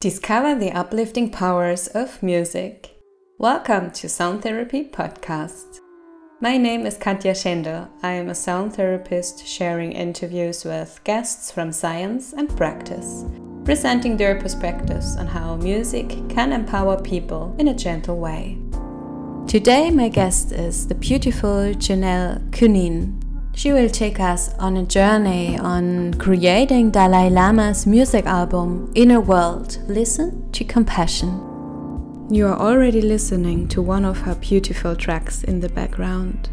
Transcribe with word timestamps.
Discover 0.00 0.54
the 0.54 0.72
uplifting 0.72 1.28
powers 1.28 1.86
of 1.88 2.22
music. 2.22 2.96
Welcome 3.36 3.90
to 3.90 4.08
Sound 4.08 4.42
Therapy 4.42 4.88
Podcast. 4.90 5.80
My 6.40 6.56
name 6.56 6.86
is 6.86 6.96
Katja 6.96 7.32
Schender. 7.32 7.86
I 8.02 8.12
am 8.12 8.30
a 8.30 8.34
sound 8.34 8.74
therapist 8.74 9.46
sharing 9.46 9.92
interviews 9.92 10.64
with 10.64 10.98
guests 11.04 11.52
from 11.52 11.70
science 11.70 12.32
and 12.32 12.48
practice, 12.56 13.26
presenting 13.66 14.16
their 14.16 14.40
perspectives 14.40 15.18
on 15.18 15.26
how 15.26 15.56
music 15.56 16.08
can 16.30 16.54
empower 16.54 16.98
people 16.98 17.54
in 17.58 17.68
a 17.68 17.74
gentle 17.74 18.16
way. 18.16 18.56
Today, 19.46 19.90
my 19.90 20.08
guest 20.08 20.50
is 20.50 20.86
the 20.86 20.94
beautiful 20.94 21.74
Junelle 21.74 22.40
Kunin. 22.52 23.19
She 23.54 23.72
will 23.72 23.90
take 23.90 24.20
us 24.20 24.54
on 24.54 24.76
a 24.76 24.84
journey 24.84 25.58
on 25.58 26.14
creating 26.14 26.92
Dalai 26.92 27.28
Lama's 27.28 27.86
music 27.86 28.24
album 28.24 28.90
Inner 28.94 29.20
World 29.20 29.78
Listen 29.86 30.50
to 30.52 30.64
Compassion. 30.64 31.28
You 32.30 32.46
are 32.46 32.58
already 32.58 33.02
listening 33.02 33.68
to 33.68 33.82
one 33.82 34.04
of 34.04 34.18
her 34.20 34.36
beautiful 34.36 34.94
tracks 34.94 35.42
in 35.42 35.60
the 35.60 35.68
background. 35.68 36.48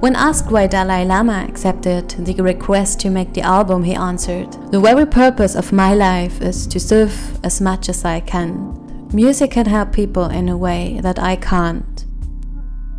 When 0.00 0.14
asked 0.14 0.52
why 0.52 0.68
Dalai 0.68 1.04
Lama 1.04 1.44
accepted 1.48 2.10
the 2.10 2.40
request 2.40 3.00
to 3.00 3.10
make 3.10 3.34
the 3.34 3.42
album, 3.42 3.82
he 3.82 3.94
answered, 3.94 4.52
The 4.70 4.80
very 4.80 5.04
purpose 5.04 5.56
of 5.56 5.72
my 5.72 5.94
life 5.94 6.40
is 6.40 6.66
to 6.68 6.78
serve 6.78 7.44
as 7.44 7.60
much 7.60 7.88
as 7.88 8.04
I 8.04 8.20
can. 8.20 9.08
Music 9.12 9.50
can 9.50 9.66
help 9.66 9.92
people 9.92 10.26
in 10.26 10.48
a 10.48 10.56
way 10.56 11.00
that 11.02 11.18
I 11.18 11.36
can't. 11.36 12.05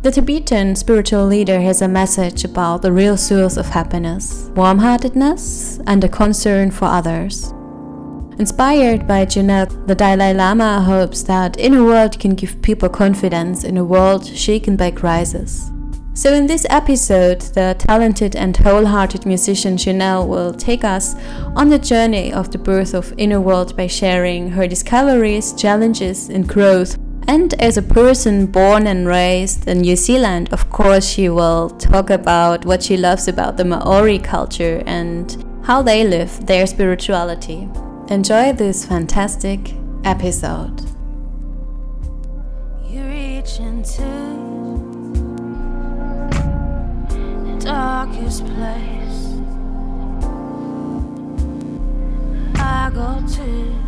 The 0.00 0.12
Tibetan 0.12 0.76
spiritual 0.76 1.26
leader 1.26 1.60
has 1.60 1.82
a 1.82 1.88
message 1.88 2.44
about 2.44 2.82
the 2.82 2.92
real 2.92 3.16
source 3.16 3.56
of 3.56 3.66
happiness, 3.66 4.48
warm 4.54 4.78
heartedness, 4.78 5.80
and 5.88 6.04
a 6.04 6.08
concern 6.08 6.70
for 6.70 6.84
others. 6.84 7.52
Inspired 8.38 9.08
by 9.08 9.26
Junelle, 9.26 9.88
the 9.88 9.96
Dalai 9.96 10.34
Lama 10.34 10.82
hopes 10.82 11.24
that 11.24 11.58
inner 11.58 11.82
world 11.82 12.20
can 12.20 12.36
give 12.36 12.62
people 12.62 12.88
confidence 12.88 13.64
in 13.64 13.76
a 13.76 13.84
world 13.84 14.24
shaken 14.24 14.76
by 14.76 14.92
crisis. 14.92 15.72
So, 16.14 16.32
in 16.32 16.46
this 16.46 16.64
episode, 16.70 17.40
the 17.40 17.74
talented 17.76 18.36
and 18.36 18.56
wholehearted 18.56 19.26
musician 19.26 19.76
Junelle 19.76 20.28
will 20.28 20.54
take 20.54 20.84
us 20.84 21.16
on 21.56 21.70
the 21.70 21.78
journey 21.78 22.32
of 22.32 22.52
the 22.52 22.58
birth 22.58 22.94
of 22.94 23.12
Inner 23.18 23.40
World 23.40 23.76
by 23.76 23.88
sharing 23.88 24.50
her 24.50 24.68
discoveries, 24.68 25.52
challenges, 25.54 26.28
and 26.28 26.48
growth 26.48 26.96
and 27.28 27.52
as 27.60 27.76
a 27.76 27.82
person 27.82 28.46
born 28.46 28.86
and 28.86 29.06
raised 29.06 29.68
in 29.68 29.82
New 29.82 29.96
Zealand, 29.96 30.48
of 30.50 30.70
course, 30.70 31.06
she 31.06 31.28
will 31.28 31.68
talk 31.68 32.08
about 32.08 32.64
what 32.64 32.82
she 32.82 32.96
loves 32.96 33.28
about 33.28 33.58
the 33.58 33.66
Maori 33.66 34.18
culture 34.18 34.82
and 34.86 35.44
how 35.62 35.82
they 35.82 36.04
live 36.04 36.46
their 36.46 36.66
spirituality. 36.66 37.68
Enjoy 38.08 38.54
this 38.54 38.86
fantastic 38.86 39.74
episode. 40.04 40.80
You 42.88 43.02
reach 43.04 43.60
into 43.60 44.08
the 47.10 47.58
darkest 47.60 48.46
place. 48.46 49.26
I 52.56 52.90
go 52.94 53.22
to 53.36 53.87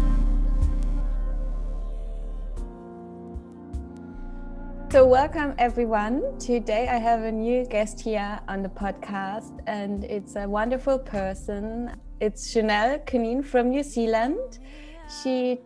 welcome 5.11 5.53
everyone. 5.59 6.23
Today 6.39 6.87
I 6.87 6.97
have 6.99 7.25
a 7.25 7.33
new 7.33 7.67
guest 7.67 8.01
here 8.01 8.39
on 8.47 8.63
the 8.63 8.69
podcast, 8.69 9.59
and 9.67 10.05
it's 10.05 10.37
a 10.37 10.49
wonderful 10.49 11.01
person. 11.01 11.97
It's 12.21 12.55
Junelle 12.55 13.05
Kunin 13.07 13.45
from 13.45 13.71
New 13.71 13.83
Zealand. 13.83 14.61
She 15.21 15.59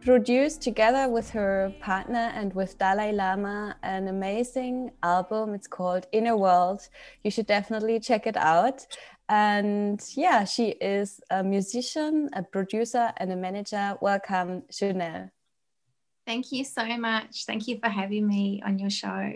produced 0.00 0.62
together 0.62 1.08
with 1.08 1.28
her 1.30 1.74
partner 1.80 2.30
and 2.36 2.54
with 2.54 2.78
Dalai 2.78 3.10
Lama 3.10 3.74
an 3.82 4.06
amazing 4.06 4.92
album. 5.02 5.54
It's 5.54 5.66
called 5.66 6.06
Inner 6.12 6.36
World. 6.36 6.88
You 7.24 7.32
should 7.32 7.48
definitely 7.48 7.98
check 7.98 8.28
it 8.28 8.36
out. 8.36 8.86
And 9.28 10.00
yeah, 10.14 10.44
she 10.44 10.68
is 10.80 11.20
a 11.30 11.42
musician, 11.42 12.30
a 12.32 12.44
producer, 12.44 13.10
and 13.16 13.32
a 13.32 13.36
manager. 13.36 13.98
Welcome, 14.00 14.62
Junelle. 14.70 15.33
Thank 16.26 16.52
you 16.52 16.64
so 16.64 16.84
much. 16.96 17.44
Thank 17.44 17.68
you 17.68 17.78
for 17.78 17.88
having 17.88 18.26
me 18.26 18.62
on 18.64 18.78
your 18.78 18.90
show. 18.90 19.32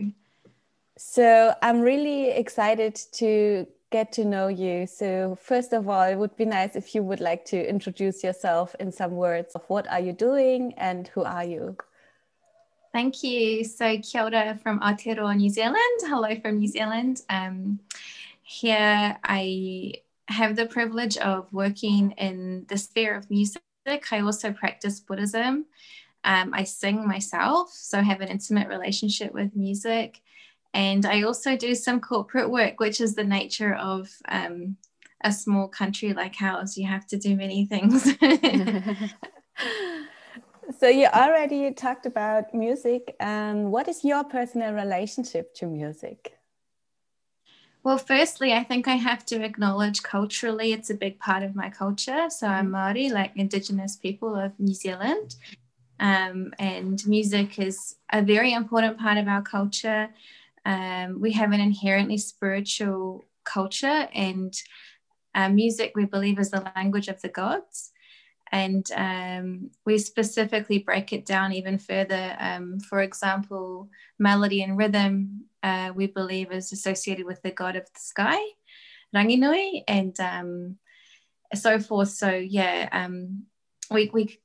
So, 0.96 1.54
I'm 1.62 1.80
really 1.80 2.30
excited 2.30 2.96
to 3.12 3.66
get 3.90 4.10
to 4.12 4.24
know 4.24 4.48
you. 4.48 4.86
So, 4.86 5.36
first 5.40 5.72
of 5.72 5.88
all, 5.88 6.02
it 6.02 6.16
would 6.16 6.36
be 6.36 6.44
nice 6.44 6.76
if 6.76 6.94
you 6.94 7.02
would 7.02 7.20
like 7.20 7.44
to 7.46 7.68
introduce 7.68 8.24
yourself 8.24 8.74
in 8.80 8.90
some 8.90 9.12
words 9.12 9.54
of 9.54 9.62
what 9.68 9.86
are 9.88 10.00
you 10.00 10.12
doing 10.12 10.74
and 10.76 11.08
who 11.08 11.24
are 11.24 11.44
you? 11.44 11.76
Thank 12.92 13.22
you. 13.22 13.64
So, 13.64 13.98
kia 13.98 14.24
ora 14.24 14.58
from 14.62 14.80
Aotearoa, 14.80 15.36
New 15.36 15.50
Zealand. 15.50 16.00
Hello 16.00 16.34
from 16.40 16.58
New 16.58 16.68
Zealand. 16.68 17.22
Um, 17.28 17.80
here, 18.42 19.18
I 19.22 19.92
have 20.26 20.56
the 20.56 20.66
privilege 20.66 21.16
of 21.18 21.52
working 21.52 22.12
in 22.12 22.64
the 22.68 22.78
sphere 22.78 23.14
of 23.14 23.30
music. 23.30 23.62
I 24.10 24.20
also 24.20 24.52
practice 24.52 25.00
Buddhism. 25.00 25.66
Um, 26.28 26.52
I 26.52 26.64
sing 26.64 27.08
myself, 27.08 27.70
so 27.72 27.98
I 27.98 28.02
have 28.02 28.20
an 28.20 28.28
intimate 28.28 28.68
relationship 28.68 29.32
with 29.32 29.56
music. 29.56 30.20
And 30.74 31.06
I 31.06 31.22
also 31.22 31.56
do 31.56 31.74
some 31.74 32.02
corporate 32.02 32.50
work, 32.50 32.78
which 32.80 33.00
is 33.00 33.14
the 33.14 33.24
nature 33.24 33.74
of 33.74 34.10
um, 34.28 34.76
a 35.24 35.32
small 35.32 35.68
country 35.68 36.12
like 36.12 36.34
ours. 36.42 36.76
You 36.76 36.86
have 36.86 37.06
to 37.06 37.16
do 37.16 37.34
many 37.34 37.64
things. 37.64 38.04
so, 40.78 40.86
you 40.86 41.06
already 41.06 41.72
talked 41.72 42.04
about 42.04 42.52
music. 42.52 43.16
Um, 43.20 43.70
what 43.70 43.88
is 43.88 44.04
your 44.04 44.22
personal 44.22 44.74
relationship 44.74 45.54
to 45.54 45.66
music? 45.66 46.34
Well, 47.82 47.96
firstly, 47.96 48.52
I 48.52 48.64
think 48.64 48.86
I 48.86 48.96
have 48.96 49.24
to 49.26 49.42
acknowledge 49.42 50.02
culturally 50.02 50.72
it's 50.72 50.90
a 50.90 50.94
big 50.94 51.18
part 51.20 51.42
of 51.42 51.56
my 51.56 51.70
culture. 51.70 52.28
So 52.28 52.48
I'm. 52.48 52.70
Maori, 52.70 53.08
like 53.08 53.32
Indigenous 53.34 53.96
people 53.96 54.34
of 54.34 54.52
New 54.60 54.74
Zealand. 54.74 55.36
Um, 56.00 56.52
and 56.58 57.04
music 57.06 57.58
is 57.58 57.96
a 58.12 58.22
very 58.22 58.52
important 58.52 58.98
part 58.98 59.18
of 59.18 59.28
our 59.28 59.42
culture. 59.42 60.10
Um, 60.64 61.20
we 61.20 61.32
have 61.32 61.52
an 61.52 61.60
inherently 61.60 62.18
spiritual 62.18 63.26
culture, 63.44 64.08
and 64.14 64.54
uh, 65.34 65.48
music, 65.48 65.92
we 65.94 66.04
believe, 66.04 66.38
is 66.38 66.50
the 66.50 66.70
language 66.76 67.08
of 67.08 67.20
the 67.22 67.28
gods. 67.28 67.92
And 68.50 68.90
um, 68.96 69.70
we 69.84 69.98
specifically 69.98 70.78
break 70.78 71.12
it 71.12 71.26
down 71.26 71.52
even 71.52 71.78
further. 71.78 72.36
Um, 72.38 72.80
for 72.80 73.02
example, 73.02 73.90
melody 74.18 74.62
and 74.62 74.78
rhythm, 74.78 75.44
uh, 75.62 75.92
we 75.94 76.06
believe, 76.06 76.50
is 76.52 76.72
associated 76.72 77.26
with 77.26 77.42
the 77.42 77.50
god 77.50 77.76
of 77.76 77.84
the 77.84 78.00
sky, 78.00 78.38
Ranginui, 79.14 79.82
and 79.86 80.18
um, 80.20 80.76
so 81.54 81.78
forth. 81.78 82.08
So, 82.08 82.30
yeah, 82.30 82.88
um, 82.92 83.44
we, 83.90 84.10
we 84.12 84.38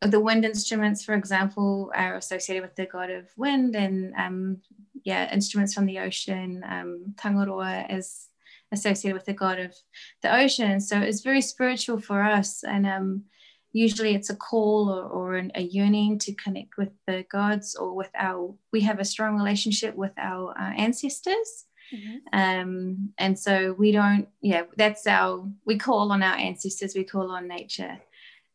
the 0.00 0.20
wind 0.20 0.44
instruments, 0.44 1.04
for 1.04 1.14
example, 1.14 1.90
are 1.94 2.16
associated 2.16 2.62
with 2.62 2.76
the 2.76 2.86
god 2.86 3.10
of 3.10 3.28
wind, 3.36 3.74
and 3.74 4.14
um, 4.18 4.58
yeah, 5.04 5.32
instruments 5.32 5.74
from 5.74 5.86
the 5.86 5.98
ocean. 5.98 6.62
Um, 6.68 7.14
Tangaroa 7.16 7.86
is 7.90 8.28
associated 8.72 9.14
with 9.14 9.26
the 9.26 9.32
god 9.32 9.58
of 9.58 9.74
the 10.22 10.34
ocean. 10.34 10.80
So 10.80 11.00
it's 11.00 11.22
very 11.22 11.40
spiritual 11.40 12.00
for 12.00 12.22
us, 12.22 12.64
and 12.64 12.86
um, 12.86 13.24
usually 13.72 14.14
it's 14.14 14.30
a 14.30 14.36
call 14.36 14.90
or, 14.90 15.04
or 15.04 15.34
an, 15.36 15.52
a 15.54 15.62
yearning 15.62 16.18
to 16.20 16.34
connect 16.34 16.76
with 16.76 16.90
the 17.06 17.24
gods 17.30 17.74
or 17.74 17.94
with 17.94 18.10
our. 18.16 18.54
We 18.72 18.82
have 18.82 19.00
a 19.00 19.04
strong 19.04 19.36
relationship 19.36 19.94
with 19.94 20.12
our 20.18 20.50
uh, 20.58 20.72
ancestors. 20.76 21.66
Mm-hmm. 21.94 22.38
Um, 22.38 23.10
and 23.18 23.38
so 23.38 23.74
we 23.78 23.92
don't, 23.92 24.26
yeah, 24.40 24.62
that's 24.76 25.06
our, 25.06 25.46
we 25.66 25.76
call 25.76 26.12
on 26.12 26.22
our 26.22 26.34
ancestors, 26.34 26.94
we 26.94 27.04
call 27.04 27.30
on 27.30 27.46
nature 27.46 28.00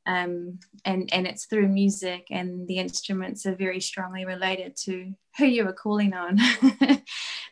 um, 0.10 0.60
and 0.86 1.10
and 1.14 1.28
it's 1.28 1.46
through 1.46 1.68
music 1.68 2.28
and 2.32 2.68
the 2.68 2.78
instruments 2.78 3.46
are 3.46 3.56
very 3.56 3.80
strongly 3.80 4.26
related 4.26 4.76
to 4.86 5.14
who 5.38 5.46
you 5.46 5.68
are 5.68 5.74
calling 5.74 6.14
on. 6.14 6.38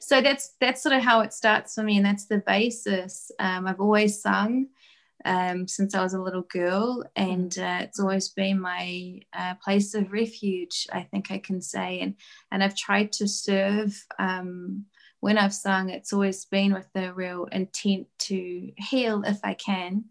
So 0.07 0.21
that's 0.21 0.55
that's 0.61 0.81
sort 0.81 0.95
of 0.95 1.01
how 1.01 1.19
it 1.19 1.33
starts 1.33 1.73
for 1.73 1.83
me 1.83 1.97
and 1.97 2.05
that's 2.05 2.27
the 2.27 2.37
basis 2.37 3.29
um, 3.39 3.67
i've 3.67 3.81
always 3.81 4.21
sung 4.21 4.67
um, 5.25 5.67
since 5.67 5.93
i 5.93 6.01
was 6.01 6.13
a 6.13 6.21
little 6.21 6.43
girl 6.43 7.03
and 7.17 7.59
uh, 7.59 7.79
it's 7.81 7.99
always 7.99 8.29
been 8.29 8.57
my 8.57 9.19
uh, 9.33 9.55
place 9.55 9.93
of 9.95 10.13
refuge 10.13 10.87
i 10.93 11.01
think 11.01 11.29
i 11.29 11.37
can 11.37 11.61
say 11.61 11.99
and 11.99 12.15
and 12.53 12.63
i've 12.63 12.75
tried 12.77 13.11
to 13.11 13.27
serve 13.27 14.01
um, 14.17 14.85
when 15.19 15.37
i've 15.37 15.53
sung 15.53 15.89
it's 15.89 16.13
always 16.13 16.45
been 16.45 16.73
with 16.73 16.87
the 16.93 17.13
real 17.13 17.43
intent 17.51 18.07
to 18.17 18.71
heal 18.77 19.23
if 19.25 19.41
i 19.43 19.53
can 19.53 20.05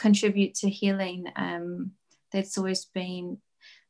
contribute 0.00 0.54
to 0.54 0.70
healing. 0.70 1.26
Um, 1.36 1.92
that's 2.32 2.56
always 2.56 2.86
been 2.86 3.38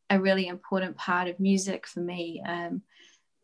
a 0.08 0.20
really 0.20 0.48
important 0.48 0.96
part 0.96 1.28
of 1.28 1.38
music 1.38 1.86
for 1.86 2.00
me. 2.00 2.42
Um, 2.46 2.82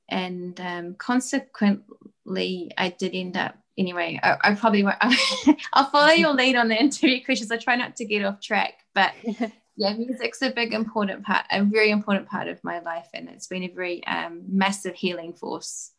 and 0.09 0.61
um, 0.61 0.95
consequently, 0.99 2.73
I 2.77 2.91
did 2.91 3.15
end 3.15 3.37
up 3.37 3.57
anyway, 3.79 4.19
I, 4.23 4.37
I 4.43 4.55
probably 4.55 4.83
won't. 4.83 4.97
I'll 5.73 5.91
follow 5.91 6.13
your 6.13 6.35
lead 6.35 6.57
on 6.57 6.69
the 6.69 6.81
interview 6.81 7.25
questions. 7.25 7.51
I 7.51 7.57
try 7.57 7.77
not 7.77 7.97
to 7.97 8.05
get 8.05 8.25
off 8.25 8.41
track, 8.41 8.75
but 8.95 9.13
yeah, 9.77 9.95
music's 9.95 10.43
a 10.43 10.51
big 10.51 10.73
important 10.73 11.25
part, 11.25 11.47
a 11.51 11.63
very 11.63 11.91
important 11.91 12.29
part 12.29 12.49
of 12.49 12.63
my 12.65 12.81
life, 12.81 13.09
and 13.15 13.29
it's 13.29 13.47
been 13.47 13.65
a 13.65 13.69
very 13.69 14.05
um, 14.07 14.45
massive 14.49 14.95
healing 14.95 15.35
force 15.35 15.93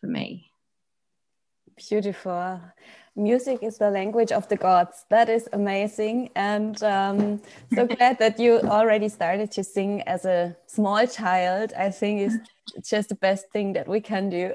for 0.00 0.06
me. 0.06 0.50
Beautiful. 1.76 2.60
Music 3.16 3.62
is 3.62 3.78
the 3.78 3.90
language 3.90 4.32
of 4.32 4.48
the 4.48 4.56
gods. 4.56 5.04
That 5.08 5.28
is 5.28 5.48
amazing. 5.52 6.30
And 6.34 6.82
um, 6.82 7.42
so 7.72 7.86
glad 7.96 8.18
that 8.18 8.40
you 8.40 8.60
already 8.60 9.08
started 9.08 9.52
to 9.52 9.62
sing 9.62 10.02
as 10.02 10.24
a 10.24 10.56
small 10.66 11.06
child. 11.06 11.72
I 11.78 11.90
think 11.90 12.20
it's 12.20 12.88
just 12.88 13.10
the 13.10 13.14
best 13.14 13.50
thing 13.52 13.74
that 13.74 13.86
we 13.86 14.00
can 14.00 14.30
do. 14.30 14.52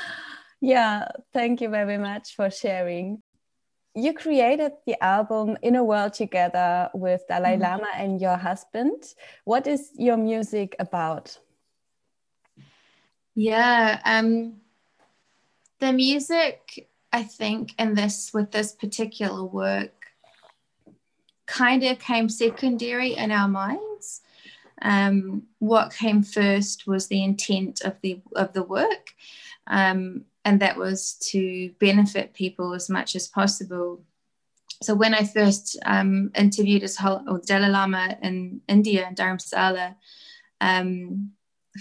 yeah, 0.60 1.08
thank 1.32 1.60
you 1.60 1.68
very 1.68 1.98
much 1.98 2.36
for 2.36 2.50
sharing. 2.50 3.22
You 3.94 4.14
created 4.14 4.72
the 4.86 5.02
album 5.02 5.56
Inner 5.60 5.82
World 5.82 6.12
Together 6.12 6.90
with 6.94 7.22
Dalai 7.26 7.56
mm. 7.56 7.62
Lama 7.62 7.88
and 7.96 8.20
your 8.20 8.36
husband. 8.36 9.02
What 9.44 9.66
is 9.66 9.90
your 9.96 10.16
music 10.16 10.76
about? 10.78 11.36
Yeah, 13.34 14.00
um, 14.04 14.60
the 15.80 15.92
music, 15.92 16.87
I 17.12 17.22
think, 17.22 17.74
in 17.78 17.94
this 17.94 18.32
with 18.34 18.50
this 18.50 18.72
particular 18.72 19.44
work 19.44 20.06
kind 21.46 21.82
of 21.82 21.98
came 21.98 22.28
secondary 22.28 23.14
in 23.14 23.30
our 23.32 23.48
minds. 23.48 24.20
Um, 24.82 25.44
what 25.58 25.92
came 25.92 26.22
first 26.22 26.86
was 26.86 27.06
the 27.06 27.24
intent 27.24 27.80
of 27.82 27.96
the 28.02 28.20
of 28.36 28.52
the 28.52 28.62
work. 28.62 29.14
Um, 29.66 30.24
and 30.44 30.60
that 30.60 30.76
was 30.76 31.14
to 31.30 31.70
benefit 31.78 32.32
people 32.32 32.72
as 32.72 32.88
much 32.88 33.14
as 33.16 33.28
possible. 33.28 34.02
So 34.82 34.94
when 34.94 35.12
I 35.12 35.24
first 35.24 35.76
um, 35.84 36.30
interviewed 36.34 36.84
as 36.84 36.96
Dalai 36.96 37.68
Lama 37.68 38.16
in 38.22 38.60
India 38.68 39.06
in 39.06 39.14
Dharamsala 39.14 39.96
um, 40.60 41.32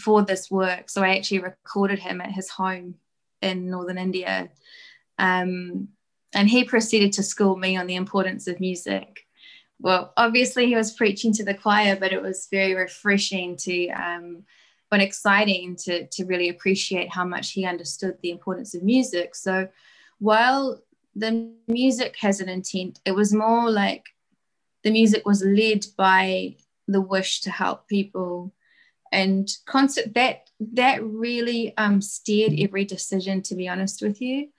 for 0.04 0.24
this 0.24 0.50
work, 0.50 0.90
so 0.90 1.04
I 1.04 1.16
actually 1.16 1.40
recorded 1.40 2.00
him 2.00 2.20
at 2.20 2.32
his 2.32 2.50
home 2.50 2.96
in 3.42 3.70
northern 3.70 3.98
India, 3.98 4.50
um, 5.18 5.90
and 6.34 6.50
he 6.50 6.64
proceeded 6.64 7.14
to 7.14 7.24
school 7.24 7.56
me 7.56 7.78
on 7.78 7.88
the 7.88 7.96
importance 7.96 8.48
of 8.48 8.60
music. 8.60 9.22
Well, 9.80 10.14
obviously 10.18 10.66
he 10.68 10.76
was 10.76 10.94
preaching 10.94 11.34
to 11.34 11.44
the 11.46 11.54
choir, 11.54 11.96
but 11.96 12.12
it 12.12 12.22
was 12.22 12.48
very 12.52 12.74
refreshing 12.74 13.56
to 13.58 13.88
um, 13.90 14.44
but 14.90 15.02
exciting 15.02 15.76
to, 15.76 16.08
to 16.08 16.26
really 16.26 16.50
appreciate 16.50 17.10
how 17.10 17.26
much 17.26 17.52
he 17.52 17.66
understood 17.66 18.18
the 18.22 18.32
importance 18.32 18.74
of 18.74 18.84
music. 18.84 19.36
So 19.36 19.68
while 20.20 20.82
the 21.16 21.52
music 21.68 22.16
has 22.22 22.40
an 22.40 22.50
intent, 22.50 23.00
it 23.06 23.12
was 23.12 23.34
more 23.34 23.70
like 23.70 24.06
the 24.84 24.92
music 24.92 25.26
was 25.26 25.44
led 25.44 25.86
by 25.98 26.56
the 26.88 27.02
wish 27.02 27.42
to 27.42 27.52
help 27.52 27.88
people 27.88 28.54
and 29.12 29.50
concept 29.66 30.14
that 30.14 30.50
that 30.60 31.04
really 31.04 31.76
um, 31.78 32.02
steered 32.02 32.54
every 32.58 32.86
decision 32.86 33.42
to 33.42 33.56
be 33.56 33.68
honest 33.68 34.02
with 34.02 34.22
you 34.22 34.50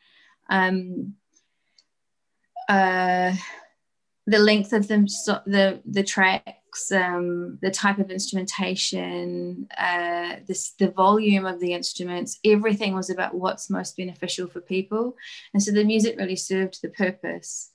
um, 0.49 1.15
uh, 2.69 3.35
the 4.27 4.39
length 4.39 4.73
of 4.73 4.89
them 4.89 5.07
the 5.47 5.81
the 5.87 6.03
track 6.03 6.59
um, 6.93 7.59
the 7.61 7.71
type 7.71 7.99
of 7.99 8.11
instrumentation, 8.11 9.67
uh, 9.77 10.37
this, 10.47 10.71
the 10.79 10.91
volume 10.91 11.47
of 11.47 11.61
the 11.61 11.73
instruments, 11.73 12.39
everything 12.45 12.95
was 12.95 13.11
about 13.11 13.35
what's 13.35 13.71
most 13.71 13.97
beneficial 13.97 14.47
for 14.47 14.61
people. 14.61 15.17
And 15.53 15.63
so 15.63 15.73
the 15.73 15.85
music 15.85 16.17
really 16.19 16.37
served 16.37 16.81
the 16.83 16.91
purpose. 16.91 17.71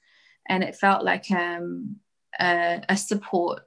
And 0.48 0.64
it 0.64 0.76
felt 0.76 1.04
like 1.04 1.30
um, 1.32 1.98
a, 2.40 2.84
a 2.90 2.98
support 2.98 3.64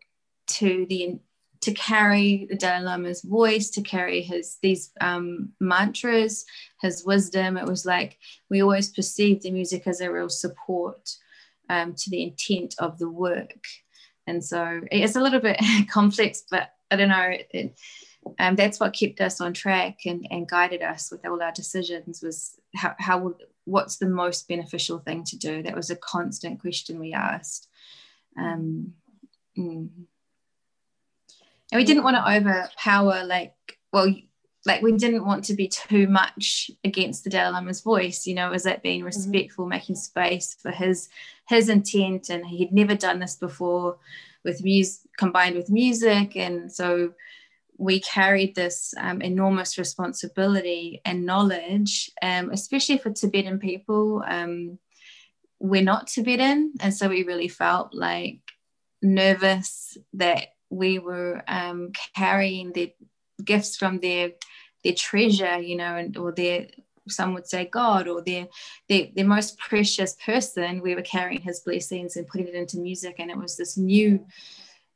to 0.49 0.87
the 0.89 1.19
to 1.61 1.73
carry 1.73 2.47
the 2.49 2.57
Dalai 2.57 2.85
Lama's 2.85 3.23
voice, 3.23 3.71
to 3.71 3.83
carry 3.83 4.23
his 4.23 4.59
these 4.63 4.91
um, 5.01 5.53
mantras, 5.61 6.45
his 6.81 7.05
wisdom. 7.05 7.57
It 7.57 7.67
was 7.67 7.87
like 7.87 8.19
we 8.51 8.63
always 8.63 8.91
perceived 8.91 9.43
the 9.43 9.51
music 9.51 9.87
as 9.87 10.01
a 10.01 10.11
real 10.11 10.29
support 10.29 11.11
um, 11.69 11.95
to 11.95 12.11
the 12.11 12.23
intent 12.23 12.75
of 12.79 12.99
the 12.99 13.11
work. 13.11 13.65
And 14.27 14.45
so 14.45 14.81
it's 14.91 15.17
a 15.17 15.21
little 15.21 15.41
bit 15.41 15.61
complex, 15.91 16.45
but 16.51 16.71
I 16.91 16.97
don't 16.97 17.09
know. 17.09 17.33
It, 17.51 17.79
um, 18.39 18.57
that's 18.57 18.81
what 18.81 18.93
kept 18.93 19.21
us 19.21 19.41
on 19.41 19.53
track 19.53 19.99
and, 20.05 20.27
and 20.31 20.49
guided 20.49 20.83
us 20.83 21.11
with 21.11 21.25
all 21.25 21.43
our 21.43 21.53
decisions 21.53 22.23
was 22.23 22.59
how, 22.75 22.95
how 22.99 23.35
what's 23.65 23.99
the 23.99 24.09
most 24.09 24.49
beneficial 24.49 24.99
thing 24.99 25.23
to 25.25 25.37
do 25.37 25.63
that 25.63 25.77
was 25.77 25.91
a 25.91 25.97
constant 25.97 26.61
question 26.61 26.99
we 26.99 27.13
asked 27.13 27.69
um, 28.37 28.93
mm. 29.57 29.89
And 31.73 31.79
we 31.79 31.85
didn't 31.85 32.05
want 32.05 32.17
to 32.17 32.37
overpower 32.37 33.25
like 33.25 33.55
well 33.93 34.13
like 34.67 34.83
we 34.83 34.93
didn't 34.93 35.25
want 35.25 35.45
to 35.45 35.55
be 35.55 35.69
too 35.69 36.09
much 36.09 36.71
against 36.83 37.23
the 37.23 37.31
Dalai 37.31 37.53
Lama's 37.53 37.81
voice, 37.81 38.27
you 38.27 38.35
know, 38.35 38.51
was 38.51 38.65
that 38.65 38.83
being 38.83 38.99
mm-hmm. 38.99 39.07
respectful, 39.07 39.65
mm-hmm. 39.65 39.71
making 39.71 39.97
space 39.97 40.57
for 40.61 40.73
his 40.73 41.09
his 41.49 41.69
intent, 41.69 42.29
and 42.29 42.45
he'd 42.45 42.73
never 42.73 42.97
done 42.97 43.21
this 43.21 43.37
before 43.37 43.99
with 44.45 44.63
music 44.63 45.09
combined 45.17 45.57
with 45.57 45.71
music, 45.71 46.37
and 46.37 46.71
so 46.71 47.15
we 47.79 48.01
carried 48.01 48.55
this 48.55 48.93
um, 48.99 49.21
enormous 49.23 49.79
responsibility 49.79 51.01
and 51.05 51.27
knowledge, 51.27 52.11
um, 52.23 52.51
especially 52.51 52.99
for 52.99 53.11
Tibetan 53.11 53.59
people. 53.59 54.25
Um, 54.27 54.79
we're 55.61 55.83
not 55.83 56.09
Tibetan, 56.09 56.75
and 56.81 56.93
so 56.93 57.09
we 57.09 57.23
really 57.23 57.49
felt 57.49 57.95
like 57.95 58.41
nervous 59.01 59.97
that 60.15 60.49
we 60.71 60.99
were 60.99 61.43
um, 61.49 61.93
carrying 62.15 62.73
the 62.73 62.93
gifts 63.45 63.77
from 63.77 64.01
their 64.01 64.33
their 64.85 64.95
treasure, 64.95 65.59
you 65.59 65.77
know, 65.77 65.97
and 65.97 66.17
or 66.17 66.33
their 66.33 66.69
some 67.09 67.35
would 67.35 67.47
say 67.47 67.67
God 67.67 68.09
or 68.09 68.23
their, 68.23 68.49
their 68.89 69.09
their 69.15 69.27
most 69.27 69.59
precious 69.59 70.17
person. 70.25 70.83
We 70.83 70.95
were 70.95 71.03
carrying 71.03 71.41
his 71.41 71.61
blessings 71.61 72.17
and 72.17 72.27
putting 72.27 72.49
it 72.49 72.55
into 72.55 72.79
music, 72.79 73.17
and 73.19 73.31
it 73.31 73.37
was 73.37 73.57
this 73.57 73.77
new 73.77 74.27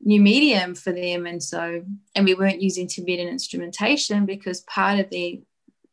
new 0.02 0.20
medium 0.20 0.75
for 0.75 0.93
them. 0.93 1.26
And 1.26 1.43
so, 1.43 1.84
and 2.14 2.25
we 2.25 2.34
weren't 2.34 2.62
using 2.62 2.87
Tibetan 2.87 3.28
instrumentation 3.28 4.26
because 4.26 4.62
part 4.62 4.99
of 4.99 5.11
the 5.11 5.43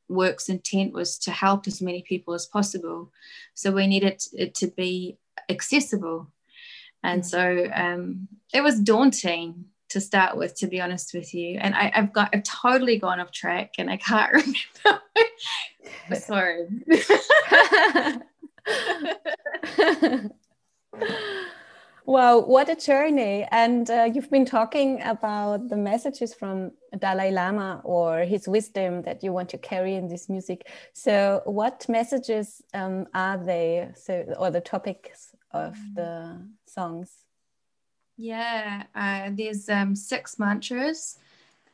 work's 0.08 0.48
intent 0.48 0.94
was 0.94 1.18
to 1.20 1.32
help 1.32 1.68
as 1.68 1.82
many 1.82 2.02
people 2.02 2.34
as 2.34 2.46
possible. 2.46 3.12
So 3.54 3.72
we 3.72 3.88
needed 3.88 4.24
it 4.34 4.56
to 4.56 4.68
be 4.68 5.18
accessible. 5.50 6.32
And 7.04 7.26
so 7.26 7.68
um, 7.74 8.28
it 8.54 8.62
was 8.62 8.80
daunting 8.80 9.66
to 9.90 10.02
start 10.02 10.38
with, 10.38 10.56
to 10.56 10.68
be 10.68 10.82
honest 10.82 11.14
with 11.14 11.34
you. 11.34 11.58
And 11.60 11.76
I, 11.76 11.92
have 11.94 12.14
got 12.14 12.30
I've 12.34 12.44
totally 12.44 13.00
gone 13.00 13.20
off 13.20 13.32
track 13.32 13.74
and 13.78 13.90
I 13.90 13.98
can't 13.98 14.32
remember. 14.34 15.02
Sorry. 16.16 16.68
wow, 22.06 22.40
what 22.40 22.70
a 22.70 22.76
journey. 22.76 23.48
And 23.52 23.90
uh, 23.90 24.10
you've 24.14 24.30
been 24.30 24.46
talking 24.46 25.02
about 25.04 25.70
the 25.70 25.78
messages 25.78 26.34
from 26.34 26.72
Dalai 26.98 27.32
Lama 27.32 27.82
or 27.84 28.22
his 28.22 28.48
wisdom 28.48 29.04
that 29.04 29.24
you 29.24 29.32
want 29.32 29.50
to 29.50 29.58
carry 29.58 29.96
in 29.96 30.08
this 30.08 30.28
music. 30.28 30.68
So, 30.94 31.42
what 31.46 31.86
messages 31.88 32.62
um, 32.74 33.08
are 33.14 33.38
they? 33.38 33.90
So, 33.96 34.36
or 34.38 34.52
the 34.52 34.62
topics 34.62 35.36
of 35.52 35.78
the 35.96 36.46
songs? 36.78 37.12
Yeah, 38.18 38.84
uh, 38.96 39.30
there's 39.34 39.70
um, 39.70 39.96
six 39.96 40.38
mantras. 40.40 41.18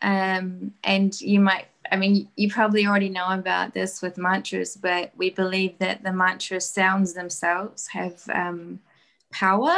Um, 0.02 0.74
and 0.84 1.20
you 1.22 1.40
might, 1.40 1.68
I 1.90 1.96
mean, 1.96 2.28
you 2.36 2.50
probably 2.50 2.86
already 2.86 3.10
know 3.10 3.30
about 3.30 3.74
this 3.74 4.02
with 4.02 4.18
mantras, 4.18 4.76
but 4.76 5.12
we 5.16 5.30
believe 5.30 5.78
that 5.80 6.04
the 6.04 6.12
mantra 6.12 6.60
sounds 6.60 7.14
themselves 7.14 7.88
have 7.88 8.22
um, 8.34 8.80
power 9.32 9.76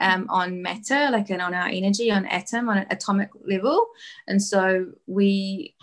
um, 0.00 0.26
on 0.28 0.60
matter, 0.60 1.10
like 1.10 1.30
and 1.30 1.40
on 1.40 1.54
our 1.54 1.68
energy, 1.68 2.10
on 2.10 2.26
atom, 2.26 2.68
on 2.68 2.78
an 2.78 2.86
atomic 2.90 3.30
level. 3.46 3.86
And 4.28 4.42
so 4.42 4.92
we, 5.06 5.74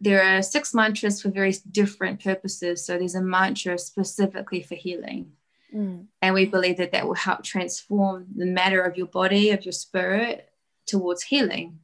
there 0.00 0.22
are 0.22 0.42
six 0.42 0.72
mantras 0.72 1.20
for 1.20 1.30
very 1.30 1.54
different 1.70 2.22
purposes. 2.24 2.84
So 2.84 2.96
there's 2.96 3.14
a 3.14 3.20
mantra 3.20 3.78
specifically 3.78 4.62
for 4.62 4.74
healing. 4.74 5.32
Mm. 5.74 6.06
And 6.22 6.34
we 6.34 6.46
believe 6.46 6.78
that 6.78 6.92
that 6.92 7.06
will 7.06 7.14
help 7.14 7.42
transform 7.42 8.26
the 8.34 8.46
matter 8.46 8.82
of 8.82 8.96
your 8.96 9.06
body, 9.06 9.50
of 9.50 9.64
your 9.64 9.72
spirit 9.72 10.48
towards 10.86 11.22
healing. 11.22 11.80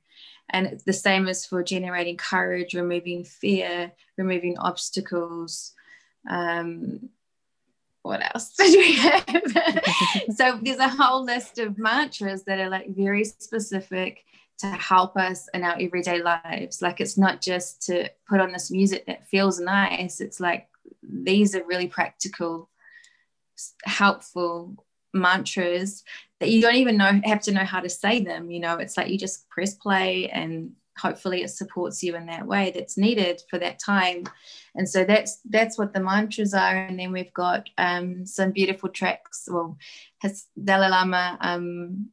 And 0.50 0.80
the 0.84 0.92
same 0.92 1.28
as 1.28 1.46
for 1.46 1.62
generating 1.62 2.16
courage, 2.16 2.74
removing 2.74 3.24
fear, 3.24 3.92
removing 4.18 4.58
obstacles. 4.58 5.72
Um, 6.28 7.08
what 8.02 8.22
else 8.34 8.54
did 8.56 8.76
we 8.76 8.96
have? 8.96 9.24
so 10.36 10.58
there's 10.60 10.78
a 10.78 10.88
whole 10.88 11.24
list 11.24 11.58
of 11.58 11.78
mantras 11.78 12.44
that 12.44 12.58
are 12.58 12.68
like 12.68 12.94
very 12.94 13.24
specific 13.24 14.24
to 14.58 14.66
help 14.66 15.16
us 15.16 15.48
in 15.54 15.64
our 15.64 15.76
everyday 15.80 16.22
lives. 16.22 16.82
Like 16.82 17.00
it's 17.00 17.18
not 17.18 17.40
just 17.40 17.82
to 17.86 18.08
put 18.28 18.40
on 18.40 18.52
this 18.52 18.70
music 18.70 19.06
that 19.06 19.26
feels 19.28 19.58
nice. 19.58 20.20
It's 20.20 20.38
like 20.38 20.68
these 21.02 21.56
are 21.56 21.64
really 21.64 21.88
practical, 21.88 22.68
helpful 23.84 24.84
mantras 25.14 26.04
that 26.40 26.50
you 26.50 26.60
don't 26.60 26.76
even 26.76 26.96
know 26.96 27.20
have 27.24 27.42
to 27.42 27.52
know 27.52 27.64
how 27.64 27.80
to 27.80 27.88
say 27.88 28.20
them. 28.20 28.50
You 28.50 28.60
know, 28.60 28.78
it's 28.78 28.96
like 28.96 29.08
you 29.08 29.18
just 29.18 29.48
press 29.48 29.74
play 29.74 30.28
and 30.28 30.72
hopefully 30.98 31.42
it 31.42 31.48
supports 31.48 32.02
you 32.02 32.14
in 32.16 32.26
that 32.26 32.46
way 32.46 32.70
that's 32.74 32.98
needed 32.98 33.42
for 33.48 33.58
that 33.58 33.78
time. 33.78 34.24
And 34.74 34.88
so 34.88 35.04
that's 35.04 35.40
that's 35.48 35.78
what 35.78 35.92
the 35.92 36.00
mantras 36.00 36.54
are. 36.54 36.76
And 36.76 36.98
then 36.98 37.12
we've 37.12 37.32
got 37.32 37.68
um, 37.78 38.26
some 38.26 38.50
beautiful 38.50 38.88
tracks. 38.88 39.48
Well 39.50 39.78
his 40.20 40.46
dalai 40.62 40.88
lama 40.88 41.38
um, 41.40 42.08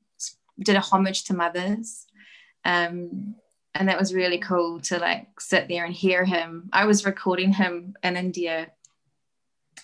did 0.59 0.75
a 0.75 0.81
homage 0.81 1.25
to 1.25 1.35
mothers. 1.35 2.05
Um, 2.65 3.35
and 3.75 3.87
that 3.87 3.99
was 3.99 4.13
really 4.13 4.39
cool 4.39 4.81
to 4.81 4.97
like 4.97 5.39
sit 5.39 5.67
there 5.67 5.85
and 5.85 5.93
hear 5.93 6.25
him. 6.25 6.69
I 6.73 6.85
was 6.85 7.05
recording 7.05 7.53
him 7.53 7.95
in 8.03 8.17
india 8.17 8.71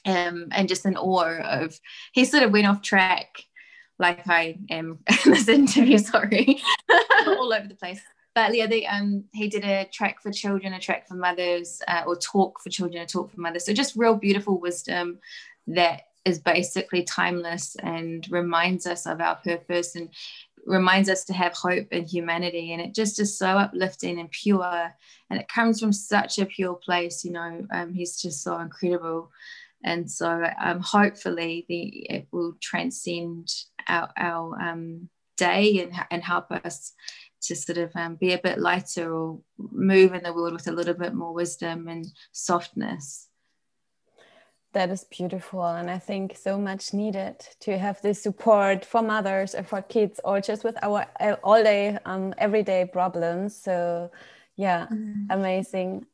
um, 0.06 0.48
and 0.52 0.68
just 0.68 0.86
in 0.86 0.98
awe 0.98 1.40
of 1.42 1.80
he 2.14 2.26
sort 2.26 2.44
of 2.44 2.52
went 2.52 2.68
off 2.68 2.82
track 2.82 3.44
like 4.00 4.28
i 4.28 4.58
am 4.70 5.00
in 5.26 5.32
this 5.32 5.48
interview 5.48 5.98
sorry 5.98 6.62
all 7.28 7.54
over 7.54 7.68
the 7.68 7.76
place 7.76 8.02
but 8.36 8.54
yeah, 8.54 8.68
they, 8.68 8.86
um, 8.86 9.24
he 9.34 9.48
did 9.48 9.64
a 9.64 9.86
track 9.86 10.22
for 10.22 10.30
children, 10.30 10.74
a 10.74 10.80
track 10.80 11.08
for 11.08 11.16
mothers, 11.16 11.82
uh, 11.88 12.04
or 12.06 12.18
talk 12.18 12.60
for 12.62 12.70
children, 12.70 13.02
a 13.02 13.06
talk 13.06 13.32
for 13.32 13.40
mothers. 13.40 13.66
So 13.66 13.74
just 13.74 13.96
real 13.96 14.16
beautiful 14.16 14.60
wisdom 14.60 15.20
that 15.68 16.02
is 16.26 16.40
basically 16.40 17.04
timeless 17.04 17.78
and 17.82 18.30
reminds 18.30 18.86
us 18.86 19.06
of 19.06 19.22
our 19.22 19.38
purpose 19.38 19.96
and 19.96 20.10
reminds 20.66 21.08
us 21.08 21.24
to 21.26 21.34
have 21.34 21.54
hope 21.54 21.88
in 21.94 22.06
humanity. 22.06 22.74
And 22.74 22.82
it 22.82 22.94
just 22.94 23.22
is 23.22 23.38
so 23.38 23.48
uplifting 23.48 24.20
and 24.20 24.30
pure. 24.30 24.94
And 25.30 25.40
it 25.40 25.48
comes 25.48 25.80
from 25.80 25.94
such 25.94 26.38
a 26.38 26.46
pure 26.46 26.76
place, 26.76 27.24
you 27.24 27.32
know. 27.32 27.66
Um, 27.72 27.94
he's 27.94 28.22
just 28.22 28.44
so 28.44 28.60
incredible. 28.60 29.32
And 29.84 30.10
so 30.10 30.44
um, 30.60 30.80
hopefully 30.80 31.66
the, 31.70 31.84
it 32.10 32.28
will 32.32 32.56
transcend 32.62 33.50
our, 33.88 34.10
our 34.18 34.60
um, 34.60 35.10
day 35.38 35.80
and, 35.84 35.94
and 36.10 36.24
help 36.24 36.52
us 36.52 36.94
to 37.44 37.56
sort 37.56 37.78
of 37.78 37.92
um, 37.96 38.16
be 38.16 38.34
a 38.34 38.40
bit 38.40 38.60
lighter 38.60 39.14
or 39.14 39.40
move 39.58 40.14
in 40.14 40.24
the 40.24 40.34
world 40.34 40.54
with 40.54 40.68
a 40.68 40.72
little 40.72 40.94
bit 40.94 41.14
more 41.14 41.34
wisdom 41.34 41.88
and 41.88 42.06
softness. 42.32 43.28
That 44.74 44.90
is 44.90 45.06
beautiful. 45.06 45.66
And 45.66 45.90
I 45.90 46.00
think 46.00 46.36
so 46.36 46.58
much 46.58 46.94
needed 46.94 47.40
to 47.62 47.78
have 47.78 48.02
this 48.02 48.22
support 48.22 48.84
for 48.84 49.02
mothers 49.02 49.54
and 49.54 49.66
for 49.66 49.82
kids 49.82 50.20
or 50.24 50.42
just 50.42 50.64
with 50.66 50.76
our 50.84 51.06
uh, 51.20 51.36
all 51.44 51.64
day, 51.64 51.98
um, 52.06 52.34
everyday 52.38 52.86
problems. 52.86 53.56
So, 53.56 54.12
yeah, 54.58 54.88
mm. 54.92 55.28
amazing. 55.30 56.08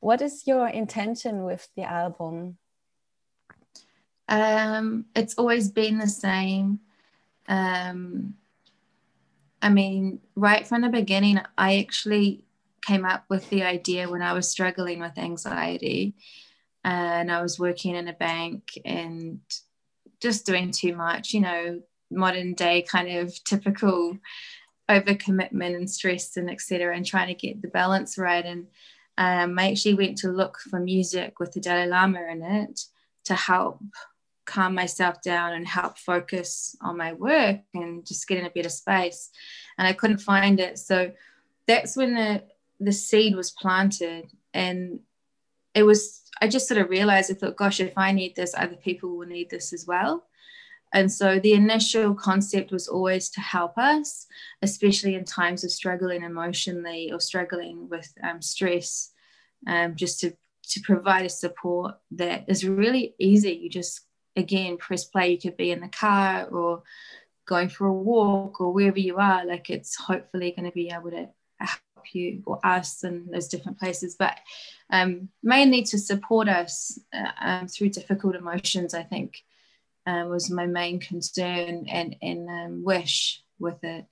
What 0.00 0.20
is 0.20 0.46
your 0.46 0.68
intention 0.68 1.44
with 1.44 1.68
the 1.76 1.84
album? 1.84 2.58
Um, 4.28 5.06
it's 5.16 5.34
always 5.34 5.70
been 5.70 5.98
the 5.98 6.08
same. 6.08 6.80
Um, 7.48 8.34
I 9.62 9.70
mean, 9.70 10.20
right 10.36 10.66
from 10.66 10.82
the 10.82 10.88
beginning, 10.88 11.40
I 11.56 11.78
actually 11.78 12.44
came 12.86 13.04
up 13.04 13.24
with 13.28 13.48
the 13.50 13.62
idea 13.62 14.08
when 14.08 14.22
I 14.22 14.32
was 14.32 14.48
struggling 14.48 15.00
with 15.00 15.18
anxiety 15.18 16.14
and 16.84 17.30
I 17.30 17.42
was 17.42 17.58
working 17.58 17.94
in 17.94 18.08
a 18.08 18.12
bank 18.12 18.78
and 18.84 19.40
just 20.20 20.46
doing 20.46 20.70
too 20.70 20.94
much, 20.94 21.32
you 21.32 21.40
know, 21.40 21.80
modern 22.10 22.54
day 22.54 22.82
kind 22.82 23.18
of 23.18 23.42
typical 23.44 24.18
overcommitment 24.88 25.76
and 25.76 25.90
stress 25.90 26.36
and 26.36 26.50
etc. 26.50 26.96
and 26.96 27.04
trying 27.04 27.28
to 27.28 27.34
get 27.34 27.60
the 27.60 27.68
balance 27.68 28.16
right. 28.16 28.44
And 28.44 28.66
um, 29.18 29.58
I 29.58 29.70
actually 29.70 29.94
went 29.94 30.18
to 30.18 30.28
look 30.28 30.58
for 30.58 30.80
music 30.80 31.38
with 31.40 31.52
the 31.52 31.60
Dalai 31.60 31.86
Lama 31.86 32.20
in 32.30 32.42
it 32.42 32.80
to 33.24 33.34
help 33.34 33.80
calm 34.48 34.74
myself 34.74 35.20
down 35.22 35.52
and 35.52 35.68
help 35.68 35.98
focus 35.98 36.74
on 36.80 36.96
my 36.96 37.12
work 37.12 37.60
and 37.74 38.04
just 38.06 38.26
get 38.26 38.38
in 38.38 38.46
a 38.46 38.50
better 38.50 38.70
space. 38.70 39.30
And 39.76 39.86
I 39.86 39.92
couldn't 39.92 40.18
find 40.18 40.58
it. 40.58 40.78
So 40.78 41.12
that's 41.66 41.96
when 41.96 42.14
the 42.14 42.42
the 42.80 42.92
seed 42.92 43.34
was 43.34 43.50
planted 43.50 44.30
and 44.54 45.00
it 45.74 45.82
was 45.82 46.22
I 46.40 46.48
just 46.48 46.68
sort 46.68 46.80
of 46.80 46.88
realized 46.88 47.30
I 47.30 47.34
thought, 47.34 47.56
gosh, 47.56 47.80
if 47.80 47.96
I 47.96 48.12
need 48.12 48.34
this, 48.36 48.54
other 48.56 48.76
people 48.76 49.16
will 49.16 49.26
need 49.26 49.50
this 49.50 49.72
as 49.72 49.86
well. 49.86 50.24
And 50.94 51.12
so 51.12 51.38
the 51.38 51.52
initial 51.52 52.14
concept 52.14 52.70
was 52.70 52.88
always 52.88 53.28
to 53.30 53.40
help 53.40 53.76
us, 53.76 54.26
especially 54.62 55.14
in 55.14 55.24
times 55.24 55.62
of 55.64 55.70
struggling 55.70 56.22
emotionally 56.22 57.12
or 57.12 57.20
struggling 57.20 57.88
with 57.90 58.10
um, 58.22 58.40
stress, 58.40 59.10
um, 59.66 59.96
just 59.96 60.20
to, 60.20 60.34
to 60.70 60.80
provide 60.80 61.26
a 61.26 61.28
support 61.28 61.96
that 62.12 62.44
is 62.48 62.66
really 62.66 63.14
easy. 63.18 63.52
You 63.52 63.68
just 63.68 64.07
again 64.38 64.78
press 64.78 65.04
play. 65.04 65.32
You 65.32 65.38
could 65.38 65.56
be 65.56 65.70
in 65.70 65.80
the 65.80 65.88
car 65.88 66.46
or 66.46 66.82
going 67.46 67.68
for 67.68 67.86
a 67.86 67.92
walk 67.92 68.60
or 68.60 68.72
wherever 68.72 68.98
you 68.98 69.16
are 69.16 69.44
like 69.46 69.70
it's 69.70 69.96
hopefully 69.96 70.52
going 70.52 70.66
to 70.66 70.74
be 70.74 70.90
able 70.90 71.10
to 71.10 71.28
help 71.58 72.14
you 72.14 72.42
or 72.46 72.64
us 72.64 73.02
in 73.04 73.26
those 73.30 73.48
different 73.48 73.78
places. 73.78 74.16
But 74.18 74.38
um, 74.90 75.28
mainly 75.42 75.82
to 75.84 75.98
support 75.98 76.48
us 76.48 76.98
uh, 77.12 77.30
um, 77.40 77.68
through 77.68 77.90
difficult 77.90 78.34
emotions 78.34 78.94
i 78.94 79.02
think 79.02 79.42
uh, 80.08 80.24
was 80.26 80.50
my 80.50 80.66
main 80.66 80.98
concern 80.98 81.86
and, 81.88 82.16
and 82.22 82.48
um, 82.48 82.84
wish 82.84 83.42
with 83.58 83.82
it. 83.84 84.06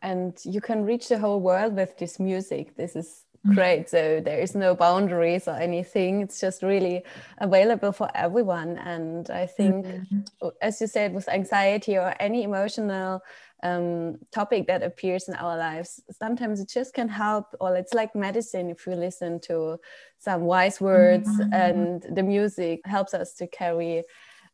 And 0.00 0.38
you 0.44 0.60
can 0.60 0.84
reach 0.84 1.08
the 1.08 1.18
whole 1.18 1.40
world 1.40 1.74
with 1.74 1.98
this 1.98 2.20
music. 2.20 2.76
This 2.76 2.94
is. 2.94 3.24
Great. 3.54 3.88
So 3.88 4.20
there 4.20 4.38
is 4.38 4.54
no 4.54 4.74
boundaries 4.74 5.48
or 5.48 5.56
anything. 5.56 6.20
It's 6.20 6.40
just 6.40 6.62
really 6.62 7.04
available 7.38 7.92
for 7.92 8.08
everyone. 8.14 8.78
And 8.78 9.30
i 9.30 9.46
think 9.46 9.86
mm-hmm. 9.86 10.48
as 10.60 10.80
you 10.80 10.86
said 10.86 11.14
with 11.14 11.28
anxiety 11.28 11.96
or 11.96 12.14
any 12.20 12.42
emotional 12.42 13.20
um, 13.62 14.18
topic 14.30 14.68
that 14.68 14.84
appears 14.84 15.26
in 15.28 15.34
our 15.34 15.56
lives 15.56 16.00
sometimes 16.12 16.60
it 16.60 16.68
just 16.68 16.94
can 16.94 17.08
help. 17.08 17.46
Or 17.60 17.76
it's 17.76 17.94
like 17.94 18.14
medicine 18.14 18.70
if 18.70 18.86
we 18.86 18.94
listen 18.94 19.40
to 19.40 19.78
some 20.18 20.42
wise 20.42 20.80
words 20.80 21.28
mm-hmm. 21.28 21.52
and 21.52 22.06
the 22.16 22.22
music 22.22 22.80
helps 22.84 23.14
us 23.14 23.34
to 23.34 23.46
carry 23.46 24.04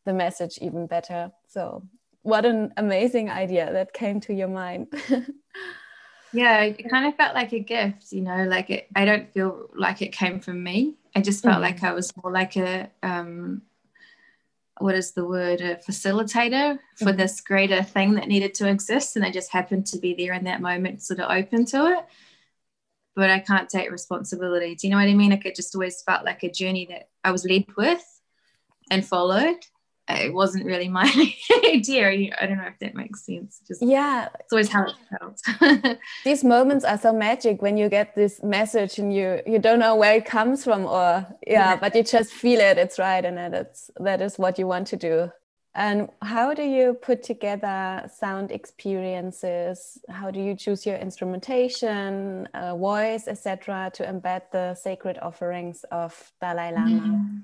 the 0.05 0.13
message 0.13 0.57
even 0.61 0.87
better. 0.87 1.31
So 1.47 1.83
what 2.21 2.45
an 2.45 2.73
amazing 2.77 3.29
idea 3.29 3.71
that 3.71 3.93
came 3.93 4.19
to 4.21 4.33
your 4.33 4.47
mind 4.47 4.87
yeah 6.35 6.61
it 6.61 6.89
kind 6.89 7.05
of 7.05 7.15
felt 7.15 7.33
like 7.33 7.53
a 7.53 7.59
gift 7.59 8.11
you 8.11 8.21
know 8.21 8.43
like 8.43 8.69
it 8.69 8.87
i 8.95 9.05
don't 9.05 9.31
feel 9.33 9.69
like 9.73 10.01
it 10.01 10.11
came 10.11 10.39
from 10.39 10.63
me. 10.63 10.95
I 11.15 11.21
just 11.21 11.43
felt 11.43 11.55
mm-hmm. 11.55 11.61
like 11.63 11.83
i 11.83 11.93
was 11.93 12.15
more 12.21 12.31
like 12.31 12.57
a 12.57 12.89
um 13.01 13.61
what 14.79 14.95
is 14.95 15.11
the 15.11 15.25
word 15.25 15.61
a 15.61 15.77
facilitator 15.77 16.77
for 16.97 17.05
mm-hmm. 17.05 17.17
this 17.17 17.39
greater 17.39 17.81
thing 17.81 18.15
that 18.15 18.27
needed 18.27 18.53
to 18.55 18.67
exist 18.67 19.15
and 19.15 19.23
i 19.23 19.31
just 19.31 19.51
happened 19.51 19.85
to 19.87 19.99
be 19.99 20.13
there 20.13 20.33
in 20.33 20.43
that 20.43 20.61
moment 20.61 21.01
sort 21.01 21.19
of 21.19 21.31
open 21.31 21.65
to 21.65 21.85
it. 21.87 22.05
But 23.15 23.29
i 23.29 23.39
can't 23.39 23.69
take 23.69 23.89
responsibility. 23.89 24.75
Do 24.75 24.87
you 24.87 24.91
know 24.91 24.99
what 24.99 25.07
i 25.07 25.13
mean? 25.13 25.31
Like 25.31 25.45
it 25.45 25.55
just 25.55 25.73
always 25.73 26.01
felt 26.01 26.25
like 26.25 26.43
a 26.43 26.51
journey 26.51 26.85
that 26.89 27.09
i 27.23 27.31
was 27.31 27.45
led 27.45 27.65
with 27.77 28.03
and 28.91 29.05
followed 29.05 29.65
it 30.07 30.33
wasn't 30.33 30.65
really 30.65 30.87
my 30.87 31.11
idea. 31.65 32.09
I 32.39 32.45
don't 32.45 32.57
know 32.57 32.67
if 32.67 32.79
that 32.79 32.95
makes 32.95 33.25
sense. 33.25 33.59
Just 33.67 33.81
yeah, 33.81 34.29
it's 34.39 34.53
always 34.53 34.69
how 34.69 34.85
it 34.85 34.95
felt. 35.09 35.97
These 36.23 36.43
moments 36.43 36.85
are 36.85 36.97
so 36.97 37.11
magic 37.11 37.61
when 37.61 37.75
you 37.75 37.89
get 37.89 38.15
this 38.15 38.43
message 38.43 38.99
and 38.99 39.13
you 39.13 39.41
you 39.47 39.59
don't 39.59 39.79
know 39.79 39.95
where 39.95 40.15
it 40.15 40.25
comes 40.25 40.63
from, 40.63 40.85
or 40.85 41.25
yeah, 41.47 41.71
yeah. 41.71 41.75
but 41.75 41.95
you 41.95 42.03
just 42.03 42.31
feel 42.31 42.59
it. 42.59 42.77
It's 42.77 42.99
right, 42.99 43.25
and 43.25 43.37
that's 43.53 43.89
that 43.99 44.21
is 44.21 44.37
what 44.37 44.59
you 44.59 44.67
want 44.67 44.87
to 44.87 44.95
do. 44.95 45.31
And 45.77 46.09
how 46.21 46.53
do 46.53 46.63
you 46.63 46.93
put 46.93 47.21
together 47.21 48.09
sound 48.15 48.49
experiences? 48.49 49.99
How 50.09 50.31
do 50.31 50.39
you 50.39 50.55
choose 50.55 50.85
your 50.85 50.95
instrumentation, 50.95 52.47
uh, 52.53 52.77
voice, 52.77 53.27
etc., 53.27 53.91
to 53.95 54.03
embed 54.05 54.51
the 54.51 54.75
sacred 54.75 55.19
offerings 55.21 55.83
of 55.91 56.31
Dalai 56.39 56.71
Lama? 56.71 57.43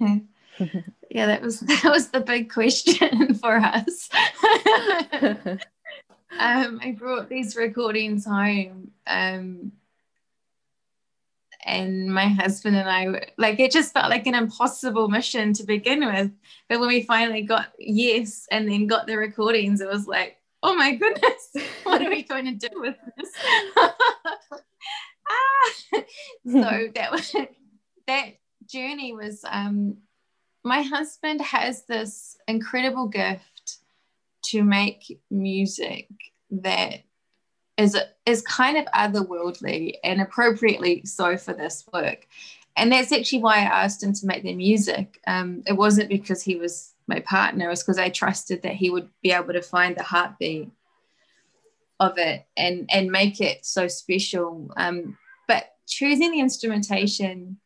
Mm. 0.00 0.26
yeah, 1.14 1.26
that 1.26 1.42
was 1.42 1.60
that 1.60 1.84
was 1.84 2.08
the 2.08 2.20
big 2.20 2.50
question 2.50 3.34
for 3.42 3.56
us. 3.56 4.08
um, 6.38 6.80
I 6.82 6.96
brought 6.98 7.28
these 7.28 7.54
recordings 7.54 8.24
home, 8.24 8.92
um, 9.06 9.72
and 11.64 12.12
my 12.12 12.28
husband 12.28 12.76
and 12.76 12.88
I 12.88 13.28
like 13.36 13.60
it 13.60 13.72
just 13.72 13.92
felt 13.92 14.08
like 14.08 14.26
an 14.26 14.34
impossible 14.34 15.08
mission 15.08 15.52
to 15.54 15.64
begin 15.64 16.06
with. 16.06 16.30
But 16.68 16.80
when 16.80 16.88
we 16.88 17.02
finally 17.02 17.42
got 17.42 17.72
yes, 17.78 18.46
and 18.50 18.66
then 18.66 18.86
got 18.86 19.06
the 19.06 19.18
recordings, 19.18 19.82
it 19.82 19.88
was 19.88 20.06
like, 20.06 20.38
oh 20.62 20.74
my 20.74 20.94
goodness, 20.94 21.52
what 21.82 22.00
are 22.00 22.08
we 22.08 22.22
going 22.22 22.46
to 22.46 22.68
do 22.68 22.80
with 22.80 22.96
this? 23.18 23.30
ah! 25.28 26.02
So 26.46 26.88
that 26.94 27.12
was 27.12 27.36
that 28.06 28.28
journey 28.66 29.12
was 29.12 29.44
um 29.46 29.98
my 30.64 30.82
husband 30.82 31.40
has 31.40 31.84
this 31.86 32.36
incredible 32.46 33.08
gift 33.08 33.78
to 34.44 34.62
make 34.62 35.20
music 35.30 36.08
that 36.50 37.02
is 37.78 37.96
is 38.26 38.42
kind 38.42 38.76
of 38.76 38.84
otherworldly 38.86 39.94
and 40.04 40.20
appropriately 40.20 41.02
so 41.04 41.36
for 41.36 41.54
this 41.54 41.84
work 41.92 42.26
and 42.76 42.90
that's 42.90 43.12
actually 43.12 43.42
why 43.42 43.56
I 43.56 43.84
asked 43.84 44.02
him 44.02 44.12
to 44.14 44.26
make 44.26 44.42
the 44.42 44.54
music. 44.54 45.20
Um, 45.26 45.62
it 45.66 45.74
wasn't 45.74 46.08
because 46.08 46.42
he 46.42 46.56
was 46.56 46.94
my 47.06 47.20
partner; 47.20 47.66
it 47.66 47.70
was 47.70 47.82
because 47.82 47.98
I 47.98 48.08
trusted 48.08 48.62
that 48.62 48.74
he 48.74 48.90
would 48.90 49.08
be 49.22 49.32
able 49.32 49.52
to 49.52 49.62
find 49.62 49.96
the 49.96 50.02
heartbeat 50.02 50.70
of 52.00 52.18
it 52.18 52.46
and 52.56 52.88
and 52.90 53.10
make 53.10 53.40
it 53.40 53.64
so 53.64 53.88
special. 53.88 54.70
Um, 54.76 55.18
but 55.46 55.74
choosing 55.86 56.32
the 56.32 56.40
instrumentation, 56.40 57.58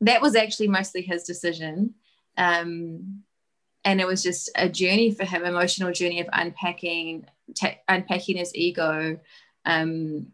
that 0.00 0.22
was 0.22 0.36
actually 0.36 0.68
mostly 0.68 1.02
his 1.02 1.24
decision. 1.24 1.94
Um, 2.36 3.22
and 3.84 4.00
it 4.00 4.06
was 4.06 4.22
just 4.22 4.50
a 4.56 4.68
journey 4.68 5.10
for 5.10 5.24
him, 5.24 5.44
emotional 5.44 5.92
journey 5.92 6.20
of 6.20 6.28
unpacking, 6.32 7.26
unpacking 7.88 8.36
his 8.36 8.54
ego, 8.54 9.18
um, 9.66 10.26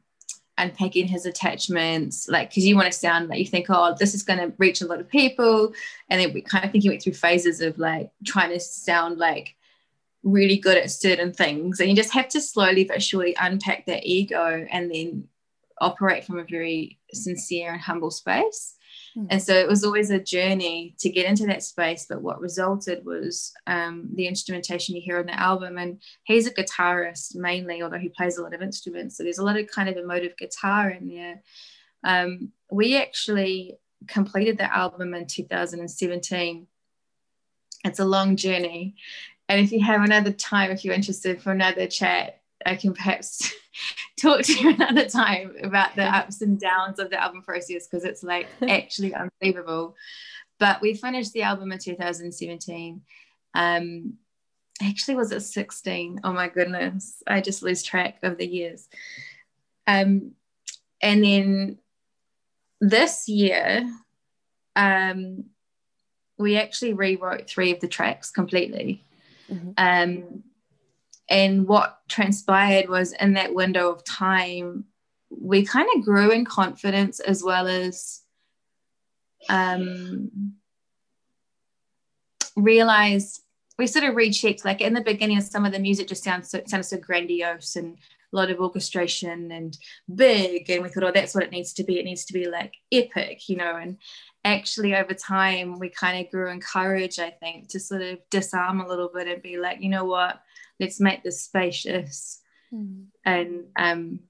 unpacking 0.56 1.08
his 1.08 1.26
attachments, 1.26 2.28
like 2.28 2.50
because 2.50 2.66
you 2.66 2.76
want 2.76 2.86
to 2.86 2.98
sound 2.98 3.28
like 3.28 3.38
you 3.38 3.46
think, 3.46 3.66
oh, 3.68 3.94
this 3.98 4.14
is 4.14 4.22
going 4.22 4.38
to 4.38 4.52
reach 4.58 4.82
a 4.82 4.86
lot 4.86 5.00
of 5.00 5.08
people, 5.08 5.72
and 6.08 6.20
then 6.20 6.32
we 6.32 6.42
kind 6.42 6.64
of 6.64 6.70
think 6.70 6.82
he 6.82 6.90
went 6.90 7.02
through 7.02 7.14
phases 7.14 7.60
of 7.60 7.78
like 7.78 8.10
trying 8.24 8.50
to 8.50 8.60
sound 8.60 9.18
like 9.18 9.56
really 10.22 10.58
good 10.58 10.76
at 10.76 10.90
certain 10.90 11.32
things, 11.32 11.80
and 11.80 11.88
you 11.88 11.96
just 11.96 12.12
have 12.12 12.28
to 12.28 12.40
slowly 12.40 12.84
but 12.84 13.02
surely 13.02 13.34
unpack 13.40 13.86
that 13.86 14.04
ego 14.04 14.66
and 14.70 14.94
then 14.94 15.24
operate 15.80 16.24
from 16.24 16.38
a 16.38 16.44
very 16.44 16.98
sincere 17.12 17.72
and 17.72 17.80
humble 17.80 18.10
space. 18.10 18.76
Mm. 19.16 19.26
And 19.30 19.42
so 19.42 19.54
it 19.54 19.68
was 19.68 19.84
always 19.84 20.10
a 20.10 20.20
journey 20.20 20.94
to 20.98 21.10
get 21.10 21.26
into 21.26 21.46
that 21.46 21.62
space. 21.62 22.06
But 22.08 22.22
what 22.22 22.40
resulted 22.40 23.04
was 23.04 23.52
um, 23.66 24.08
the 24.14 24.26
instrumentation 24.26 24.94
you 24.94 25.02
hear 25.02 25.18
on 25.18 25.26
the 25.26 25.38
album. 25.38 25.78
And 25.78 26.00
he's 26.24 26.46
a 26.46 26.54
guitarist 26.54 27.34
mainly, 27.34 27.82
although 27.82 27.98
he 27.98 28.08
plays 28.08 28.38
a 28.38 28.42
lot 28.42 28.54
of 28.54 28.62
instruments. 28.62 29.16
So 29.16 29.22
there's 29.22 29.38
a 29.38 29.44
lot 29.44 29.58
of 29.58 29.66
kind 29.68 29.88
of 29.88 29.96
emotive 29.96 30.36
guitar 30.36 30.90
in 30.90 31.08
there. 31.08 31.42
Um, 32.04 32.52
we 32.70 32.96
actually 32.96 33.78
completed 34.06 34.58
the 34.58 34.74
album 34.74 35.14
in 35.14 35.26
2017. 35.26 36.66
It's 37.84 37.98
a 37.98 38.04
long 38.04 38.36
journey. 38.36 38.94
And 39.48 39.60
if 39.60 39.72
you 39.72 39.84
have 39.84 40.02
another 40.02 40.32
time, 40.32 40.70
if 40.70 40.84
you're 40.84 40.94
interested 40.94 41.42
for 41.42 41.50
another 41.50 41.86
chat, 41.86 42.39
I 42.66 42.76
can 42.76 42.94
perhaps 42.94 43.52
talk 44.20 44.42
to 44.42 44.52
you 44.52 44.74
another 44.74 45.08
time 45.08 45.56
about 45.62 45.96
the 45.96 46.04
ups 46.04 46.42
and 46.42 46.58
downs 46.58 46.98
of 46.98 47.10
the 47.10 47.22
album 47.22 47.42
process 47.42 47.86
because 47.86 48.04
it's 48.04 48.22
like 48.22 48.48
actually 48.68 49.14
unbelievable. 49.14 49.96
But 50.58 50.80
we 50.80 50.94
finished 50.94 51.32
the 51.32 51.42
album 51.42 51.72
in 51.72 51.78
2017. 51.78 53.00
Um, 53.54 54.14
actually, 54.82 55.14
was 55.14 55.32
it 55.32 55.40
16? 55.40 56.20
Oh 56.22 56.32
my 56.32 56.48
goodness, 56.48 57.22
I 57.26 57.40
just 57.40 57.62
lose 57.62 57.82
track 57.82 58.18
of 58.22 58.36
the 58.36 58.46
years. 58.46 58.88
Um, 59.86 60.32
and 61.02 61.24
then 61.24 61.78
this 62.80 63.28
year, 63.28 63.90
um, 64.76 65.44
we 66.38 66.56
actually 66.56 66.94
rewrote 66.94 67.48
three 67.48 67.72
of 67.72 67.80
the 67.80 67.88
tracks 67.88 68.30
completely. 68.30 69.04
Mm-hmm. 69.50 69.70
Um, 69.76 70.39
and 71.30 71.66
what 71.66 72.00
transpired 72.08 72.88
was 72.88 73.12
in 73.12 73.34
that 73.34 73.54
window 73.54 73.90
of 73.90 74.04
time 74.04 74.84
we 75.30 75.64
kind 75.64 75.88
of 75.94 76.04
grew 76.04 76.32
in 76.32 76.44
confidence 76.44 77.20
as 77.20 77.42
well 77.42 77.68
as 77.68 78.22
um, 79.48 80.54
realized 82.56 83.42
we 83.78 83.86
sort 83.86 84.04
of 84.04 84.16
rechecked 84.16 84.64
like 84.64 84.80
in 84.80 84.92
the 84.92 85.00
beginning 85.00 85.40
some 85.40 85.64
of 85.64 85.72
the 85.72 85.78
music 85.78 86.08
just 86.08 86.24
sounds 86.24 86.50
so, 86.50 86.60
sounded 86.66 86.84
so 86.84 86.98
grandiose 86.98 87.76
and 87.76 87.96
a 88.32 88.36
lot 88.36 88.50
of 88.50 88.60
orchestration 88.60 89.50
and 89.50 89.78
big 90.14 90.68
and 90.68 90.82
we 90.82 90.88
thought 90.88 91.04
oh 91.04 91.12
that's 91.12 91.34
what 91.34 91.44
it 91.44 91.50
needs 91.50 91.72
to 91.72 91.82
be. 91.82 91.98
It 91.98 92.04
needs 92.04 92.24
to 92.26 92.32
be 92.32 92.46
like 92.46 92.74
epic 92.92 93.48
you 93.48 93.56
know? 93.56 93.76
And 93.76 93.96
actually 94.44 94.94
over 94.94 95.14
time 95.14 95.78
we 95.78 95.88
kind 95.88 96.24
of 96.24 96.30
grew 96.30 96.50
in 96.50 96.60
courage 96.60 97.18
i 97.18 97.30
think 97.30 97.68
to 97.68 97.78
sort 97.78 98.00
of 98.00 98.18
disarm 98.30 98.80
a 98.80 98.88
little 98.88 99.10
bit 99.12 99.28
and 99.28 99.42
be 99.42 99.58
like 99.58 99.80
you 99.82 99.88
know 99.90 100.04
what 100.04 100.40
let's 100.80 100.98
make 100.98 101.22
this 101.22 101.42
spacious. 101.42 102.38
Mm. 102.72 103.06
and 103.24 103.64
um 103.76 104.20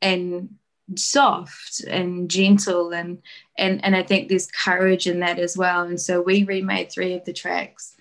and 0.00 0.54
soft 0.96 1.80
and 1.80 2.30
gentle 2.30 2.92
and 2.92 3.22
and 3.56 3.84
and 3.84 3.96
I 3.96 4.02
think 4.02 4.28
there's 4.28 4.46
courage 4.46 5.06
in 5.06 5.20
that 5.20 5.38
as 5.38 5.56
well. 5.56 5.84
And 5.84 6.00
so 6.00 6.20
we 6.20 6.44
remade 6.44 6.90
three 6.90 7.14
of 7.14 7.24
the 7.24 7.32
tracks 7.32 7.96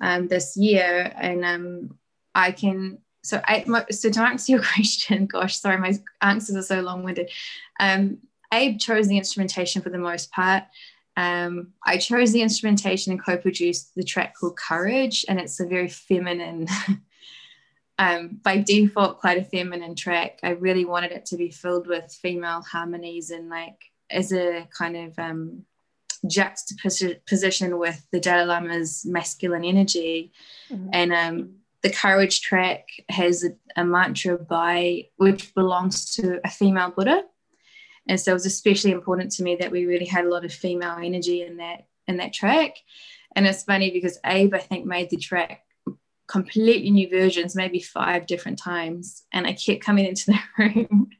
um, 0.00 0.28
this 0.28 0.56
year. 0.56 1.12
And 1.16 1.44
um, 1.44 1.98
I 2.34 2.52
can 2.52 2.98
so 3.22 3.40
I 3.44 3.64
so 3.90 4.10
to 4.10 4.22
answer 4.22 4.52
your 4.52 4.62
question 4.74 5.26
gosh 5.26 5.58
sorry 5.58 5.78
my 5.78 5.94
answers 6.20 6.56
are 6.56 6.62
so 6.62 6.80
long-winded. 6.80 7.30
Um, 7.80 8.18
Abe 8.52 8.78
chose 8.78 9.08
the 9.08 9.16
instrumentation 9.16 9.82
for 9.82 9.90
the 9.90 9.98
most 9.98 10.30
part 10.30 10.64
um, 11.16 11.72
I 11.84 11.98
chose 11.98 12.32
the 12.32 12.42
instrumentation 12.42 13.12
and 13.12 13.22
co-produced 13.22 13.94
the 13.94 14.04
track 14.04 14.34
called 14.38 14.56
Courage, 14.56 15.24
and 15.28 15.38
it's 15.38 15.60
a 15.60 15.66
very 15.66 15.88
feminine, 15.88 16.68
um, 17.98 18.40
by 18.42 18.58
default, 18.58 19.20
quite 19.20 19.38
a 19.38 19.44
feminine 19.44 19.94
track. 19.94 20.38
I 20.42 20.50
really 20.50 20.84
wanted 20.84 21.12
it 21.12 21.26
to 21.26 21.36
be 21.36 21.50
filled 21.50 21.86
with 21.86 22.16
female 22.22 22.62
harmonies 22.62 23.30
and 23.30 23.50
like 23.50 23.78
as 24.10 24.32
a 24.32 24.66
kind 24.76 24.96
of 24.96 25.18
um, 25.18 25.64
juxtaposition 26.26 27.78
with 27.78 28.06
the 28.10 28.20
Dalai 28.20 28.44
Lama's 28.46 29.04
masculine 29.04 29.64
energy, 29.64 30.32
mm-hmm. 30.70 30.88
and 30.92 31.12
um, 31.12 31.54
the 31.82 31.90
Courage 31.90 32.40
track 32.40 32.86
has 33.10 33.44
a, 33.44 33.50
a 33.76 33.84
mantra 33.84 34.38
by 34.38 35.08
which 35.16 35.54
belongs 35.54 36.14
to 36.14 36.40
a 36.42 36.50
female 36.50 36.90
Buddha 36.90 37.24
and 38.08 38.20
so 38.20 38.32
it 38.32 38.34
was 38.34 38.46
especially 38.46 38.90
important 38.90 39.30
to 39.32 39.42
me 39.42 39.56
that 39.56 39.70
we 39.70 39.86
really 39.86 40.06
had 40.06 40.24
a 40.24 40.28
lot 40.28 40.44
of 40.44 40.52
female 40.52 40.96
energy 41.02 41.42
in 41.42 41.58
that 41.58 41.86
in 42.08 42.16
that 42.16 42.32
track. 42.32 42.76
And 43.34 43.46
it's 43.46 43.62
funny 43.62 43.90
because 43.90 44.18
abe 44.24 44.54
i 44.54 44.58
think 44.58 44.84
made 44.84 45.10
the 45.10 45.16
track 45.16 45.64
completely 46.28 46.90
new 46.90 47.08
versions 47.10 47.54
maybe 47.54 47.80
five 47.80 48.26
different 48.26 48.58
times. 48.58 49.22
And 49.32 49.46
i 49.46 49.52
kept 49.52 49.84
coming 49.84 50.06
into 50.06 50.32
the 50.32 50.38
room 50.58 51.10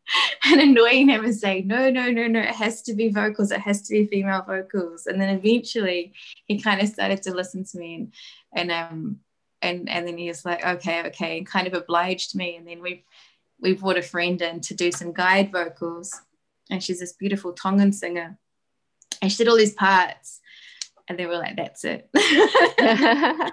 and 0.44 0.60
annoying 0.60 1.08
him 1.08 1.24
and 1.24 1.34
saying 1.34 1.66
no 1.66 1.90
no 1.90 2.10
no 2.10 2.26
no 2.26 2.40
it 2.40 2.46
has 2.46 2.82
to 2.82 2.94
be 2.94 3.10
vocals. 3.10 3.52
It 3.52 3.60
has 3.60 3.82
to 3.82 3.92
be 3.92 4.06
female 4.06 4.42
vocals. 4.42 5.06
And 5.06 5.20
then 5.20 5.34
eventually 5.36 6.14
he 6.46 6.60
kind 6.60 6.80
of 6.80 6.88
started 6.88 7.22
to 7.22 7.34
listen 7.34 7.64
to 7.64 7.78
me 7.78 7.94
and 7.94 8.12
and 8.54 8.72
um 8.72 9.20
and 9.62 9.88
and 9.88 10.06
then 10.06 10.18
he 10.18 10.26
was 10.26 10.44
like 10.44 10.64
okay 10.64 11.06
okay 11.06 11.38
and 11.38 11.46
kind 11.46 11.68
of 11.68 11.74
obliged 11.74 12.34
me. 12.34 12.56
And 12.56 12.66
then 12.66 12.82
we 12.82 13.04
we 13.60 13.74
brought 13.74 13.96
a 13.96 14.02
friend 14.02 14.42
in 14.42 14.60
to 14.62 14.74
do 14.74 14.90
some 14.90 15.12
guide 15.12 15.52
vocals 15.52 16.20
and 16.72 16.82
she's 16.82 16.98
this 16.98 17.12
beautiful 17.12 17.52
Tongan 17.52 17.92
singer. 17.92 18.38
And 19.20 19.30
she 19.30 19.38
did 19.38 19.48
all 19.48 19.56
these 19.56 19.74
parts, 19.74 20.40
and 21.06 21.18
they 21.18 21.26
were 21.26 21.36
like, 21.36 21.56
"That's 21.56 21.84
it." 21.84 22.08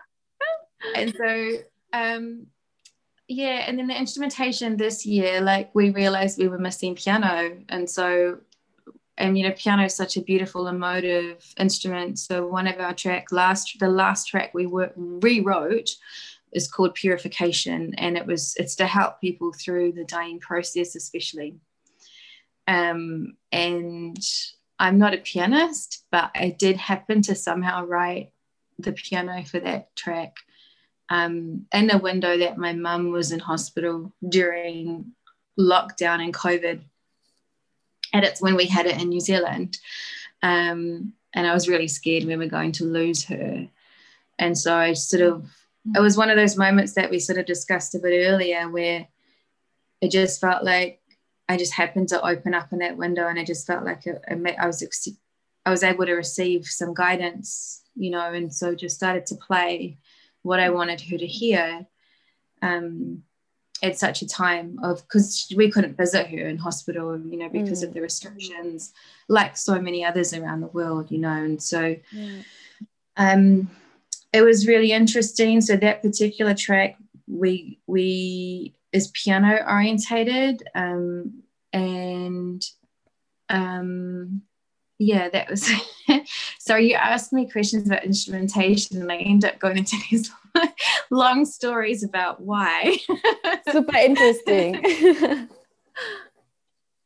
and 0.96 1.14
so, 1.16 1.52
um, 1.94 2.48
yeah, 3.28 3.66
and 3.68 3.78
then 3.78 3.88
the 3.88 3.98
instrumentation 3.98 4.78
this 4.78 5.06
year, 5.06 5.42
like 5.42 5.70
we 5.76 5.92
realized 5.92 6.40
we 6.40 6.48
were 6.48 6.58
missing 6.58 6.96
piano, 6.96 7.58
and 7.68 7.88
so, 7.88 8.40
and 9.18 9.38
you 9.38 9.48
know, 9.48 9.54
piano 9.56 9.84
is 9.84 9.96
such 9.96 10.18
a 10.18 10.22
beautiful, 10.22 10.68
emotive 10.68 11.46
instrument. 11.60 12.18
So 12.18 12.48
one 12.48 12.66
of 12.66 12.80
our 12.80 12.94
track, 12.94 13.32
last 13.32 13.78
the 13.80 13.90
last 13.90 14.30
track 14.30 14.54
we 14.54 14.66
were, 14.66 14.92
rewrote 14.96 15.92
is 16.52 16.68
called 16.68 16.96
purification 16.96 17.94
and 18.00 18.18
it 18.18 18.26
was 18.26 18.56
it's 18.58 18.76
to 18.76 18.88
help 18.88 19.22
people 19.22 19.54
through 19.54 19.92
the 19.92 20.04
dying 20.06 20.40
process 20.40 20.96
especially 20.96 21.56
um, 22.70 23.36
and 23.52 24.24
I'm 24.78 25.00
not 25.00 25.16
a 25.16 25.18
pianist, 25.18 26.06
but 26.12 26.30
I 26.36 26.56
did 26.58 26.78
happen 26.78 27.24
to 27.24 27.34
somehow 27.34 27.86
write 27.86 28.32
the 28.78 28.94
piano 28.94 29.44
for 29.44 29.60
that 29.60 29.94
track 29.96 30.36
um, 31.10 31.66
in 31.74 31.90
a 31.90 31.98
window 31.98 32.38
that 32.38 32.60
my 32.60 32.74
mum 32.74 33.12
was 33.12 33.32
in 33.32 33.40
hospital 33.40 34.14
during 34.28 35.14
lockdown 35.60 36.24
and 36.24 36.34
COVID. 36.34 36.82
And 38.14 38.24
it's 38.24 38.42
when 38.42 38.56
we 38.56 38.68
had 38.68 38.86
it 38.86 39.02
in 39.02 39.10
New 39.10 39.20
Zealand. 39.20 39.80
Um, 40.44 41.14
and 41.34 41.48
I 41.48 41.54
was 41.54 41.68
really 41.68 41.88
scared 41.88 42.24
we 42.24 42.36
were 42.36 42.46
going 42.46 42.72
to 42.74 42.86
lose 42.86 43.26
her. 43.26 43.68
And 44.38 44.56
so 44.56 44.76
I 44.76 44.94
sort 44.94 45.24
of, 45.24 45.50
it 45.96 46.00
was 46.00 46.18
one 46.18 46.30
of 46.30 46.38
those 46.38 46.56
moments 46.56 46.94
that 46.94 47.10
we 47.10 47.20
sort 47.20 47.40
of 47.40 47.48
discussed 47.48 47.96
a 47.96 48.00
bit 48.00 48.28
earlier 48.28 48.70
where 48.70 49.08
it 50.02 50.12
just 50.12 50.40
felt 50.40 50.64
like 50.64 50.99
I 51.50 51.58
just 51.58 51.74
happened 51.74 52.08
to 52.10 52.26
open 52.26 52.54
up 52.54 52.72
in 52.72 52.80
that 52.80 52.96
window, 52.96 53.28
and 53.28 53.38
I 53.38 53.44
just 53.44 53.68
felt 53.68 53.84
like 53.84 54.06
I 54.08 54.66
was 54.66 55.10
I 55.66 55.72
was 55.72 55.84
able 55.84 56.06
to 56.06 56.14
receive 56.14 56.66
some 56.66 56.94
guidance, 56.94 57.84
you 57.96 58.12
know, 58.12 58.32
and 58.34 58.54
so 58.54 58.76
just 58.76 58.96
started 58.96 59.26
to 59.28 59.36
play 59.36 59.98
what 60.44 60.60
I 60.60 60.70
wanted 60.70 61.02
her 61.02 61.18
to 61.18 61.28
hear. 61.28 61.86
Um, 62.62 63.24
at 63.82 63.98
such 63.98 64.22
a 64.22 64.28
time 64.28 64.78
of 64.84 65.02
because 65.04 65.52
we 65.56 65.72
couldn't 65.72 65.96
visit 65.96 66.28
her 66.28 66.48
in 66.48 66.58
hospital, 66.58 67.18
you 67.18 67.38
know, 67.38 67.50
because 67.50 67.82
mm. 67.82 67.88
of 67.88 67.94
the 67.94 68.02
restrictions, 68.02 68.92
like 69.30 69.56
so 69.56 69.80
many 69.80 70.04
others 70.04 70.34
around 70.34 70.62
the 70.62 70.68
world, 70.68 71.10
you 71.12 71.18
know, 71.18 71.32
and 71.32 71.62
so. 71.62 71.96
Yeah. 72.12 72.42
Um, 73.16 73.70
it 74.32 74.42
was 74.42 74.68
really 74.68 74.92
interesting. 74.92 75.60
So 75.62 75.76
that 75.78 76.02
particular 76.02 76.54
track, 76.54 76.98
we 77.30 77.80
we 77.88 78.76
is 78.92 79.12
piano 79.14 79.60
orientated 79.68 80.64
um, 80.76 81.44
and 81.72 82.64
um, 83.50 84.42
yeah, 85.00 85.30
that 85.30 85.50
was. 85.50 85.72
so 86.60 86.76
you 86.76 86.94
asked 86.96 87.32
me 87.32 87.50
questions 87.50 87.88
about 87.88 88.04
instrumentation, 88.04 89.02
and 89.02 89.12
I 89.12 89.18
end 89.18 89.46
up 89.46 89.58
going 89.58 89.78
into 89.78 89.96
these 90.12 90.30
long 91.10 91.46
stories 91.46 92.04
about 92.04 92.42
why. 92.42 92.98
Super 93.72 93.98
interesting. 93.98 94.84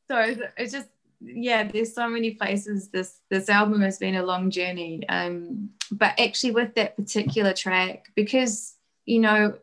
so 0.09 0.35
it's 0.57 0.71
just 0.71 0.87
yeah 1.25 1.63
there's 1.63 1.95
so 1.95 2.09
many 2.09 2.31
places 2.31 2.89
this 2.89 3.21
this 3.29 3.47
album 3.47 3.81
has 3.81 3.97
been 3.97 4.15
a 4.15 4.25
long 4.25 4.51
journey 4.51 5.07
um 5.07 5.69
but 5.89 6.19
actually 6.19 6.51
with 6.51 6.75
that 6.75 6.97
particular 6.97 7.53
track 7.53 8.07
because 8.13 8.75
you 9.05 9.19
know 9.19 9.53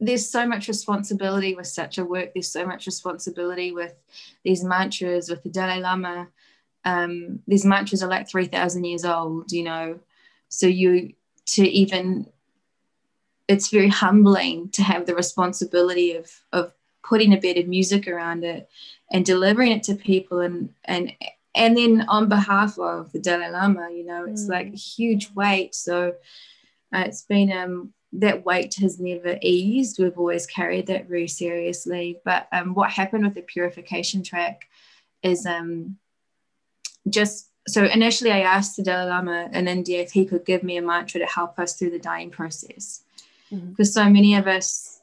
there's 0.00 0.28
so 0.28 0.46
much 0.46 0.68
responsibility 0.68 1.54
with 1.54 1.66
such 1.66 1.98
a 1.98 2.04
work 2.04 2.32
there's 2.34 2.50
so 2.50 2.66
much 2.66 2.86
responsibility 2.86 3.72
with 3.72 3.94
these 4.44 4.64
mantras 4.64 5.28
with 5.28 5.42
the 5.42 5.48
dalai 5.48 5.80
lama 5.80 6.28
um 6.84 7.40
these 7.46 7.64
mantras 7.64 8.02
are 8.02 8.10
like 8.10 8.28
3000 8.28 8.84
years 8.84 9.04
old 9.04 9.52
you 9.52 9.62
know 9.62 9.98
so 10.48 10.66
you 10.66 11.12
to 11.46 11.68
even 11.68 12.26
it's 13.48 13.68
very 13.68 13.88
humbling 13.88 14.68
to 14.70 14.82
have 14.82 15.06
the 15.06 15.14
responsibility 15.14 16.14
of 16.14 16.30
of 16.52 16.72
putting 17.02 17.32
a 17.32 17.40
bit 17.40 17.58
of 17.58 17.66
music 17.66 18.06
around 18.06 18.44
it 18.44 18.68
and 19.10 19.24
delivering 19.24 19.72
it 19.72 19.82
to 19.82 19.94
people 19.94 20.40
and 20.40 20.72
and 20.84 21.12
and 21.54 21.76
then 21.76 22.04
on 22.08 22.28
behalf 22.28 22.78
of 22.78 23.10
the 23.12 23.18
Dalai 23.18 23.50
Lama, 23.50 23.90
you 23.90 24.04
know, 24.04 24.24
it's 24.24 24.46
mm. 24.46 24.50
like 24.50 24.68
a 24.68 24.76
huge 24.76 25.32
weight. 25.34 25.74
So 25.74 26.14
uh, 26.92 27.04
it's 27.06 27.22
been 27.22 27.50
um 27.50 27.92
that 28.12 28.44
weight 28.44 28.74
has 28.76 28.98
never 28.98 29.38
eased. 29.40 29.98
We've 29.98 30.18
always 30.18 30.46
carried 30.46 30.88
that 30.88 31.06
very 31.06 31.28
seriously. 31.28 32.18
But 32.24 32.48
um, 32.52 32.74
what 32.74 32.90
happened 32.90 33.24
with 33.24 33.34
the 33.34 33.42
purification 33.42 34.22
track 34.22 34.68
is 35.22 35.46
um 35.46 35.96
just 37.08 37.50
so 37.68 37.84
initially 37.84 38.32
I 38.32 38.40
asked 38.40 38.76
the 38.76 38.82
Dalai 38.82 39.08
Lama 39.08 39.50
in 39.52 39.68
India 39.68 40.00
if 40.00 40.12
he 40.12 40.24
could 40.24 40.44
give 40.44 40.62
me 40.62 40.76
a 40.76 40.82
mantra 40.82 41.20
to 41.20 41.26
help 41.26 41.58
us 41.58 41.74
through 41.74 41.90
the 41.90 41.98
dying 41.98 42.30
process. 42.30 43.02
Mm-hmm. 43.52 43.70
Because 43.70 43.92
so 43.92 44.08
many 44.08 44.34
of 44.34 44.46
us, 44.46 45.00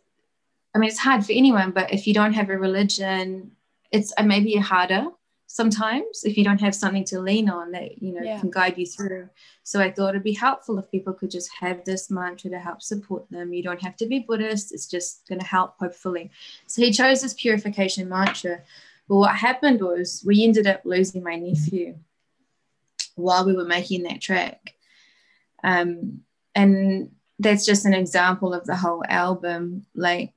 I 0.74 0.80
mean, 0.80 0.90
it's 0.90 1.00
hard 1.00 1.26
for 1.26 1.34
anyone, 1.34 1.72
but 1.72 1.94
if 1.94 2.08
you 2.08 2.14
don't 2.14 2.34
have 2.34 2.50
a 2.50 2.58
religion, 2.58 3.52
it's 3.92 4.14
uh, 4.18 4.24
maybe 4.24 4.56
harder 4.56 5.08
sometimes 5.48 6.26
if 6.26 6.38
you 6.38 6.44
don't 6.44 6.62
have 6.62 6.76
something 6.76 7.06
to 7.06 7.22
lean 7.22 7.50
on 7.50 7.72
that 7.72 8.02
you 8.02 8.14
know 8.14 8.22
yeah. 8.22 8.40
can 8.40 8.52
guide 8.52 8.78
you 8.78 8.86
through. 8.86 9.30
So 9.64 9.82
i 9.82 9.90
thought 9.90 10.10
it'd 10.10 10.24
be 10.24 10.34
helpful 10.34 10.78
if 10.78 10.92
people 10.92 11.14
could 11.14 11.32
just 11.32 11.50
have 11.60 11.84
this 11.86 12.12
mantra 12.12 12.50
to 12.52 12.60
help 12.60 12.82
support 12.82 13.30
them. 13.32 13.54
You 13.54 13.64
don't 13.64 13.82
have 13.82 13.96
to 13.98 14.06
be 14.06 14.20
buddhist 14.20 14.74
it's 14.74 14.86
just 14.86 15.28
going 15.28 15.40
to 15.40 15.46
help 15.46 15.76
hopefully. 15.80 16.30
So 16.68 16.82
he 16.82 16.92
chose 16.92 17.22
this 17.22 17.34
purification 17.34 18.08
mantra. 18.10 18.62
But 19.08 19.16
what 19.16 19.36
happened 19.36 19.82
was 19.82 20.22
we 20.26 20.44
ended 20.44 20.68
up 20.68 20.82
losing 20.84 21.24
my 21.24 21.38
nephew 21.38 21.98
while 23.16 23.46
we 23.46 23.54
were 23.54 23.66
making 23.66 24.04
that 24.04 24.22
track. 24.22 24.76
Um, 25.64 26.22
and 26.54 27.12
that's 27.40 27.66
just 27.66 27.86
an 27.86 27.94
example 27.94 28.54
of 28.54 28.66
the 28.66 28.76
whole 28.76 29.04
album. 29.08 29.86
Like 29.96 30.34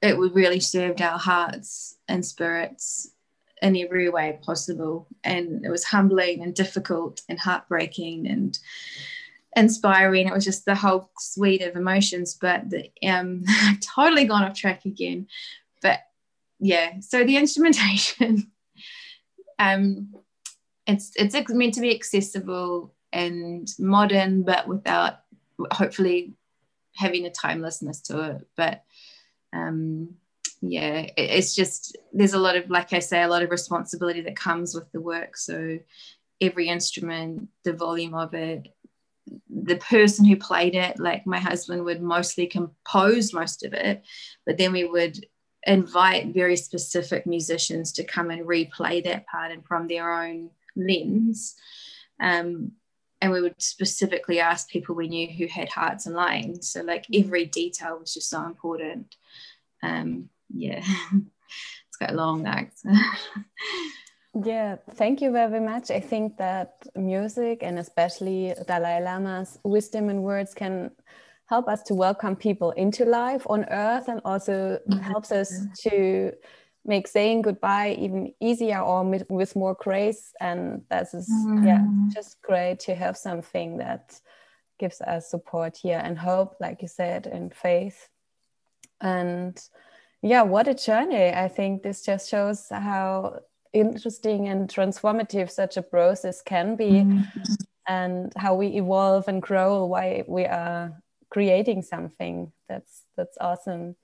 it 0.00 0.16
would 0.16 0.34
really 0.34 0.60
served 0.60 1.02
our 1.02 1.18
hearts 1.18 1.96
and 2.08 2.24
spirits 2.24 3.11
in 3.62 3.76
every 3.76 4.10
way 4.10 4.38
possible. 4.42 5.06
And 5.24 5.64
it 5.64 5.70
was 5.70 5.84
humbling 5.84 6.42
and 6.42 6.54
difficult 6.54 7.22
and 7.28 7.38
heartbreaking 7.38 8.26
and 8.26 8.58
inspiring. 9.56 10.26
It 10.26 10.34
was 10.34 10.44
just 10.44 10.64
the 10.64 10.74
whole 10.74 11.10
suite 11.18 11.62
of 11.62 11.76
emotions. 11.76 12.36
But 12.38 12.68
the, 12.68 12.90
um, 13.08 13.44
I've 13.48 13.80
totally 13.80 14.24
gone 14.24 14.42
off 14.42 14.54
track 14.54 14.84
again. 14.84 15.28
But 15.80 16.00
yeah, 16.58 17.00
so 17.00 17.24
the 17.24 17.36
instrumentation, 17.36 18.50
um, 19.58 20.14
it's 20.86 21.12
it's 21.14 21.36
meant 21.50 21.74
to 21.74 21.80
be 21.80 21.94
accessible 21.94 22.92
and 23.12 23.68
modern, 23.78 24.42
but 24.42 24.66
without 24.66 25.20
hopefully 25.70 26.34
having 26.96 27.26
a 27.26 27.30
timelessness 27.30 28.00
to 28.00 28.30
it. 28.30 28.48
But 28.56 28.82
um, 29.52 30.16
yeah, 30.62 31.06
it's 31.16 31.56
just 31.56 31.96
there's 32.12 32.34
a 32.34 32.38
lot 32.38 32.56
of, 32.56 32.70
like 32.70 32.92
I 32.92 33.00
say, 33.00 33.22
a 33.22 33.28
lot 33.28 33.42
of 33.42 33.50
responsibility 33.50 34.20
that 34.22 34.36
comes 34.36 34.74
with 34.74 34.90
the 34.92 35.00
work. 35.00 35.36
So 35.36 35.80
every 36.40 36.68
instrument, 36.68 37.48
the 37.64 37.72
volume 37.72 38.14
of 38.14 38.32
it, 38.32 38.68
the 39.50 39.76
person 39.76 40.24
who 40.24 40.36
played 40.36 40.76
it, 40.76 41.00
like 41.00 41.26
my 41.26 41.40
husband 41.40 41.84
would 41.84 42.00
mostly 42.00 42.46
compose 42.46 43.32
most 43.32 43.64
of 43.64 43.74
it, 43.74 44.04
but 44.46 44.56
then 44.56 44.72
we 44.72 44.84
would 44.84 45.26
invite 45.64 46.32
very 46.32 46.56
specific 46.56 47.26
musicians 47.26 47.92
to 47.92 48.04
come 48.04 48.30
and 48.30 48.46
replay 48.46 49.02
that 49.02 49.26
part 49.26 49.50
and 49.50 49.66
from 49.66 49.88
their 49.88 50.12
own 50.12 50.50
lens. 50.76 51.56
Um, 52.20 52.72
and 53.20 53.32
we 53.32 53.40
would 53.40 53.60
specifically 53.60 54.38
ask 54.38 54.68
people 54.68 54.94
we 54.94 55.08
knew 55.08 55.28
who 55.28 55.46
had 55.46 55.68
hearts 55.68 56.06
and 56.06 56.14
lines. 56.14 56.68
So 56.68 56.82
like 56.82 57.06
every 57.12 57.46
detail 57.46 57.98
was 57.98 58.14
just 58.14 58.28
so 58.28 58.44
important 58.44 59.16
um, 59.82 60.28
yeah, 60.54 60.82
it's 61.12 61.96
quite 61.98 62.10
a 62.10 62.14
long 62.14 62.46
act. 62.46 62.78
yeah, 64.44 64.76
thank 64.94 65.20
you 65.20 65.30
very 65.30 65.60
much. 65.60 65.90
I 65.90 66.00
think 66.00 66.36
that 66.38 66.86
music 66.94 67.62
and 67.62 67.78
especially 67.78 68.54
Dalai 68.66 69.02
Lama's 69.02 69.58
wisdom 69.64 70.08
and 70.08 70.22
words 70.22 70.54
can 70.54 70.90
help 71.46 71.68
us 71.68 71.82
to 71.82 71.94
welcome 71.94 72.34
people 72.34 72.70
into 72.72 73.04
life 73.04 73.46
on 73.50 73.66
earth 73.70 74.08
and 74.08 74.20
also 74.24 74.78
mm-hmm. 74.88 74.98
helps 75.12 75.30
us 75.30 75.52
to 75.80 76.32
make 76.84 77.06
saying 77.06 77.42
goodbye 77.42 77.94
even 77.98 78.32
easier 78.40 78.80
or 78.80 79.04
with, 79.04 79.24
with 79.28 79.54
more 79.54 79.74
grace 79.74 80.32
and 80.40 80.82
that's 80.88 81.12
just, 81.12 81.30
mm. 81.30 81.64
yeah 81.64 81.84
just 82.12 82.40
great 82.42 82.80
to 82.80 82.94
have 82.94 83.16
something 83.16 83.76
that 83.76 84.18
gives 84.80 85.00
us 85.02 85.30
support 85.30 85.76
here 85.76 86.00
and 86.02 86.18
hope 86.18 86.56
like 86.58 86.82
you 86.82 86.88
said 86.88 87.26
and 87.26 87.54
faith 87.54 88.08
and 89.00 89.60
yeah 90.22 90.42
what 90.42 90.68
a 90.68 90.74
journey. 90.74 91.30
I 91.30 91.48
think 91.48 91.82
this 91.82 92.04
just 92.04 92.30
shows 92.30 92.68
how 92.70 93.40
interesting 93.72 94.48
and 94.48 94.68
transformative 94.68 95.50
such 95.50 95.76
a 95.76 95.82
process 95.82 96.42
can 96.42 96.76
be 96.76 96.90
mm-hmm. 96.90 97.20
and 97.88 98.32
how 98.36 98.54
we 98.54 98.68
evolve 98.68 99.28
and 99.28 99.40
grow 99.40 99.86
while 99.86 100.22
we 100.28 100.44
are 100.44 100.92
creating 101.30 101.82
something 101.82 102.52
that's 102.68 103.02
that's 103.16 103.36
awesome. 103.40 103.96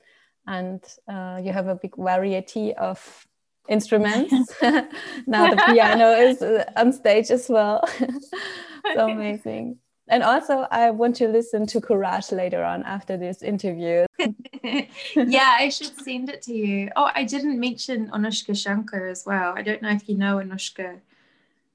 And 0.46 0.82
uh, 1.06 1.40
you 1.44 1.52
have 1.52 1.68
a 1.68 1.74
big 1.74 1.94
variety 1.96 2.74
of 2.74 3.26
instruments. 3.68 4.32
Now 5.26 5.50
the 5.50 5.62
piano 5.66 6.12
is 6.12 6.40
uh, 6.40 6.64
on 6.76 6.92
stage 6.92 7.30
as 7.30 7.48
well. 7.48 7.84
So 8.94 9.08
amazing 9.10 9.78
and 10.08 10.22
also, 10.22 10.66
I 10.70 10.90
want 10.90 11.16
to 11.16 11.28
listen 11.28 11.66
to 11.66 11.80
Courage 11.80 12.32
later 12.32 12.64
on 12.64 12.82
after 12.84 13.16
this 13.16 13.42
interview. 13.42 14.06
yeah, 15.14 15.56
I 15.58 15.68
should 15.68 15.98
send 16.00 16.30
it 16.30 16.42
to 16.42 16.54
you. 16.54 16.90
Oh, 16.96 17.10
I 17.14 17.24
didn't 17.24 17.58
mention 17.58 18.08
Anushka 18.10 18.56
Shankar 18.56 19.06
as 19.06 19.24
well. 19.26 19.54
I 19.56 19.62
don't 19.62 19.82
know 19.82 19.90
if 19.90 20.08
you 20.08 20.16
know 20.16 20.36
Anushka. 20.36 21.00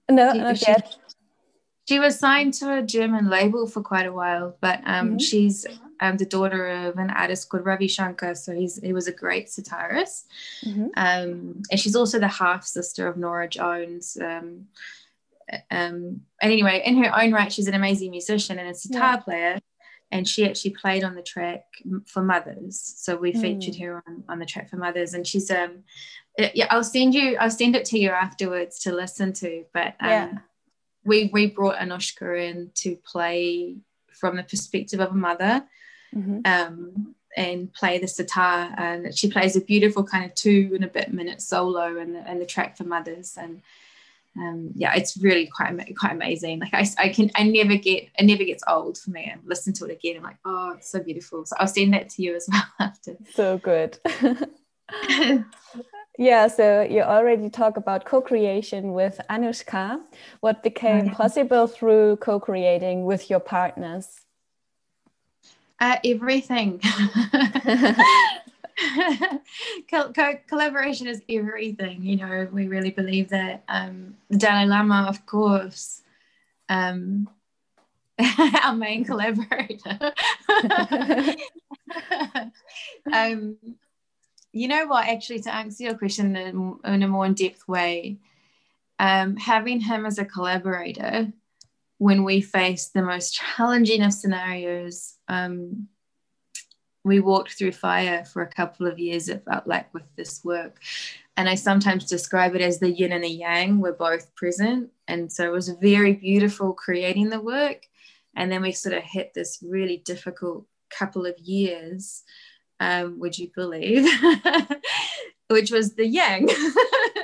No, 0.10 0.34
not 0.34 0.58
she, 0.58 0.66
yet. 0.68 0.96
She 1.88 2.00
was 2.00 2.18
signed 2.18 2.54
to 2.56 2.78
a 2.78 2.82
German 2.82 3.30
label 3.30 3.68
for 3.68 3.82
quite 3.82 4.06
a 4.06 4.14
while, 4.14 4.58
but 4.62 4.80
um, 4.86 5.10
mm-hmm. 5.10 5.18
she's 5.18 5.66
um, 6.00 6.18
the 6.18 6.26
daughter 6.26 6.68
of 6.68 6.98
an 6.98 7.10
artist 7.10 7.50
called 7.50 7.66
Ravi 7.66 7.88
Shankar. 7.88 8.36
So 8.36 8.54
he's 8.54 8.82
he 8.82 8.94
was 8.94 9.08
a 9.08 9.12
great 9.12 9.48
sitarist, 9.48 10.26
mm-hmm. 10.66 10.88
um, 10.96 11.62
and 11.70 11.80
she's 11.80 11.96
also 11.96 12.20
the 12.20 12.28
half 12.28 12.66
sister 12.66 13.08
of 13.08 13.18
Norah 13.18 13.50
Jones. 13.50 14.18
Um, 14.22 14.68
um, 15.72 16.22
and 16.42 16.52
anyway, 16.52 16.82
in 16.86 17.04
her 17.04 17.12
own 17.20 17.32
right, 17.32 17.52
she's 17.52 17.68
an 17.68 17.74
amazing 17.74 18.12
musician 18.12 18.60
and 18.60 18.70
a 18.70 18.74
sitar 18.74 19.14
yeah. 19.14 19.18
player. 19.18 19.60
And 20.12 20.28
she 20.28 20.48
actually 20.48 20.72
played 20.72 21.04
on 21.04 21.16
the 21.16 21.24
track 21.24 21.64
for 22.06 22.22
mothers. 22.24 22.80
So 22.98 23.16
we 23.16 23.34
mm. 23.34 23.42
featured 23.42 23.76
her 23.82 24.04
on, 24.06 24.24
on 24.30 24.40
the 24.40 24.46
track 24.46 24.70
for 24.70 24.78
mothers. 24.78 25.16
And 25.16 25.26
she's 25.26 25.50
um 25.50 25.84
yeah, 26.38 26.68
I'll 26.70 26.84
send 26.84 27.16
you 27.16 27.36
I'll 27.38 27.50
send 27.50 27.76
it 27.76 27.86
to 27.86 27.98
you 27.98 28.10
afterwards 28.10 28.80
to 28.82 28.94
listen 28.94 29.34
to. 29.34 29.66
But 29.74 29.96
um 30.00 30.10
yeah. 30.10 30.38
we 31.04 31.32
we 31.34 31.48
brought 31.48 31.78
Anushka 31.78 32.48
in 32.48 32.70
to 32.76 32.96
play 32.98 33.78
from 34.12 34.38
the 34.38 34.44
perspective 34.44 35.00
of 35.00 35.12
a 35.12 35.16
mother. 35.16 35.64
Mm-hmm. 36.16 36.42
Um 36.46 37.16
and 37.36 37.74
play 37.74 37.98
the 37.98 38.08
sitar 38.08 38.72
and 38.78 39.18
she 39.18 39.32
plays 39.32 39.56
a 39.56 39.62
beautiful 39.62 40.04
kind 40.04 40.26
of 40.26 40.36
two 40.36 40.72
and 40.76 40.84
a 40.84 40.88
bit 40.88 41.12
minute 41.12 41.42
solo 41.42 41.98
in 41.98 42.14
the, 42.14 42.32
in 42.32 42.38
the 42.38 42.46
track 42.46 42.78
for 42.78 42.84
mothers 42.84 43.38
and 43.42 43.62
um, 44.36 44.72
yeah, 44.76 44.96
it's 44.96 45.18
really 45.18 45.48
quite 45.48 45.78
quite 45.98 46.12
amazing. 46.12 46.60
Like 46.60 46.74
I, 46.74 46.88
I 46.98 47.10
can 47.10 47.30
I 47.36 47.44
never 47.44 47.76
get 47.76 48.10
it 48.18 48.26
never 48.26 48.44
gets 48.44 48.64
old 48.68 48.98
for 48.98 49.12
me. 49.12 49.32
I 49.34 49.38
listen 49.46 49.74
to 49.74 49.86
it 49.86 49.92
again. 49.92 50.18
I'm 50.18 50.24
like, 50.24 50.38
oh, 50.46 50.74
it's 50.78 50.90
so 50.90 51.00
beautiful. 51.00 51.46
So 51.46 51.56
I'll 51.60 51.68
send 51.68 51.94
that 51.94 52.10
to 52.10 52.24
you 52.24 52.36
as 52.36 52.48
well 52.52 52.64
after. 52.80 53.16
So 53.34 53.58
good. 53.60 54.00
yeah, 56.18 56.48
so 56.48 56.82
you 56.82 57.02
already 57.02 57.50
talk 57.50 57.78
about 57.78 58.06
co-creation 58.06 58.94
with 58.94 59.20
Anushka. 59.30 60.00
What 60.42 60.64
became 60.64 61.06
mm-hmm. 61.06 61.16
possible 61.16 61.68
through 61.68 62.18
co-creating 62.18 63.06
with 63.06 63.30
your 63.30 63.40
partners? 63.40 64.22
Uh, 65.84 65.98
everything. 66.06 66.80
collaboration 70.48 71.08
is 71.08 71.22
everything. 71.28 72.02
You 72.04 72.16
know, 72.16 72.48
we 72.54 72.70
really 72.70 72.92
believe 72.92 73.28
that. 73.32 73.64
Um, 73.68 74.16
the 74.30 74.38
Dalai 74.38 74.64
Lama, 74.64 75.08
of 75.10 75.26
course, 75.26 76.02
um, 76.70 77.28
our 78.64 78.74
main 78.74 79.04
collaborator. 79.04 80.14
um, 83.12 83.58
you 84.54 84.70
know 84.70 84.86
what? 84.88 85.10
Actually, 85.10 85.42
to 85.42 85.54
answer 85.54 85.84
your 85.84 85.98
question 85.98 86.38
in, 86.38 86.80
in 86.86 87.04
a 87.04 87.10
more 87.10 87.26
in-depth 87.26 87.68
way, 87.68 88.20
um, 89.00 89.36
having 89.36 89.82
him 89.82 90.06
as 90.06 90.18
a 90.18 90.24
collaborator 90.24 91.34
when 92.04 92.26
we 92.26 92.42
face 92.42 92.90
the 92.90 93.02
most 93.02 93.34
challenging 93.34 94.02
of 94.04 94.12
scenarios 94.12 95.16
um, 95.30 95.88
we 97.06 97.20
walked 97.20 97.54
through 97.54 97.72
fire 97.72 98.26
for 98.26 98.42
a 98.42 98.54
couple 98.60 98.88
of 98.88 99.00
years 99.00 99.30
it 99.30 99.44
felt 99.46 99.68
like 99.68 99.94
with 99.94 100.04
this 100.16 100.44
work. 100.44 100.80
And 101.36 101.50
i 101.50 101.56
sometimes 101.56 102.06
describe 102.06 102.56
it 102.56 102.62
as 102.62 102.80
the 102.80 102.92
yin 102.92 103.12
and 103.12 103.24
the 103.24 103.30
yang. 103.30 103.80
We're 103.80 103.94
both 103.94 104.34
present. 104.36 104.92
And 105.08 105.32
so 105.32 105.46
it 105.46 105.52
was 105.52 105.70
very 105.70 106.14
beautiful 106.14 106.74
creating 106.74 107.30
the 107.30 107.42
work. 107.42 107.88
And 108.36 108.52
then 108.52 108.62
we 108.62 108.72
sort 108.72 108.96
of 108.96 109.04
hit 109.04 109.34
this 109.34 109.64
really 109.68 109.98
difficult 109.98 110.66
couple 110.90 111.26
of 111.26 111.38
years 111.40 112.24
um, 112.80 113.20
would 113.20 113.38
you 113.38 113.50
believe? 113.56 114.08
Which 115.50 115.72
was 115.72 115.96
the 115.96 116.08
yang. 116.08 116.50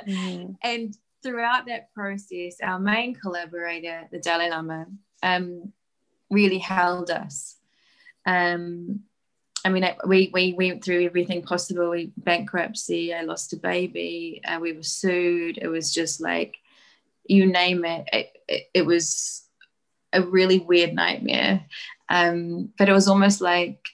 Mm-hmm. 0.08 0.52
and 0.64 0.96
throughout 1.22 1.66
that 1.66 1.92
process 1.92 2.56
our 2.62 2.78
main 2.78 3.14
collaborator 3.14 4.08
the 4.10 4.18
dalai 4.18 4.50
lama 4.50 4.86
um, 5.22 5.72
really 6.30 6.58
held 6.58 7.10
us 7.10 7.56
um, 8.26 9.00
I 9.64 9.68
mean, 9.68 9.86
we, 10.06 10.30
we 10.32 10.54
went 10.54 10.82
through 10.82 11.04
everything 11.04 11.42
possible. 11.42 11.90
We 11.90 12.12
bankruptcy. 12.16 13.12
I 13.12 13.22
lost 13.22 13.52
a 13.52 13.56
baby. 13.56 14.40
Uh, 14.46 14.58
we 14.60 14.72
were 14.72 14.82
sued. 14.82 15.58
It 15.60 15.68
was 15.68 15.92
just 15.92 16.20
like, 16.20 16.56
you 17.24 17.46
name 17.46 17.84
it. 17.84 18.08
It, 18.12 18.32
it, 18.48 18.62
it 18.74 18.86
was 18.86 19.42
a 20.12 20.22
really 20.22 20.58
weird 20.58 20.94
nightmare. 20.94 21.66
Um, 22.08 22.70
but 22.78 22.88
it 22.88 22.92
was 22.92 23.06
almost 23.06 23.40
like 23.40 23.86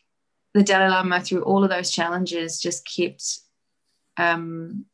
the 0.55 0.63
Dalai 0.63 0.89
Lama, 0.89 1.21
through 1.21 1.43
all 1.43 1.65
of 1.65 1.71
those 1.71 1.91
challenges, 1.91 2.61
just 2.61 2.89
kept 2.89 3.41
um, 4.17 4.87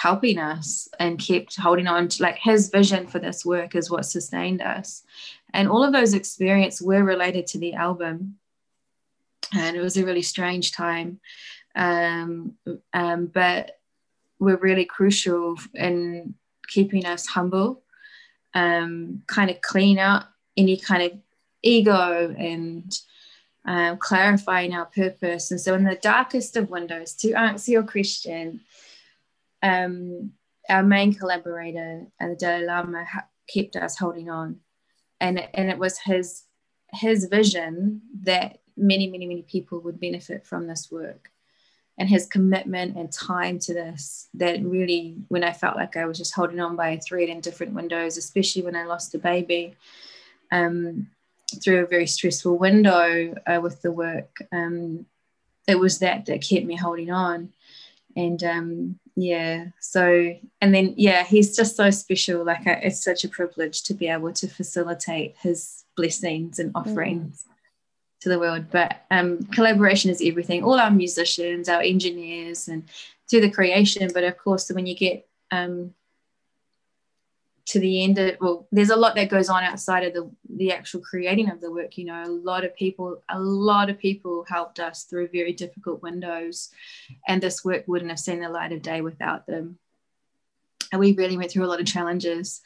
helping 0.00 0.38
us 0.38 0.88
and 0.98 1.18
kept 1.18 1.56
holding 1.56 1.86
on 1.86 2.08
to 2.08 2.22
like 2.22 2.38
his 2.38 2.70
vision 2.70 3.06
for 3.06 3.18
this 3.18 3.44
work 3.44 3.74
is 3.74 3.90
what 3.90 4.06
sustained 4.06 4.62
us. 4.62 5.02
And 5.52 5.68
all 5.68 5.84
of 5.84 5.92
those 5.92 6.14
experiences 6.14 6.80
were 6.80 7.04
related 7.04 7.46
to 7.48 7.58
the 7.58 7.74
album 7.74 8.36
and 9.54 9.76
it 9.76 9.80
was 9.80 9.98
a 9.98 10.04
really 10.04 10.22
strange 10.22 10.72
time. 10.72 11.20
Um, 11.74 12.56
um, 12.94 13.26
but 13.26 13.78
were 14.38 14.56
really 14.56 14.86
crucial 14.86 15.56
in 15.74 16.34
keeping 16.66 17.04
us 17.04 17.26
humble, 17.26 17.82
um, 18.54 19.22
kind 19.26 19.50
of 19.50 19.60
clean 19.60 19.98
out 19.98 20.24
any 20.56 20.78
kind 20.78 21.02
of 21.02 21.18
ego 21.62 22.34
and 22.38 22.98
um, 23.66 23.98
clarifying 23.98 24.74
our 24.74 24.86
purpose. 24.86 25.50
And 25.50 25.60
so, 25.60 25.74
in 25.74 25.84
the 25.84 25.94
darkest 25.94 26.56
of 26.56 26.70
windows, 26.70 27.12
to 27.16 27.34
answer 27.34 27.70
your 27.70 27.82
question, 27.82 28.62
um, 29.62 30.32
our 30.68 30.82
main 30.82 31.14
collaborator, 31.14 32.06
uh, 32.20 32.28
the 32.28 32.36
Dalai 32.36 32.66
Lama, 32.66 33.06
kept 33.52 33.76
us 33.76 33.98
holding 33.98 34.30
on, 34.30 34.60
and 35.20 35.38
and 35.54 35.70
it 35.70 35.78
was 35.78 35.98
his 35.98 36.44
his 36.92 37.26
vision 37.26 38.02
that 38.22 38.58
many, 38.76 39.06
many, 39.06 39.26
many 39.26 39.42
people 39.42 39.80
would 39.80 40.00
benefit 40.00 40.46
from 40.46 40.66
this 40.66 40.90
work. 40.90 41.30
And 41.98 42.08
his 42.08 42.26
commitment 42.26 42.96
and 42.96 43.12
time 43.12 43.58
to 43.60 43.74
this, 43.74 44.28
that 44.34 44.64
really, 44.64 45.16
when 45.28 45.44
I 45.44 45.52
felt 45.52 45.76
like 45.76 45.96
I 45.96 46.06
was 46.06 46.16
just 46.16 46.34
holding 46.34 46.58
on 46.58 46.74
by 46.74 46.90
a 46.90 47.00
thread 47.00 47.28
in 47.28 47.40
different 47.40 47.74
windows, 47.74 48.16
especially 48.16 48.62
when 48.62 48.74
I 48.74 48.86
lost 48.86 49.14
a 49.14 49.18
baby, 49.18 49.76
um, 50.50 51.08
through 51.62 51.82
a 51.82 51.86
very 51.86 52.06
stressful 52.06 52.56
window 52.56 53.34
uh, 53.46 53.60
with 53.62 53.82
the 53.82 53.92
work, 53.92 54.34
um, 54.50 55.04
it 55.68 55.78
was 55.78 55.98
that 55.98 56.24
that 56.26 56.42
kept 56.42 56.64
me 56.64 56.76
holding 56.76 57.10
on. 57.10 57.52
And 58.16 58.42
um, 58.44 58.98
yeah, 59.16 59.66
so, 59.80 60.34
and 60.60 60.74
then, 60.74 60.94
yeah, 60.96 61.24
he's 61.24 61.56
just 61.56 61.76
so 61.76 61.90
special. 61.90 62.44
Like, 62.44 62.66
I, 62.66 62.72
it's 62.84 63.04
such 63.04 63.24
a 63.24 63.28
privilege 63.28 63.82
to 63.84 63.94
be 63.94 64.08
able 64.08 64.32
to 64.32 64.48
facilitate 64.48 65.36
his 65.40 65.84
blessings 65.96 66.58
and 66.58 66.72
offerings. 66.74 67.44
Mm 67.46 67.50
to 68.20 68.28
the 68.28 68.38
world. 68.38 68.66
But 68.70 69.02
um, 69.10 69.44
collaboration 69.44 70.10
is 70.10 70.22
everything. 70.24 70.62
All 70.62 70.78
our 70.78 70.90
musicians, 70.90 71.68
our 71.68 71.80
engineers, 71.80 72.68
and 72.68 72.84
through 73.28 73.40
the 73.40 73.50
creation. 73.50 74.10
But 74.12 74.24
of 74.24 74.36
course, 74.38 74.70
when 74.70 74.86
you 74.86 74.94
get 74.94 75.26
um, 75.50 75.94
to 77.66 77.78
the 77.78 78.02
end 78.02 78.18
of 78.18 78.36
well, 78.40 78.66
there's 78.72 78.90
a 78.90 78.96
lot 78.96 79.14
that 79.14 79.28
goes 79.28 79.48
on 79.48 79.62
outside 79.62 80.04
of 80.04 80.12
the 80.12 80.30
the 80.56 80.72
actual 80.72 81.00
creating 81.00 81.50
of 81.50 81.60
the 81.60 81.70
work. 81.70 81.96
You 81.98 82.06
know, 82.06 82.22
a 82.24 82.28
lot 82.28 82.64
of 82.64 82.74
people, 82.74 83.22
a 83.28 83.38
lot 83.38 83.90
of 83.90 83.98
people 83.98 84.44
helped 84.48 84.80
us 84.80 85.04
through 85.04 85.28
very 85.28 85.52
difficult 85.52 86.02
windows, 86.02 86.70
and 87.26 87.42
this 87.42 87.64
work 87.64 87.84
wouldn't 87.86 88.10
have 88.10 88.20
seen 88.20 88.40
the 88.40 88.48
light 88.48 88.72
of 88.72 88.82
day 88.82 89.00
without 89.00 89.46
them. 89.46 89.78
And 90.92 91.00
we 91.00 91.12
really 91.12 91.36
went 91.36 91.50
through 91.52 91.64
a 91.64 91.68
lot 91.68 91.80
of 91.80 91.86
challenges 91.86 92.62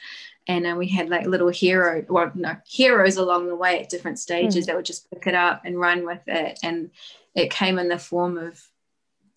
and 0.46 0.66
uh, 0.66 0.74
we 0.76 0.88
had 0.88 1.09
like 1.09 1.26
little 1.26 1.48
hero 1.48 2.04
well 2.09 2.30
no 2.35 2.57
heroes 2.66 3.16
along 3.16 3.48
the 3.48 3.57
way 3.57 3.80
at 3.80 3.88
different 3.88 4.18
stages 4.18 4.64
mm. 4.64 4.66
that 4.66 4.76
would 4.76 4.85
just 4.85 5.11
pick 5.11 5.26
it 5.26 5.35
up 5.35 5.62
and 5.64 5.78
run 5.78 6.04
with 6.04 6.20
it 6.26 6.59
and 6.62 6.90
it 7.35 7.50
came 7.50 7.78
in 7.78 7.88
the 7.88 7.98
form 7.98 8.38
of 8.38 8.62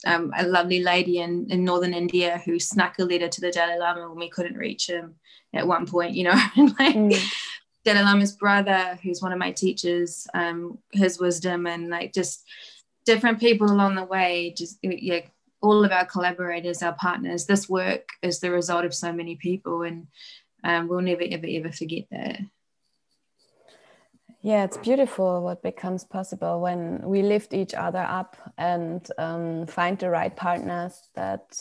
um, 0.06 0.32
a 0.38 0.46
lovely 0.46 0.84
lady 0.84 1.20
in, 1.20 1.48
in 1.50 1.64
northern 1.64 1.94
India 1.94 2.42
who 2.46 2.60
snuck 2.60 3.00
a 3.00 3.04
letter 3.04 3.28
to 3.28 3.42
the 3.42 3.52
Dalai 3.52 3.78
Lama 3.78 4.10
when 4.10 4.20
we 4.20 4.30
couldn't 4.30 4.58
reach 4.58 4.88
him 4.88 5.16
at 5.54 5.68
one 5.68 5.86
point, 5.86 6.14
you 6.14 6.24
know, 6.24 6.40
and 6.56 6.76
like 6.80 6.96
mm. 6.96 7.34
Dalai 7.84 8.02
Lama's 8.02 8.34
brother, 8.34 9.00
who's 9.02 9.22
one 9.22 9.32
of 9.32 9.40
my 9.40 9.52
teachers, 9.52 10.28
um, 10.34 10.78
his 10.92 11.20
wisdom 11.20 11.66
and 11.66 11.90
like 11.90 12.14
just 12.14 12.44
different 13.06 13.40
people 13.40 13.72
along 13.72 13.96
the 13.96 14.04
way, 14.04 14.54
just 14.56 14.78
yeah, 14.84 15.22
all 15.62 15.84
of 15.84 15.92
our 15.92 16.06
collaborators, 16.06 16.84
our 16.84 16.94
partners. 16.94 17.46
This 17.46 17.68
work 17.68 18.10
is 18.22 18.40
the 18.40 18.52
result 18.52 18.86
of 18.86 18.94
so 18.94 19.12
many 19.12 19.36
people, 19.36 19.82
and 19.84 20.08
um, 20.64 20.88
we'll 20.88 21.02
never 21.02 21.24
ever 21.32 21.48
ever 21.50 21.72
forget 21.72 22.06
that 22.12 22.40
yeah 24.42 24.64
it's 24.64 24.78
beautiful 24.78 25.42
what 25.44 25.62
becomes 25.64 26.04
possible 26.04 26.62
when 26.62 27.02
we 27.04 27.22
lift 27.22 27.54
each 27.54 27.74
other 27.74 28.00
up 28.00 28.38
and 28.58 29.10
um, 29.18 29.66
find 29.66 29.98
the 30.00 30.10
right 30.10 30.36
partners 30.36 31.10
that 31.16 31.60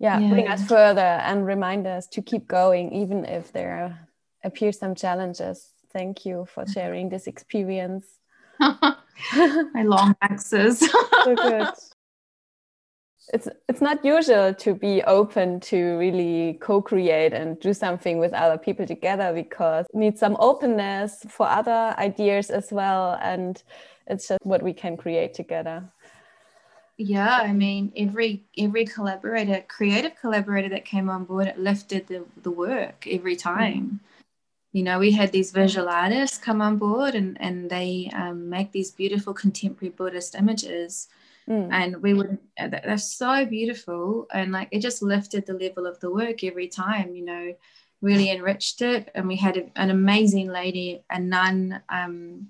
yeah, 0.00 0.18
yeah, 0.18 0.30
bring 0.30 0.48
us 0.48 0.66
further 0.66 1.00
and 1.00 1.46
remind 1.46 1.86
us 1.86 2.06
to 2.08 2.22
keep 2.22 2.48
going 2.48 2.92
even 2.94 3.26
if 3.26 3.52
there 3.52 4.08
appear 4.42 4.72
some 4.72 4.94
challenges. 4.94 5.68
Thank 5.92 6.24
you 6.24 6.46
for 6.52 6.66
sharing 6.66 7.10
this 7.10 7.26
experience. 7.26 8.06
My 8.60 9.82
long 9.82 10.16
axes. 10.22 10.78
So 10.80 11.36
good 11.36 11.68
it's 13.32 13.48
it's 13.68 13.80
not 13.80 14.04
usual 14.04 14.52
to 14.54 14.74
be 14.74 15.02
open 15.04 15.60
to 15.60 15.96
really 15.98 16.58
co-create 16.60 17.32
and 17.32 17.58
do 17.60 17.72
something 17.72 18.18
with 18.18 18.32
other 18.32 18.58
people 18.58 18.86
together 18.86 19.32
because 19.32 19.86
need 19.92 20.18
some 20.18 20.36
openness 20.40 21.24
for 21.28 21.48
other 21.48 21.94
ideas 21.98 22.50
as 22.50 22.72
well 22.72 23.18
and 23.22 23.62
it's 24.06 24.28
just 24.28 24.44
what 24.44 24.62
we 24.62 24.72
can 24.72 24.96
create 24.96 25.34
together 25.34 25.82
yeah 26.96 27.38
i 27.42 27.52
mean 27.52 27.92
every 27.96 28.44
every 28.58 28.84
collaborator 28.84 29.64
creative 29.68 30.12
collaborator 30.20 30.68
that 30.68 30.84
came 30.84 31.08
on 31.08 31.24
board 31.24 31.46
it 31.46 31.58
lifted 31.58 32.06
the, 32.08 32.24
the 32.42 32.50
work 32.50 33.06
every 33.08 33.36
time 33.36 34.00
mm. 34.02 34.24
you 34.72 34.82
know 34.82 34.98
we 34.98 35.10
had 35.12 35.32
these 35.32 35.52
visual 35.52 35.88
artists 35.88 36.36
come 36.36 36.60
on 36.60 36.76
board 36.76 37.14
and 37.14 37.40
and 37.40 37.70
they 37.70 38.10
um, 38.14 38.48
make 38.50 38.72
these 38.72 38.90
beautiful 38.90 39.32
contemporary 39.32 39.94
buddhist 39.96 40.34
images 40.34 41.08
Mm. 41.48 41.68
And 41.72 42.02
we 42.02 42.14
would, 42.14 42.38
uh, 42.58 42.68
they're 42.68 42.98
so 42.98 43.44
beautiful. 43.44 44.26
And 44.32 44.52
like 44.52 44.68
it 44.70 44.80
just 44.80 45.02
lifted 45.02 45.46
the 45.46 45.54
level 45.54 45.86
of 45.86 45.98
the 46.00 46.12
work 46.12 46.44
every 46.44 46.68
time, 46.68 47.14
you 47.14 47.24
know, 47.24 47.54
really 48.00 48.30
enriched 48.30 48.82
it. 48.82 49.10
And 49.14 49.28
we 49.28 49.36
had 49.36 49.56
a, 49.56 49.70
an 49.76 49.90
amazing 49.90 50.48
lady, 50.48 51.02
a 51.10 51.18
nun, 51.18 51.82
um, 51.88 52.48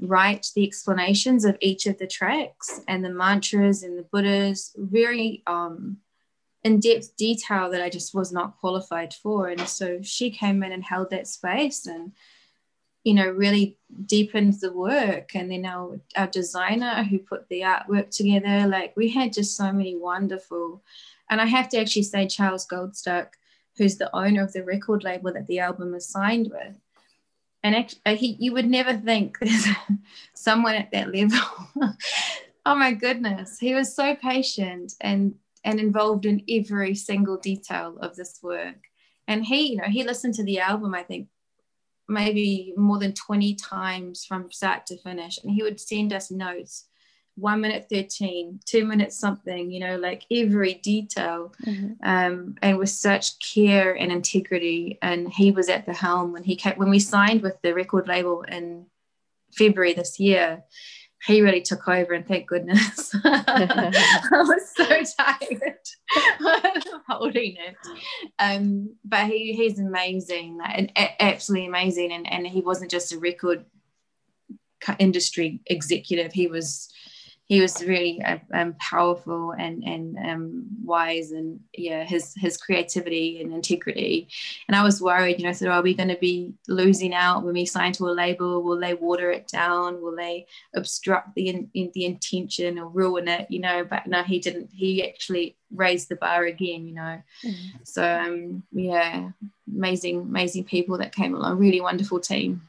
write 0.00 0.46
the 0.54 0.64
explanations 0.64 1.44
of 1.44 1.56
each 1.60 1.86
of 1.86 1.98
the 1.98 2.06
tracks 2.06 2.80
and 2.86 3.04
the 3.04 3.10
mantras 3.10 3.82
and 3.82 3.98
the 3.98 4.04
Buddhas, 4.04 4.72
very 4.76 5.42
um, 5.46 5.98
in 6.62 6.80
depth 6.80 7.16
detail 7.16 7.70
that 7.70 7.82
I 7.82 7.90
just 7.90 8.14
was 8.14 8.32
not 8.32 8.58
qualified 8.58 9.14
for. 9.14 9.48
And 9.48 9.68
so 9.68 10.00
she 10.02 10.30
came 10.30 10.62
in 10.62 10.72
and 10.72 10.84
held 10.84 11.10
that 11.10 11.26
space 11.26 11.86
and 11.86 12.12
you 13.08 13.14
know 13.14 13.28
really 13.30 13.76
deepened 14.06 14.54
the 14.60 14.72
work. 14.72 15.34
And 15.34 15.50
then 15.50 15.64
our, 15.64 16.00
our 16.16 16.26
designer 16.26 17.02
who 17.04 17.18
put 17.18 17.48
the 17.48 17.62
artwork 17.62 18.10
together 18.10 18.66
like 18.66 18.92
we 18.96 19.08
had 19.08 19.32
just 19.32 19.56
so 19.56 19.72
many 19.72 19.96
wonderful 19.96 20.82
and 21.30 21.40
i 21.40 21.46
have 21.46 21.68
to 21.70 21.78
actually 21.78 22.02
say 22.02 22.26
charles 22.26 22.66
goldstuck 22.66 23.28
who's 23.78 23.96
the 23.96 24.14
owner 24.14 24.42
of 24.42 24.52
the 24.52 24.64
record 24.64 25.04
label 25.04 25.32
that 25.32 25.46
the 25.46 25.60
album 25.60 25.94
is 25.94 26.06
signed 26.06 26.50
with. 26.52 26.76
And 27.62 27.74
actually, 27.74 28.00
uh, 28.04 28.16
he, 28.16 28.36
you 28.38 28.52
would 28.52 28.68
never 28.68 28.94
think 28.94 29.38
there's 29.40 29.66
someone 30.34 30.74
at 30.74 30.90
that 30.90 31.14
level. 31.14 31.40
Oh 32.66 32.74
my 32.74 32.92
goodness, 32.92 33.58
he 33.58 33.72
was 33.72 33.96
so 33.96 34.14
patient 34.14 34.92
and 35.00 35.36
and 35.64 35.80
involved 35.80 36.26
in 36.26 36.44
every 36.50 36.94
single 36.94 37.38
detail 37.38 37.96
of 38.02 38.14
this 38.14 38.40
work. 38.42 38.76
And 39.26 39.42
he, 39.46 39.70
you 39.70 39.76
know, 39.76 39.88
he 39.88 40.04
listened 40.04 40.34
to 40.34 40.44
the 40.44 40.60
album, 40.60 40.94
I 40.94 41.02
think, 41.02 41.28
maybe 42.08 42.72
more 42.76 42.98
than 42.98 43.12
20 43.12 43.54
times 43.54 44.24
from 44.24 44.50
start 44.50 44.86
to 44.86 44.96
finish. 44.96 45.38
And 45.42 45.52
he 45.52 45.62
would 45.62 45.80
send 45.80 46.12
us 46.12 46.30
notes 46.30 46.86
one 47.38 47.60
minute 47.60 47.86
13 47.88 48.58
two 48.66 48.84
minutes 48.84 49.16
something 49.16 49.70
you 49.70 49.78
know 49.78 49.96
like 49.96 50.24
every 50.30 50.74
detail 50.74 51.54
mm-hmm. 51.64 51.92
um, 52.02 52.56
and 52.62 52.76
with 52.78 52.90
such 52.90 53.38
care 53.38 53.94
and 53.94 54.10
integrity 54.10 54.98
and 55.02 55.32
he 55.32 55.52
was 55.52 55.68
at 55.68 55.86
the 55.86 55.92
helm 55.92 56.32
when 56.32 56.42
he 56.42 56.56
came 56.56 56.74
when 56.74 56.90
we 56.90 56.98
signed 56.98 57.40
with 57.40 57.54
the 57.62 57.72
record 57.72 58.08
label 58.08 58.42
in 58.42 58.86
february 59.56 59.92
this 59.92 60.18
year 60.18 60.64
he 61.26 61.42
really 61.42 61.60
took 61.60 61.88
over 61.88 62.12
and 62.12 62.26
thank 62.26 62.46
goodness. 62.46 63.14
I 63.24 63.90
was 64.30 64.70
so 64.74 64.84
tired 65.20 66.92
holding 67.08 67.56
it. 67.56 67.76
Um, 68.38 68.94
but 69.04 69.26
he, 69.26 69.52
he's 69.52 69.78
amazing 69.78 70.58
and 70.64 70.92
absolutely 71.18 71.66
amazing 71.66 72.12
and, 72.12 72.30
and 72.30 72.46
he 72.46 72.60
wasn't 72.60 72.90
just 72.90 73.12
a 73.12 73.18
record 73.18 73.64
industry 74.98 75.60
executive 75.66 76.32
he 76.32 76.46
was 76.46 76.88
he 77.48 77.62
was 77.62 77.82
really 77.82 78.22
uh, 78.22 78.36
um, 78.52 78.74
powerful 78.74 79.52
and 79.52 79.82
and 79.82 80.18
um, 80.18 80.66
wise 80.84 81.32
and 81.32 81.58
yeah 81.74 82.04
his 82.04 82.34
his 82.36 82.58
creativity 82.58 83.40
and 83.40 83.52
integrity. 83.52 84.28
And 84.68 84.76
i 84.76 84.82
was 84.82 85.00
worried 85.00 85.38
you 85.38 85.46
know 85.46 85.52
so 85.52 85.68
are 85.68 85.82
we 85.82 85.94
going 85.94 86.10
to 86.10 86.16
be 86.16 86.52
losing 86.68 87.14
out 87.14 87.42
when 87.42 87.54
we 87.54 87.64
sign 87.64 87.92
to 87.94 88.08
a 88.08 88.12
label? 88.12 88.62
Will 88.62 88.78
they 88.78 88.94
water 88.94 89.30
it 89.30 89.48
down? 89.48 90.02
Will 90.02 90.14
they 90.14 90.46
obstruct 90.74 91.34
the 91.34 91.48
in, 91.48 91.70
in, 91.72 91.90
the 91.94 92.04
intention 92.04 92.78
or 92.78 92.88
ruin 92.88 93.28
it? 93.28 93.50
You 93.50 93.60
know 93.60 93.84
but 93.84 94.06
no 94.06 94.22
he 94.22 94.38
didn't 94.38 94.70
he 94.72 95.08
actually 95.08 95.56
raised 95.74 96.10
the 96.10 96.16
bar 96.16 96.44
again 96.44 96.86
you 96.86 96.94
know. 96.94 97.22
Mm-hmm. 97.44 97.78
so 97.84 98.02
um 98.04 98.62
yeah 98.72 99.30
amazing 99.74 100.20
amazing 100.20 100.64
people 100.64 100.98
that 100.98 101.14
came 101.14 101.34
along. 101.34 101.58
Really 101.58 101.80
wonderful 101.80 102.20
team 102.20 102.67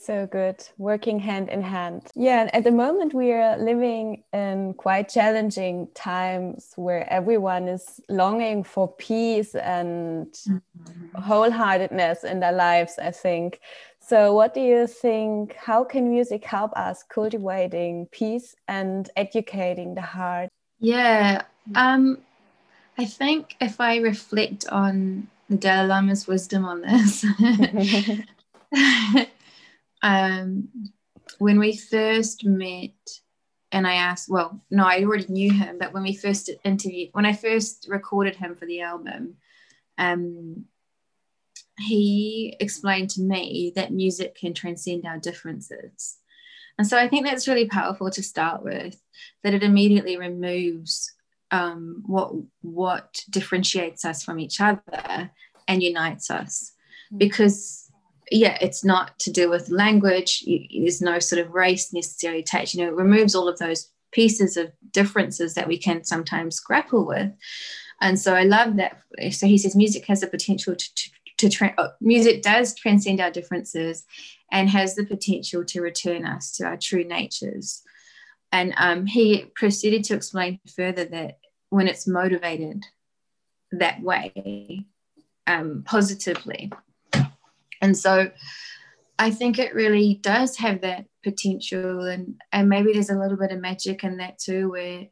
so 0.00 0.26
good, 0.26 0.66
working 0.78 1.18
hand 1.18 1.48
in 1.48 1.62
hand. 1.62 2.10
Yeah, 2.14 2.40
and 2.40 2.54
at 2.54 2.64
the 2.64 2.70
moment 2.70 3.12
we 3.12 3.32
are 3.32 3.58
living 3.58 4.22
in 4.32 4.74
quite 4.74 5.08
challenging 5.08 5.88
times 5.94 6.72
where 6.76 7.10
everyone 7.12 7.68
is 7.68 8.00
longing 8.08 8.64
for 8.64 8.88
peace 8.88 9.54
and 9.54 10.26
mm-hmm. 10.32 11.20
wholeheartedness 11.20 12.24
in 12.24 12.40
their 12.40 12.52
lives, 12.52 12.98
I 13.00 13.10
think. 13.10 13.60
So, 14.00 14.32
what 14.32 14.54
do 14.54 14.60
you 14.60 14.86
think? 14.86 15.54
How 15.54 15.84
can 15.84 16.10
music 16.10 16.44
help 16.44 16.72
us 16.76 17.02
cultivating 17.02 18.06
peace 18.10 18.56
and 18.66 19.08
educating 19.16 19.94
the 19.94 20.00
heart? 20.00 20.48
Yeah, 20.78 21.42
um, 21.74 22.18
I 22.96 23.04
think 23.04 23.56
if 23.60 23.80
I 23.80 23.98
reflect 23.98 24.66
on 24.68 25.28
the 25.50 25.56
Dalai 25.56 25.88
Lama's 25.88 26.26
wisdom 26.26 26.64
on 26.64 26.80
this, 26.80 27.24
um, 30.02 30.68
when 31.38 31.58
we 31.58 31.76
first 31.76 32.44
met, 32.44 32.90
and 33.72 33.86
I 33.86 33.94
asked, 33.94 34.28
well, 34.28 34.60
no, 34.70 34.84
I 34.84 35.04
already 35.04 35.32
knew 35.32 35.52
him, 35.52 35.78
but 35.78 35.92
when 35.92 36.02
we 36.02 36.14
first 36.14 36.50
interviewed, 36.64 37.10
when 37.12 37.26
I 37.26 37.32
first 37.32 37.86
recorded 37.88 38.36
him 38.36 38.56
for 38.56 38.66
the 38.66 38.80
album, 38.80 39.36
um, 39.96 40.64
he 41.78 42.56
explained 42.60 43.10
to 43.10 43.22
me 43.22 43.72
that 43.76 43.92
music 43.92 44.34
can 44.34 44.54
transcend 44.54 45.06
our 45.06 45.18
differences. 45.18 46.18
And 46.78 46.86
so 46.86 46.98
I 46.98 47.08
think 47.08 47.26
that's 47.26 47.48
really 47.48 47.66
powerful 47.66 48.10
to 48.10 48.22
start 48.22 48.64
with, 48.64 49.00
that 49.42 49.54
it 49.54 49.62
immediately 49.62 50.16
removes 50.16 51.12
um, 51.50 52.02
what 52.06 52.32
what 52.62 53.24
differentiates 53.28 54.04
us 54.04 54.22
from 54.22 54.38
each 54.38 54.60
other 54.60 55.30
and 55.68 55.82
unites 55.82 56.30
us. 56.30 56.72
Mm. 57.12 57.18
Because 57.18 57.89
yeah, 58.30 58.56
it's 58.60 58.84
not 58.84 59.18
to 59.20 59.32
do 59.32 59.50
with 59.50 59.70
language. 59.70 60.44
There's 60.46 61.02
no 61.02 61.18
sort 61.18 61.44
of 61.44 61.52
race 61.52 61.92
necessarily 61.92 62.40
attached. 62.40 62.74
You 62.74 62.84
know, 62.84 62.90
it 62.90 62.96
removes 62.96 63.34
all 63.34 63.48
of 63.48 63.58
those 63.58 63.90
pieces 64.12 64.56
of 64.56 64.72
differences 64.92 65.54
that 65.54 65.68
we 65.68 65.78
can 65.78 66.04
sometimes 66.04 66.60
grapple 66.60 67.06
with. 67.06 67.32
And 68.00 68.18
so 68.18 68.34
I 68.34 68.44
love 68.44 68.76
that. 68.76 68.98
So 69.32 69.46
he 69.46 69.58
says 69.58 69.76
music 69.76 70.06
has 70.06 70.20
the 70.20 70.26
potential 70.26 70.74
to, 70.74 70.94
to, 70.94 71.10
to 71.38 71.48
tra- 71.50 71.74
uh, 71.76 71.88
music 72.00 72.42
does 72.42 72.74
transcend 72.74 73.20
our 73.20 73.30
differences 73.30 74.04
and 74.50 74.68
has 74.70 74.94
the 74.94 75.04
potential 75.04 75.64
to 75.64 75.80
return 75.80 76.24
us 76.24 76.52
to 76.56 76.64
our 76.64 76.76
true 76.76 77.04
natures. 77.04 77.82
And 78.52 78.74
um, 78.76 79.06
he 79.06 79.46
proceeded 79.54 80.04
to 80.04 80.14
explain 80.14 80.60
further 80.74 81.04
that 81.04 81.38
when 81.68 81.86
it's 81.86 82.06
motivated 82.06 82.84
that 83.72 84.02
way, 84.02 84.86
um, 85.46 85.82
positively, 85.84 86.72
and 87.80 87.96
so 87.96 88.30
I 89.18 89.30
think 89.30 89.58
it 89.58 89.74
really 89.74 90.18
does 90.22 90.56
have 90.56 90.80
that 90.80 91.04
potential 91.22 92.02
and 92.02 92.40
and 92.52 92.68
maybe 92.68 92.92
there's 92.92 93.10
a 93.10 93.18
little 93.18 93.36
bit 93.36 93.52
of 93.52 93.60
magic 93.60 94.02
in 94.02 94.16
that 94.16 94.38
too 94.38 94.70
where 94.70 95.08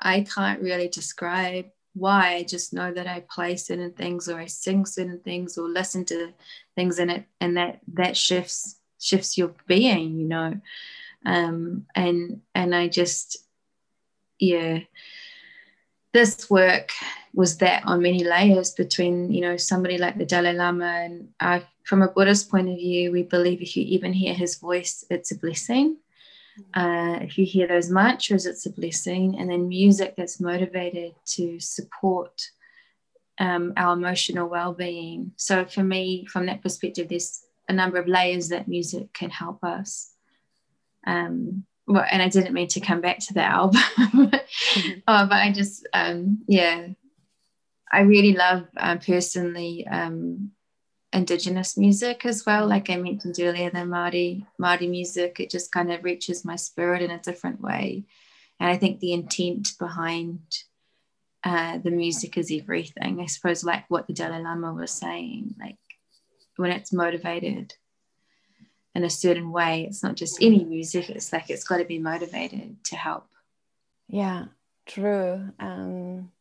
I 0.00 0.20
can't 0.20 0.60
really 0.60 0.88
describe 0.88 1.66
why. 1.94 2.34
I 2.34 2.42
just 2.42 2.72
know 2.72 2.92
that 2.92 3.06
I 3.06 3.24
play 3.28 3.56
certain 3.56 3.92
things 3.92 4.28
or 4.28 4.38
I 4.38 4.46
sing 4.46 4.84
certain 4.86 5.20
things 5.20 5.56
or 5.56 5.68
listen 5.68 6.04
to 6.06 6.32
things 6.76 6.98
in 6.98 7.10
it 7.10 7.24
and 7.40 7.56
that 7.56 7.80
that 7.94 8.16
shifts 8.16 8.76
shifts 9.00 9.38
your 9.38 9.54
being 9.66 10.18
you 10.18 10.26
know? 10.26 10.60
Um 11.24 11.86
and 11.94 12.42
and 12.54 12.74
I 12.74 12.88
just 12.88 13.38
yeah 14.38 14.80
this 16.18 16.50
work 16.50 16.90
was 17.32 17.58
that 17.58 17.84
on 17.86 18.02
many 18.02 18.24
layers 18.24 18.72
between 18.72 19.30
you 19.32 19.40
know 19.40 19.56
somebody 19.56 19.98
like 19.98 20.18
the 20.18 20.26
Dalai 20.26 20.52
Lama 20.52 20.92
and 21.04 21.28
I. 21.38 21.64
From 21.84 22.02
a 22.02 22.08
Buddhist 22.08 22.50
point 22.50 22.68
of 22.68 22.76
view 22.76 23.12
we 23.12 23.22
believe 23.22 23.62
if 23.62 23.76
you 23.76 23.84
even 23.84 24.12
hear 24.12 24.34
his 24.34 24.58
voice 24.58 25.04
it's 25.10 25.30
a 25.30 25.38
blessing. 25.38 25.96
Uh, 26.74 27.18
if 27.22 27.38
you 27.38 27.46
hear 27.46 27.68
those 27.68 27.88
mantras 27.88 28.46
it's 28.46 28.66
a 28.66 28.70
blessing. 28.80 29.38
And 29.38 29.48
then 29.48 29.68
music 29.68 30.14
that's 30.16 30.40
motivated 30.40 31.14
to 31.36 31.60
support 31.60 32.34
um, 33.38 33.72
our 33.76 33.92
emotional 33.94 34.48
well-being. 34.48 35.32
So 35.36 35.64
for 35.64 35.84
me 35.84 36.26
from 36.26 36.46
that 36.46 36.62
perspective 36.62 37.08
there's 37.08 37.42
a 37.68 37.72
number 37.72 37.98
of 37.98 38.08
layers 38.08 38.48
that 38.48 38.66
music 38.66 39.12
can 39.14 39.30
help 39.30 39.62
us 39.62 40.12
um, 41.06 41.64
well, 41.88 42.04
and 42.10 42.22
I 42.22 42.28
didn't 42.28 42.52
mean 42.52 42.68
to 42.68 42.80
come 42.80 43.00
back 43.00 43.18
to 43.20 43.34
the 43.34 43.42
album, 43.42 43.80
mm-hmm. 43.80 44.98
oh, 45.08 45.26
but 45.26 45.32
I 45.32 45.52
just, 45.52 45.88
um, 45.94 46.44
yeah, 46.46 46.88
I 47.90 48.00
really 48.00 48.34
love 48.34 48.66
uh, 48.76 48.96
personally 48.96 49.86
um, 49.86 50.50
Indigenous 51.12 51.78
music 51.78 52.26
as 52.26 52.44
well. 52.44 52.66
Like 52.66 52.90
I 52.90 52.96
mentioned 52.96 53.36
earlier, 53.40 53.70
the 53.70 53.78
Māori 53.78 54.44
Māori 54.60 54.88
music, 54.88 55.40
it 55.40 55.50
just 55.50 55.72
kind 55.72 55.90
of 55.90 56.04
reaches 56.04 56.44
my 56.44 56.56
spirit 56.56 57.00
in 57.00 57.10
a 57.10 57.18
different 57.18 57.62
way, 57.62 58.04
and 58.60 58.68
I 58.70 58.76
think 58.76 59.00
the 59.00 59.14
intent 59.14 59.72
behind 59.78 60.40
uh, 61.42 61.78
the 61.78 61.90
music 61.90 62.36
is 62.36 62.52
everything. 62.52 63.20
I 63.20 63.26
suppose, 63.26 63.64
like 63.64 63.84
what 63.88 64.06
the 64.06 64.12
Dalai 64.12 64.42
Lama 64.42 64.74
was 64.74 64.90
saying, 64.90 65.54
like 65.58 65.78
when 66.56 66.70
it's 66.70 66.92
motivated 66.92 67.74
in 68.98 69.04
a 69.04 69.10
certain 69.10 69.52
way. 69.52 69.86
It's 69.88 70.02
not 70.02 70.16
just 70.16 70.42
any 70.42 70.64
music, 70.64 71.08
it's 71.08 71.32
like 71.32 71.48
it's 71.48 71.64
got 71.64 71.78
to 71.78 71.84
be 71.84 72.00
motivated 72.00 72.84
to 72.84 72.96
help. 72.96 73.28
Yeah, 74.08 74.46
true. 74.86 75.52
Um, 75.60 76.32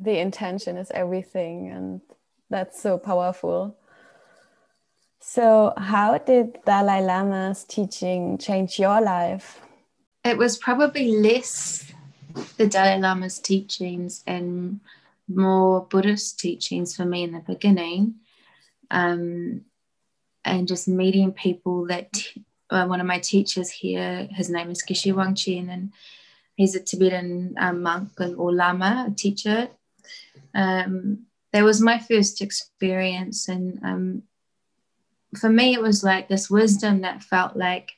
the 0.00 0.18
intention 0.18 0.76
is 0.76 0.90
everything, 0.92 1.68
and 1.68 2.00
that's 2.48 2.80
so 2.80 2.96
powerful. 2.96 3.76
So, 5.18 5.74
how 5.76 6.18
did 6.18 6.58
Dalai 6.64 7.02
Lama's 7.02 7.64
teaching 7.64 8.38
change 8.38 8.78
your 8.78 9.00
life? 9.00 9.60
It 10.24 10.38
was 10.38 10.56
probably 10.56 11.10
less 11.10 11.92
the 12.56 12.68
Dalai 12.68 13.00
Lama's 13.00 13.40
teachings 13.40 14.22
and 14.28 14.80
more 15.26 15.86
Buddhist 15.90 16.38
teachings 16.38 16.94
for 16.94 17.04
me 17.04 17.24
in 17.24 17.32
the 17.32 17.40
beginning. 17.40 18.14
Um, 18.90 19.62
and 20.44 20.68
just 20.68 20.88
meeting 20.88 21.32
people 21.32 21.86
that 21.86 22.10
uh, 22.70 22.86
one 22.86 23.00
of 23.00 23.06
my 23.06 23.18
teachers 23.18 23.70
here, 23.70 24.28
his 24.30 24.48
name 24.48 24.70
is 24.70 24.82
Geshe 24.82 25.12
Wanchen, 25.12 25.68
and 25.70 25.92
he's 26.56 26.74
a 26.74 26.80
Tibetan 26.80 27.54
um, 27.58 27.82
monk 27.82 28.12
or 28.20 28.52
lama, 28.52 29.06
a 29.08 29.14
teacher. 29.14 29.68
Um, 30.54 31.26
that 31.52 31.64
was 31.64 31.80
my 31.80 31.98
first 31.98 32.40
experience, 32.40 33.48
and 33.48 33.80
um, 33.84 34.22
for 35.38 35.50
me, 35.50 35.74
it 35.74 35.82
was 35.82 36.04
like 36.04 36.28
this 36.28 36.48
wisdom 36.48 37.00
that 37.00 37.22
felt 37.22 37.56
like 37.56 37.92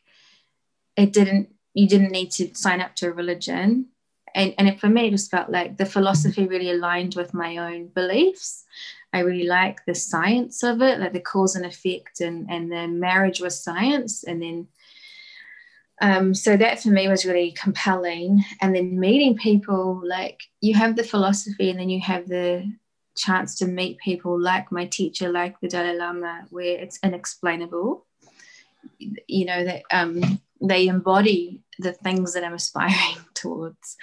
it 0.96 1.12
didn't. 1.12 1.50
You 1.74 1.88
didn't 1.88 2.10
need 2.10 2.30
to 2.32 2.54
sign 2.54 2.80
up 2.80 2.94
to 2.96 3.08
a 3.08 3.12
religion, 3.12 3.86
and 4.34 4.54
and 4.58 4.68
it, 4.68 4.80
for 4.80 4.88
me, 4.88 5.06
it 5.06 5.10
just 5.10 5.30
felt 5.30 5.50
like 5.50 5.76
the 5.76 5.86
philosophy 5.86 6.46
really 6.46 6.70
aligned 6.70 7.14
with 7.14 7.34
my 7.34 7.56
own 7.58 7.88
beliefs. 7.88 8.64
I 9.12 9.20
really 9.20 9.46
like 9.46 9.84
the 9.84 9.94
science 9.94 10.62
of 10.62 10.80
it, 10.80 10.98
like 10.98 11.12
the 11.12 11.20
cause 11.20 11.54
and 11.54 11.66
effect 11.66 12.20
and, 12.20 12.50
and 12.50 12.72
the 12.72 12.88
marriage 12.88 13.40
with 13.40 13.52
science. 13.52 14.24
And 14.24 14.42
then 14.42 14.68
um, 16.00 16.34
so 16.34 16.56
that 16.56 16.80
for 16.80 16.88
me 16.88 17.08
was 17.08 17.24
really 17.24 17.52
compelling. 17.52 18.44
And 18.60 18.74
then 18.74 18.98
meeting 18.98 19.36
people, 19.36 20.02
like 20.04 20.40
you 20.60 20.74
have 20.74 20.96
the 20.96 21.04
philosophy, 21.04 21.70
and 21.70 21.78
then 21.78 21.88
you 21.88 22.00
have 22.00 22.28
the 22.28 22.70
chance 23.16 23.56
to 23.58 23.66
meet 23.66 23.98
people 23.98 24.40
like 24.40 24.72
my 24.72 24.86
teacher, 24.86 25.30
like 25.30 25.60
the 25.60 25.68
Dalai 25.68 25.96
Lama, 25.96 26.46
where 26.50 26.78
it's 26.78 26.98
inexplainable. 27.02 28.04
You 28.98 29.44
know 29.44 29.64
that 29.64 29.82
um, 29.92 30.40
they 30.60 30.88
embody 30.88 31.61
the 31.78 31.92
things 31.92 32.34
that 32.34 32.44
I'm 32.44 32.54
aspiring 32.54 33.16
towards. 33.34 33.96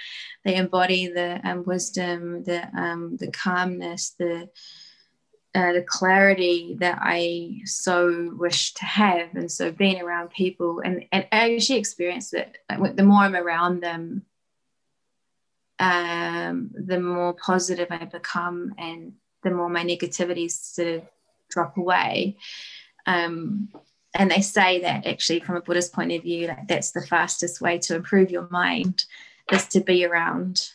They 0.43 0.55
embody 0.55 1.07
the 1.07 1.39
um, 1.43 1.63
wisdom, 1.65 2.43
the 2.43 2.67
um, 2.75 3.17
the 3.17 3.31
calmness, 3.31 4.15
the 4.17 4.49
uh, 5.55 5.73
the 5.73 5.83
clarity 5.85 6.77
that 6.79 6.99
I 7.01 7.61
so 7.65 8.33
wish 8.37 8.73
to 8.75 8.85
have. 8.85 9.29
And 9.33 9.51
so 9.51 9.71
being 9.71 9.99
around 9.99 10.29
people 10.29 10.79
and, 10.79 11.05
and 11.11 11.25
I 11.31 11.55
actually 11.55 11.79
experienced 11.79 12.35
it. 12.35 12.59
Like, 12.69 12.95
the 12.95 13.03
more 13.03 13.21
I'm 13.21 13.35
around 13.35 13.81
them, 13.81 14.25
um, 15.79 16.69
the 16.73 16.99
more 16.99 17.33
positive 17.33 17.87
I 17.89 18.05
become 18.05 18.75
and 18.77 19.13
the 19.43 19.49
more 19.49 19.69
my 19.69 19.83
negativities 19.83 20.51
sort 20.51 20.87
of 20.89 21.03
drop 21.49 21.77
away. 21.77 22.37
Um, 23.07 23.69
and 24.15 24.31
they 24.31 24.41
say 24.41 24.81
that 24.81 25.05
actually 25.05 25.39
from 25.39 25.55
a 25.55 25.61
Buddhist 25.61 25.93
point 25.93 26.11
of 26.11 26.23
view, 26.23 26.47
like 26.47 26.67
that's 26.67 26.91
the 26.91 27.05
fastest 27.05 27.61
way 27.61 27.77
to 27.79 27.95
improve 27.95 28.31
your 28.31 28.47
mind 28.49 29.05
is 29.51 29.67
to 29.67 29.79
be 29.79 30.05
around 30.05 30.69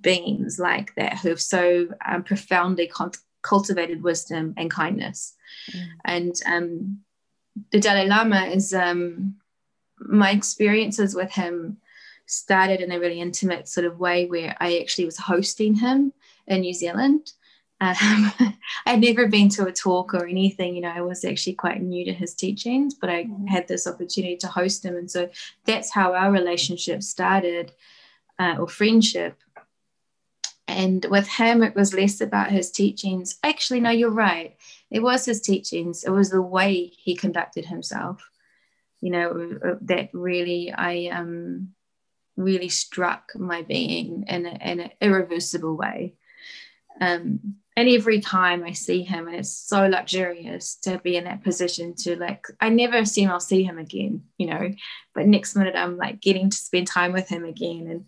beings 0.00 0.58
like 0.58 0.94
that 0.96 1.18
who've 1.18 1.40
so 1.40 1.88
um, 2.06 2.22
profoundly 2.22 2.86
con- 2.86 3.12
cultivated 3.42 4.02
wisdom 4.02 4.54
and 4.56 4.70
kindness. 4.70 5.34
Mm. 5.72 5.86
And 6.04 6.34
um, 6.46 6.98
the 7.70 7.80
Dalai 7.80 8.06
Lama 8.06 8.46
is 8.46 8.72
um, 8.72 9.36
my 9.98 10.30
experiences 10.30 11.14
with 11.14 11.30
him 11.30 11.78
started 12.26 12.80
in 12.80 12.92
a 12.92 13.00
really 13.00 13.20
intimate 13.20 13.68
sort 13.68 13.86
of 13.86 13.98
way 13.98 14.26
where 14.26 14.56
I 14.60 14.78
actually 14.78 15.06
was 15.06 15.18
hosting 15.18 15.74
him 15.74 16.12
in 16.46 16.60
New 16.60 16.74
Zealand. 16.74 17.32
Um, 17.80 18.32
I'd 18.86 19.00
never 19.00 19.28
been 19.28 19.48
to 19.50 19.66
a 19.66 19.72
talk 19.72 20.14
or 20.14 20.26
anything, 20.26 20.74
you 20.74 20.82
know, 20.82 20.90
I 20.90 21.00
was 21.00 21.24
actually 21.24 21.54
quite 21.54 21.80
new 21.80 22.04
to 22.04 22.12
his 22.12 22.34
teachings, 22.34 22.94
but 22.94 23.10
I 23.10 23.24
mm. 23.24 23.48
had 23.48 23.68
this 23.68 23.86
opportunity 23.86 24.36
to 24.38 24.48
host 24.48 24.84
him. 24.84 24.96
And 24.96 25.10
so 25.10 25.30
that's 25.64 25.92
how 25.92 26.14
our 26.14 26.30
relationship 26.30 27.02
started 27.02 27.72
uh, 28.38 28.56
or 28.58 28.68
friendship. 28.68 29.36
And 30.66 31.06
with 31.08 31.28
him, 31.28 31.62
it 31.62 31.74
was 31.74 31.94
less 31.94 32.20
about 32.20 32.50
his 32.50 32.70
teachings. 32.70 33.38
Actually, 33.42 33.80
no, 33.80 33.90
you're 33.90 34.10
right. 34.10 34.56
It 34.90 35.02
was 35.02 35.24
his 35.24 35.40
teachings, 35.40 36.04
it 36.04 36.10
was 36.10 36.30
the 36.30 36.42
way 36.42 36.86
he 36.86 37.14
conducted 37.14 37.66
himself, 37.66 38.30
you 39.00 39.10
know, 39.10 39.58
uh, 39.64 39.74
that 39.82 40.10
really, 40.12 40.72
I 40.72 41.10
um, 41.12 41.74
really 42.36 42.68
struck 42.68 43.32
my 43.34 43.62
being 43.62 44.24
in, 44.28 44.46
a, 44.46 44.50
in 44.50 44.80
an 44.80 44.90
irreversible 45.00 45.76
way. 45.76 46.14
Um, 47.00 47.56
and 47.78 47.88
every 47.88 48.18
time 48.18 48.64
I 48.64 48.72
see 48.72 49.04
him, 49.04 49.28
and 49.28 49.36
it's 49.36 49.52
so 49.52 49.86
luxurious 49.86 50.74
to 50.82 50.98
be 50.98 51.16
in 51.16 51.22
that 51.24 51.44
position 51.44 51.94
to 51.98 52.16
like, 52.16 52.44
I 52.60 52.70
never 52.70 52.96
assume 52.96 53.30
I'll 53.30 53.38
see 53.38 53.62
him 53.62 53.78
again, 53.78 54.24
you 54.36 54.48
know, 54.48 54.72
but 55.14 55.28
next 55.28 55.54
minute 55.54 55.76
I'm 55.76 55.96
like 55.96 56.20
getting 56.20 56.50
to 56.50 56.56
spend 56.56 56.88
time 56.88 57.12
with 57.12 57.28
him 57.28 57.44
again. 57.44 57.86
And 57.88 58.04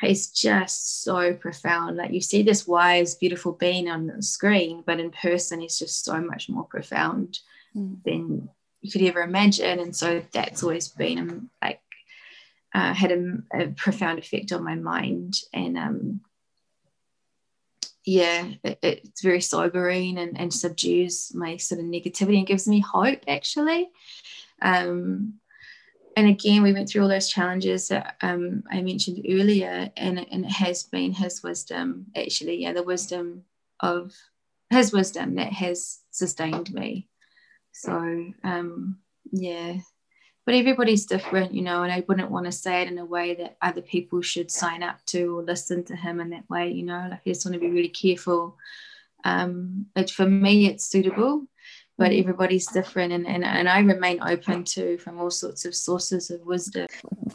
he's 0.00 0.32
just 0.32 1.04
so 1.04 1.34
profound. 1.34 1.96
Like 1.96 2.10
you 2.10 2.20
see 2.20 2.42
this 2.42 2.66
wise, 2.66 3.14
beautiful 3.14 3.52
being 3.52 3.88
on 3.88 4.08
the 4.08 4.24
screen, 4.24 4.82
but 4.84 4.98
in 4.98 5.12
person, 5.12 5.60
he's 5.60 5.78
just 5.78 6.04
so 6.04 6.20
much 6.20 6.48
more 6.48 6.64
profound 6.64 7.38
mm. 7.76 8.02
than 8.04 8.48
you 8.80 8.90
could 8.90 9.02
ever 9.02 9.20
imagine. 9.20 9.78
And 9.78 9.94
so 9.94 10.20
that's 10.32 10.64
always 10.64 10.88
been 10.88 11.18
um, 11.20 11.50
like 11.62 11.80
uh, 12.74 12.92
had 12.92 13.12
a, 13.12 13.36
a, 13.54 13.68
profound 13.68 14.18
effect 14.18 14.50
on 14.50 14.64
my 14.64 14.74
mind. 14.74 15.36
And 15.52 15.78
um, 15.78 16.22
yeah, 18.06 18.48
it, 18.62 18.78
it's 18.82 19.20
very 19.20 19.40
sobering 19.40 20.16
and, 20.16 20.38
and 20.40 20.54
subdues 20.54 21.34
my 21.34 21.56
sort 21.56 21.80
of 21.80 21.86
negativity 21.86 22.38
and 22.38 22.46
gives 22.46 22.68
me 22.68 22.80
hope 22.80 23.24
actually. 23.26 23.90
Um, 24.62 25.34
and 26.16 26.28
again, 26.28 26.62
we 26.62 26.72
went 26.72 26.88
through 26.88 27.02
all 27.02 27.08
those 27.08 27.28
challenges 27.28 27.88
that 27.88 28.16
um, 28.22 28.62
I 28.70 28.80
mentioned 28.80 29.26
earlier, 29.28 29.90
and, 29.98 30.18
and 30.32 30.46
it 30.46 30.50
has 30.50 30.84
been 30.84 31.12
his 31.12 31.42
wisdom, 31.42 32.06
actually, 32.16 32.62
yeah, 32.62 32.72
the 32.72 32.82
wisdom 32.82 33.44
of 33.80 34.14
his 34.70 34.94
wisdom 34.94 35.34
that 35.34 35.52
has 35.52 35.98
sustained 36.10 36.72
me. 36.72 37.08
So, 37.72 37.92
um, 38.42 38.98
yeah, 39.30 39.76
but 40.46 40.54
everybody's 40.54 41.04
different, 41.04 41.52
you 41.52 41.60
know, 41.60 41.82
and 41.82 41.92
I 41.92 42.04
wouldn't 42.08 42.30
want 42.30 42.46
to 42.46 42.52
say 42.52 42.80
it 42.82 42.88
in 42.88 42.98
a 42.98 43.04
way 43.04 43.34
that 43.34 43.58
other 43.60 43.82
people 43.82 44.22
should 44.22 44.50
sign 44.50 44.82
up 44.82 45.04
to 45.06 45.38
or 45.38 45.42
listen 45.42 45.84
to 45.84 45.96
him 45.96 46.20
in 46.20 46.30
that 46.30 46.48
way, 46.48 46.70
you 46.70 46.84
know, 46.84 47.08
like 47.10 47.20
I 47.26 47.30
just 47.30 47.44
want 47.44 47.54
to 47.54 47.60
be 47.60 47.70
really 47.70 47.88
careful. 47.88 48.56
Um, 49.24 49.86
but 49.94 50.08
for 50.08 50.24
me, 50.24 50.66
it's 50.68 50.86
suitable 50.86 51.46
but 51.98 52.10
mm. 52.10 52.20
everybody's 52.20 52.66
different 52.66 53.12
and, 53.12 53.26
and, 53.26 53.44
and 53.44 53.68
I 53.68 53.80
remain 53.80 54.20
open 54.22 54.64
to 54.64 54.98
from 54.98 55.20
all 55.20 55.30
sorts 55.30 55.64
of 55.64 55.74
sources 55.74 56.30
of 56.30 56.40
wisdom. 56.42 56.86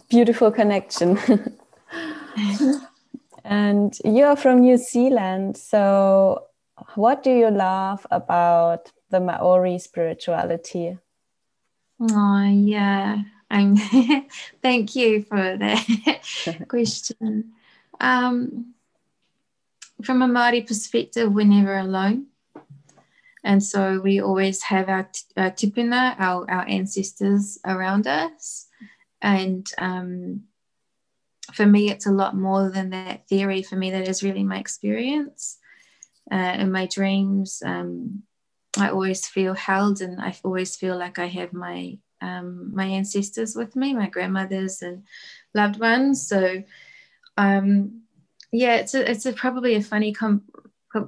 Beautiful 0.10 0.52
connection. 0.52 1.18
and 3.44 3.98
you're 4.06 4.36
from 4.36 4.62
New 4.62 4.78
Zealand, 4.78 5.58
so 5.58 6.46
what 6.96 7.24
do 7.24 7.32
you 7.32 7.50
love 7.50 8.06
about 8.12 8.92
the 9.10 9.20
Maori 9.20 9.80
spirituality? 9.80 10.98
Oh 12.04 12.50
yeah, 12.50 13.20
I'm 13.52 13.76
thank 14.64 14.96
you 14.96 15.22
for 15.22 15.56
that 15.58 16.66
question. 16.68 17.52
Um, 18.00 18.74
from 20.04 20.24
a 20.24 20.28
Maori 20.28 20.62
perspective, 20.62 21.32
we're 21.32 21.46
never 21.46 21.78
alone. 21.78 22.26
And 23.44 23.64
so 23.64 24.00
we 24.00 24.20
always 24.20 24.64
have 24.64 24.90
our, 24.90 25.10
our 25.38 25.52
tupuna, 25.52 26.16
our, 26.20 26.50
our 26.50 26.68
ancestors 26.68 27.60
around 27.66 28.08
us. 28.08 28.68
And 29.22 29.68
um, 29.78 30.46
for 31.54 31.68
me, 31.68 31.92
it's 31.92 32.08
a 32.08 32.12
lot 32.12 32.36
more 32.36 32.72
than 32.72 32.90
that 32.92 33.28
theory. 33.28 33.62
For 33.62 33.76
me, 33.76 33.92
that 33.92 34.08
is 34.08 34.24
really 34.24 34.44
my 34.44 34.58
experience. 34.58 35.60
Uh, 36.32 36.56
in 36.58 36.72
my 36.72 36.88
dreams, 36.88 37.62
um, 37.64 38.24
I 38.78 38.90
always 38.90 39.28
feel 39.28 39.54
held 39.54 40.02
and 40.02 40.22
I 40.22 40.36
always 40.44 40.76
feel 40.76 40.98
like 40.98 41.20
I 41.20 41.28
have 41.28 41.54
my 41.54 41.98
um, 42.22 42.74
my 42.74 42.86
ancestors 42.86 43.56
with 43.56 43.76
me, 43.76 43.94
my 43.94 44.08
grandmothers 44.08 44.82
and 44.82 45.04
loved 45.56 45.80
ones. 45.80 46.26
So, 46.26 46.64
um, 47.38 48.02
yeah, 48.52 48.76
it's 48.76 48.94
a, 48.94 49.10
it's 49.10 49.26
a, 49.26 49.34
probably 49.34 49.74
a 49.74 49.82
funny 49.82 50.14
com- 50.14 50.44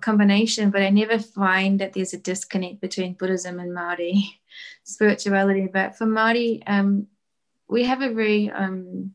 combination, 0.02 0.72
but 0.72 0.82
I 0.82 0.90
never 0.90 1.20
find 1.20 1.80
that 1.80 1.94
there's 1.94 2.14
a 2.14 2.18
disconnect 2.18 2.82
between 2.82 3.14
Buddhism 3.14 3.60
and 3.60 3.72
Māori 3.72 4.24
spirituality. 4.84 5.70
But 5.72 5.96
for 5.96 6.06
Māori, 6.06 6.64
um, 6.66 7.08
we 7.68 7.84
have 7.84 8.02
a 8.02 8.14
very 8.14 8.50
um, 8.50 9.14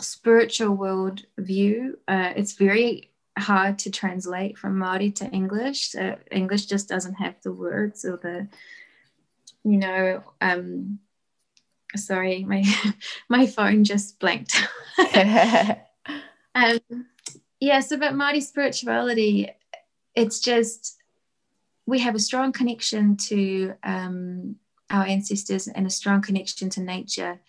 spiritual 0.00 0.74
world 0.74 1.22
view. 1.36 1.98
Uh, 2.08 2.32
it's 2.34 2.52
very 2.52 3.07
hard 3.38 3.78
to 3.80 3.90
translate 3.90 4.58
from 4.58 4.76
Māori 4.76 5.14
to 5.16 5.26
English. 5.26 5.94
Uh, 5.94 6.16
English 6.30 6.66
just 6.66 6.88
doesn't 6.88 7.14
have 7.14 7.34
the 7.42 7.52
words 7.52 8.04
or 8.04 8.16
the, 8.16 8.48
you 9.64 9.78
know, 9.78 10.22
um, 10.40 10.98
sorry, 11.96 12.44
my 12.44 12.64
my 13.28 13.46
phone 13.46 13.84
just 13.84 14.18
blanked. 14.18 14.56
um, 16.54 16.78
yeah, 17.60 17.80
so 17.80 17.96
about 17.96 18.14
Māori 18.14 18.42
spirituality, 18.42 19.50
it's 20.14 20.40
just 20.40 20.96
we 21.86 21.98
have 22.00 22.14
a 22.14 22.20
strong 22.20 22.52
connection 22.52 23.16
to 23.16 23.74
um, 23.82 24.56
our 24.90 25.04
ancestors 25.04 25.68
and 25.68 25.86
a 25.86 25.90
strong 25.90 26.20
connection 26.20 26.70
to 26.70 26.80
nature. 26.80 27.40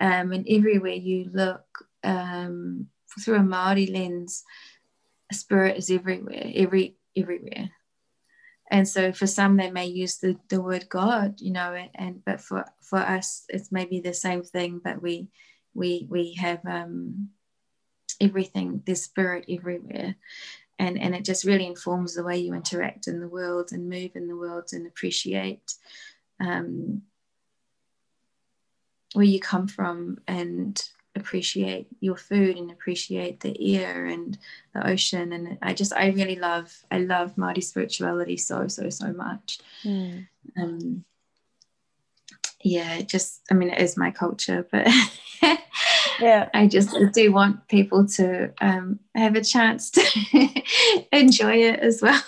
Um, 0.00 0.32
and 0.32 0.46
everywhere 0.48 0.92
you 0.92 1.30
look 1.32 1.86
um, 2.04 2.88
through 3.24 3.36
a 3.36 3.40
Māori 3.40 3.92
lens, 3.92 4.44
spirit 5.32 5.76
is 5.76 5.90
everywhere, 5.90 6.50
every 6.54 6.96
everywhere. 7.16 7.70
And 8.70 8.86
so 8.86 9.12
for 9.12 9.26
some 9.26 9.56
they 9.56 9.70
may 9.70 9.86
use 9.86 10.18
the, 10.18 10.36
the 10.50 10.60
word 10.60 10.88
God, 10.88 11.40
you 11.40 11.52
know, 11.52 11.72
and, 11.72 11.90
and 11.94 12.24
but 12.24 12.40
for, 12.40 12.66
for 12.82 12.98
us 12.98 13.44
it's 13.48 13.72
maybe 13.72 14.00
the 14.00 14.14
same 14.14 14.42
thing, 14.42 14.80
but 14.82 15.00
we 15.02 15.28
we 15.74 16.06
we 16.10 16.34
have 16.34 16.60
um, 16.66 17.30
everything, 18.20 18.82
there's 18.86 19.02
spirit 19.02 19.44
everywhere. 19.48 20.16
And, 20.78 20.98
and 20.98 21.14
it 21.14 21.24
just 21.24 21.44
really 21.44 21.66
informs 21.66 22.14
the 22.14 22.22
way 22.22 22.38
you 22.38 22.54
interact 22.54 23.08
in 23.08 23.20
the 23.20 23.28
world 23.28 23.70
and 23.72 23.88
move 23.88 24.12
in 24.14 24.28
the 24.28 24.36
world 24.36 24.68
and 24.72 24.86
appreciate 24.86 25.74
um, 26.38 27.02
where 29.14 29.24
you 29.24 29.40
come 29.40 29.66
from 29.66 30.18
and 30.28 30.80
appreciate 31.16 31.88
your 32.00 32.16
food 32.16 32.56
and 32.56 32.70
appreciate 32.70 33.40
the 33.40 33.76
air 33.76 34.06
and 34.06 34.38
the 34.74 34.88
ocean 34.88 35.32
and 35.32 35.58
i 35.62 35.74
just 35.74 35.92
i 35.94 36.08
really 36.10 36.36
love 36.36 36.84
i 36.90 36.98
love 36.98 37.34
Māori 37.34 37.62
spirituality 37.62 38.36
so 38.36 38.68
so 38.68 38.88
so 38.88 39.12
much 39.12 39.58
mm. 39.84 40.26
um, 40.56 41.04
yeah, 42.62 43.00
just 43.02 43.42
I 43.50 43.54
mean 43.54 43.70
it 43.70 43.80
is 43.80 43.96
my 43.96 44.10
culture, 44.10 44.66
but 44.70 44.88
yeah, 46.20 46.48
I 46.52 46.66
just 46.66 46.94
do 47.12 47.32
want 47.32 47.68
people 47.68 48.06
to 48.08 48.52
um, 48.60 48.98
have 49.14 49.36
a 49.36 49.44
chance 49.44 49.90
to 49.90 50.02
enjoy 51.12 51.56
it 51.62 51.80
as 51.80 52.02
well, 52.02 52.22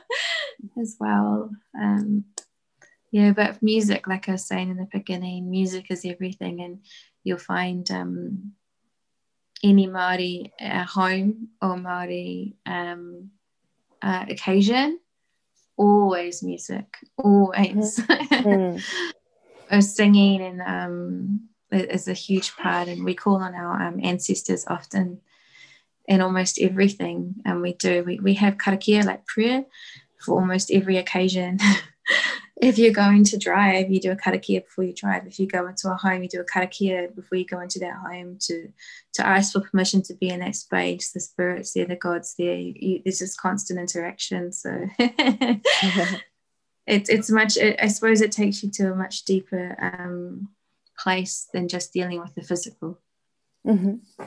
as 0.80 0.96
well. 1.00 1.50
Um, 1.78 2.24
yeah, 3.10 3.32
but 3.32 3.62
music, 3.62 4.06
like 4.06 4.28
I 4.28 4.32
was 4.32 4.46
saying 4.46 4.70
in 4.70 4.76
the 4.76 4.88
beginning, 4.90 5.50
music 5.50 5.90
is 5.90 6.04
everything, 6.04 6.60
and 6.60 6.80
you'll 7.24 7.38
find 7.38 7.90
um, 7.90 8.52
any 9.62 9.86
Māori 9.86 10.50
uh, 10.60 10.84
home 10.84 11.48
or 11.60 11.76
Māori 11.76 12.54
um, 12.66 13.30
uh, 14.00 14.26
occasion, 14.28 14.98
always 15.76 16.42
music, 16.42 16.96
always. 17.16 18.00
Mm. 18.00 18.82
or 19.70 19.80
singing 19.80 20.42
and 20.42 20.60
um, 20.60 21.48
is 21.70 22.08
a 22.08 22.12
huge 22.12 22.56
part, 22.56 22.88
and 22.88 23.04
we 23.04 23.14
call 23.14 23.36
on 23.36 23.54
our 23.54 23.82
um, 23.82 24.00
ancestors 24.02 24.64
often 24.66 25.20
in 26.06 26.20
almost 26.20 26.60
everything. 26.60 27.36
And 27.44 27.62
we 27.62 27.74
do, 27.74 28.04
we, 28.04 28.18
we 28.18 28.34
have 28.34 28.58
karakia, 28.58 29.04
like 29.04 29.26
prayer, 29.26 29.64
for 30.20 30.38
almost 30.38 30.70
every 30.70 30.96
occasion. 30.98 31.58
if 32.62 32.78
you're 32.78 32.92
going 32.92 33.24
to 33.24 33.36
drive, 33.36 33.90
you 33.90 33.98
do 33.98 34.12
a 34.12 34.16
karakia 34.16 34.64
before 34.64 34.84
you 34.84 34.94
drive. 34.94 35.26
If 35.26 35.40
you 35.40 35.48
go 35.48 35.66
into 35.66 35.90
a 35.90 35.96
home, 35.96 36.22
you 36.22 36.28
do 36.28 36.40
a 36.40 36.44
karakia 36.44 37.12
before 37.12 37.36
you 37.36 37.44
go 37.44 37.58
into 37.60 37.80
that 37.80 37.96
home 37.96 38.38
to 38.42 38.72
to 39.14 39.26
ask 39.26 39.52
for 39.52 39.60
permission 39.60 40.00
to 40.02 40.14
be 40.14 40.28
in 40.28 40.38
that 40.40 40.54
space. 40.54 41.10
The 41.10 41.18
spirits 41.18 41.72
there, 41.72 41.86
the 41.86 41.96
gods 41.96 42.36
there. 42.38 42.54
You, 42.54 43.02
there's 43.04 43.18
this 43.18 43.34
constant 43.34 43.80
interaction. 43.80 44.52
So 44.52 44.86
it's 46.86 47.10
it's 47.10 47.30
much. 47.30 47.58
I 47.58 47.88
suppose 47.88 48.20
it 48.20 48.30
takes 48.30 48.62
you 48.62 48.70
to 48.70 48.92
a 48.92 48.94
much 48.94 49.24
deeper 49.24 49.76
um, 49.80 50.48
place 50.96 51.48
than 51.52 51.66
just 51.66 51.92
dealing 51.92 52.20
with 52.20 52.36
the 52.36 52.42
physical. 52.42 53.00
Mm-hmm. 53.66 54.24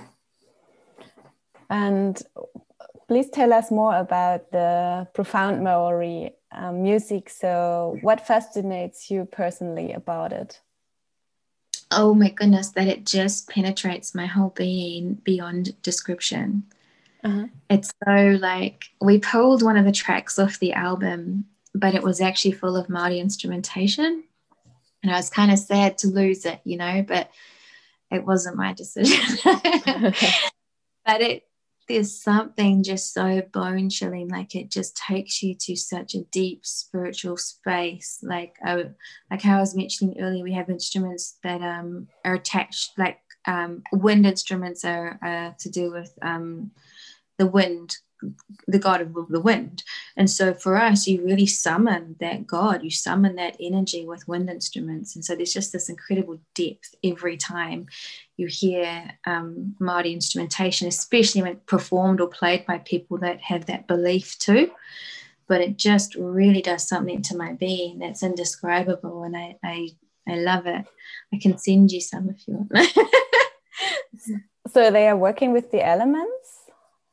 And 1.69 2.21
please 3.07 3.29
tell 3.29 3.53
us 3.53 3.71
more 3.71 3.95
about 3.97 4.51
the 4.51 5.07
profound 5.13 5.63
Maori 5.63 6.31
um, 6.51 6.83
music. 6.83 7.29
So, 7.29 7.97
what 8.01 8.25
fascinates 8.25 9.11
you 9.11 9.25
personally 9.25 9.93
about 9.93 10.33
it? 10.33 10.61
Oh 11.91 12.13
my 12.13 12.29
goodness, 12.29 12.69
that 12.71 12.87
it 12.87 13.05
just 13.05 13.49
penetrates 13.49 14.15
my 14.15 14.25
whole 14.25 14.49
being 14.49 15.15
beyond 15.23 15.79
description. 15.81 16.63
Uh-huh. 17.23 17.47
It's 17.69 17.91
so 18.05 18.37
like 18.39 18.85
we 19.01 19.19
pulled 19.19 19.63
one 19.63 19.77
of 19.77 19.85
the 19.85 19.91
tracks 19.91 20.37
off 20.37 20.59
the 20.59 20.73
album, 20.73 21.45
but 21.73 21.95
it 21.95 22.03
was 22.03 22.21
actually 22.21 22.51
full 22.51 22.75
of 22.75 22.87
Māori 22.87 23.19
instrumentation. 23.19 24.23
And 25.03 25.11
I 25.11 25.17
was 25.17 25.29
kind 25.29 25.51
of 25.51 25.59
sad 25.59 25.97
to 25.99 26.07
lose 26.07 26.45
it, 26.45 26.59
you 26.63 26.77
know, 26.77 27.03
but 27.07 27.29
it 28.11 28.25
wasn't 28.25 28.57
my 28.57 28.73
decision. 28.73 29.19
but 31.05 31.21
it 31.21 31.43
there's 31.87 32.19
something 32.19 32.83
just 32.83 33.13
so 33.13 33.41
bone 33.53 33.89
chilling 33.89 34.27
like 34.29 34.55
it 34.55 34.71
just 34.71 34.97
takes 34.97 35.43
you 35.43 35.55
to 35.55 35.75
such 35.75 36.15
a 36.15 36.23
deep 36.31 36.65
spiritual 36.65 37.37
space 37.37 38.19
like 38.23 38.55
I, 38.63 38.85
like 39.29 39.45
I 39.45 39.59
was 39.59 39.75
mentioning 39.75 40.19
earlier 40.19 40.43
we 40.43 40.53
have 40.53 40.69
instruments 40.69 41.37
that 41.43 41.61
um, 41.61 42.07
are 42.23 42.35
attached 42.35 42.97
like 42.97 43.19
um, 43.47 43.83
wind 43.91 44.25
instruments 44.25 44.83
are 44.83 45.19
uh, 45.21 45.51
to 45.59 45.69
do 45.69 45.91
with 45.91 46.11
um, 46.21 46.71
the 47.37 47.45
wind 47.45 47.97
the 48.67 48.79
god 48.79 49.01
of 49.01 49.13
the 49.29 49.39
wind. 49.39 49.83
And 50.15 50.29
so 50.29 50.53
for 50.53 50.77
us 50.77 51.07
you 51.07 51.23
really 51.23 51.45
summon 51.45 52.15
that 52.19 52.47
god. 52.47 52.83
You 52.83 52.91
summon 52.91 53.35
that 53.35 53.57
energy 53.59 54.05
with 54.05 54.27
wind 54.27 54.49
instruments. 54.49 55.15
And 55.15 55.23
so 55.23 55.35
there's 55.35 55.53
just 55.53 55.71
this 55.71 55.89
incredible 55.89 56.39
depth 56.53 56.95
every 57.03 57.37
time 57.37 57.87
you 58.37 58.47
hear 58.47 59.11
um, 59.25 59.75
Māori 59.79 60.13
instrumentation 60.13 60.87
especially 60.87 61.41
when 61.41 61.57
performed 61.65 62.21
or 62.21 62.27
played 62.27 62.65
by 62.65 62.79
people 62.79 63.17
that 63.19 63.41
have 63.41 63.65
that 63.65 63.87
belief 63.87 64.37
too. 64.39 64.71
But 65.47 65.61
it 65.61 65.77
just 65.77 66.15
really 66.15 66.61
does 66.61 66.87
something 66.87 67.21
to 67.23 67.37
my 67.37 67.53
being 67.53 67.99
that's 67.99 68.23
indescribable 68.23 69.23
and 69.23 69.37
I, 69.37 69.57
I, 69.63 69.89
I 70.27 70.35
love 70.37 70.65
it. 70.65 70.85
I 71.33 71.39
can 71.39 71.57
send 71.57 71.91
you 71.91 72.01
some 72.01 72.29
if 72.29 72.47
you 72.47 72.67
want. 72.69 72.97
So 74.71 74.91
they 74.91 75.07
are 75.07 75.17
working 75.17 75.53
with 75.53 75.71
the 75.71 75.85
elements 75.85 76.54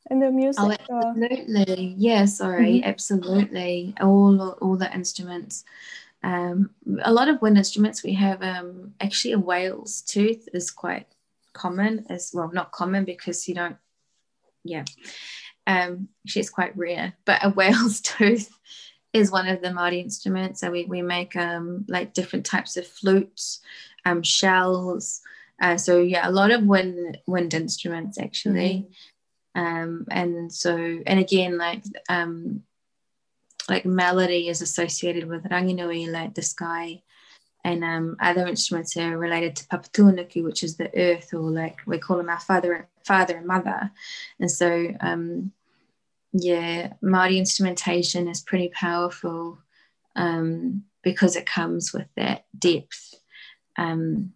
in 0.09 0.19
the 0.19 0.31
music? 0.31 0.79
Oh, 0.89 1.01
absolutely. 1.01 1.95
Yeah, 1.97 2.25
sorry, 2.25 2.79
mm-hmm. 2.79 2.89
absolutely. 2.89 3.95
All 4.01 4.57
all 4.61 4.75
the 4.75 4.93
instruments. 4.93 5.63
Um, 6.23 6.69
a 7.01 7.11
lot 7.11 7.27
of 7.27 7.41
wind 7.41 7.57
instruments 7.57 8.01
we 8.01 8.13
have 8.13 8.41
um, 8.41 8.93
actually 9.01 9.33
a 9.33 9.39
whale's 9.39 10.01
tooth 10.01 10.47
is 10.53 10.71
quite 10.71 11.05
common 11.51 12.05
as 12.09 12.31
well 12.33 12.49
not 12.53 12.71
common 12.71 13.03
because 13.03 13.45
you 13.47 13.53
don't 13.53 13.75
yeah 14.63 14.85
um, 15.67 16.07
she's 16.25 16.49
quite 16.49 16.75
rare 16.77 17.13
but 17.25 17.43
a 17.43 17.49
whale's 17.57 17.99
tooth 17.99 18.57
is 19.11 19.31
one 19.31 19.49
of 19.49 19.61
the 19.61 19.67
Māori 19.67 19.99
instruments 19.99 20.61
so 20.61 20.71
we, 20.71 20.85
we 20.85 21.01
make 21.01 21.35
um, 21.35 21.83
like 21.89 22.13
different 22.13 22.45
types 22.45 22.77
of 22.77 22.87
flutes 22.87 23.59
um, 24.05 24.23
shells 24.23 25.19
uh, 25.61 25.75
so 25.75 25.99
yeah 25.99 26.27
a 26.27 26.31
lot 26.31 26.51
of 26.51 26.63
wind 26.63 27.17
wind 27.27 27.53
instruments 27.53 28.17
actually 28.17 28.85
mm-hmm 28.85 28.93
um, 29.55 30.05
and 30.09 30.51
so 30.51 30.75
and 31.05 31.19
again 31.19 31.57
like 31.57 31.83
um, 32.09 32.63
like 33.69 33.85
melody 33.85 34.49
is 34.49 34.61
associated 34.61 35.27
with 35.27 35.43
ranginui 35.45 36.11
like 36.11 36.33
the 36.33 36.41
sky. 36.41 37.01
And 37.65 37.81
um, 37.81 38.17
other 38.19 38.45
instruments 38.45 38.97
are 38.97 39.17
related 39.17 39.55
to 39.55 39.67
papatūānuku 39.67 40.43
which 40.43 40.63
is 40.63 40.75
the 40.75 40.91
earth 40.99 41.33
or 41.33 41.49
like 41.49 41.77
we 41.85 41.97
call 41.97 42.17
them 42.17 42.29
our 42.29 42.39
father 42.39 42.89
father 43.05 43.37
and 43.37 43.47
mother. 43.47 43.91
And 44.39 44.51
so 44.51 44.93
um, 44.99 45.51
yeah 46.33 46.93
Māori 47.01 47.37
instrumentation 47.37 48.27
is 48.27 48.41
pretty 48.41 48.69
powerful 48.69 49.59
um, 50.15 50.83
because 51.03 51.35
it 51.35 51.45
comes 51.45 51.93
with 51.93 52.07
that 52.17 52.45
depth. 52.57 53.15
Um, 53.77 54.33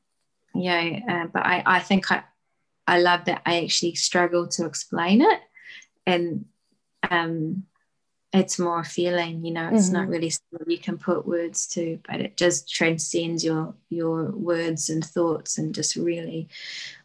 yeah 0.56 1.00
uh, 1.10 1.28
but 1.28 1.46
I, 1.46 1.64
I 1.66 1.80
think 1.80 2.12
I, 2.12 2.24
I 2.88 3.00
love 3.00 3.26
that 3.26 3.42
I 3.46 3.64
actually 3.64 3.96
struggle 3.96 4.48
to 4.48 4.66
explain 4.66 5.22
it. 5.22 5.42
And 6.06 6.46
um, 7.12 7.66
it's 8.34 8.58
more 8.58 8.84
feeling, 8.84 9.44
you 9.46 9.52
know, 9.52 9.70
it's 9.74 9.88
mm-hmm. 9.88 9.96
not 9.96 10.08
really 10.08 10.30
something 10.30 10.70
you 10.70 10.78
can 10.78 10.98
put 10.98 11.28
words 11.28 11.68
to, 11.68 12.00
but 12.08 12.22
it 12.22 12.38
just 12.38 12.74
transcends 12.74 13.44
your 13.44 13.74
your 13.90 14.32
words 14.32 14.90
and 14.90 15.04
thoughts 15.04 15.58
and 15.58 15.76
just 15.76 15.96
really 15.96 16.48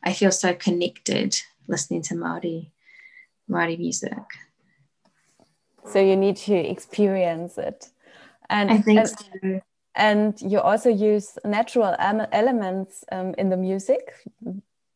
I 0.03 0.13
feel 0.13 0.31
so 0.31 0.55
connected 0.55 1.41
listening 1.69 2.03
to 2.03 2.15
Māori, 2.15 2.71
Māori 3.51 3.79
music. 3.79 4.25
So 5.91 6.01
you 6.01 6.17
need 6.17 6.37
to 6.37 6.55
experience 6.55 7.59
it. 7.59 7.89
And 8.49 8.71
I 8.71 8.79
think 8.79 9.01
and, 9.01 9.09
so. 9.09 9.61
And 9.95 10.41
you 10.41 10.61
also 10.61 10.89
use 10.89 11.39
natural 11.45 11.95
elements 11.99 13.05
um, 13.13 13.35
in 13.37 13.51
the 13.51 13.57
music 13.57 14.15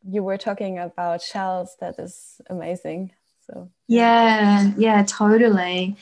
you 0.08 0.22
were 0.22 0.38
talking 0.38 0.78
about 0.78 1.22
shells 1.22 1.76
that 1.80 1.98
is 1.98 2.40
amazing. 2.48 3.12
So 3.46 3.70
yeah. 3.86 4.72
Yeah 4.76 5.04
totally. 5.04 5.96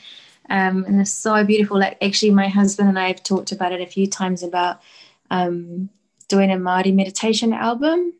Um, 0.49 0.85
and 0.85 1.01
it's 1.01 1.11
so 1.11 1.43
beautiful. 1.43 1.79
Like 1.79 1.97
actually 2.01 2.31
my 2.31 2.47
husband 2.47 2.89
and 2.89 2.99
i 2.99 3.07
have 3.07 3.23
talked 3.23 3.51
about 3.51 3.71
it 3.71 3.81
a 3.81 3.87
few 3.87 4.07
times 4.07 4.43
about 4.43 4.81
um, 5.31 5.89
doing 6.27 6.51
a 6.51 6.55
Māori 6.55 6.93
meditation 6.93 7.53
album. 7.53 8.13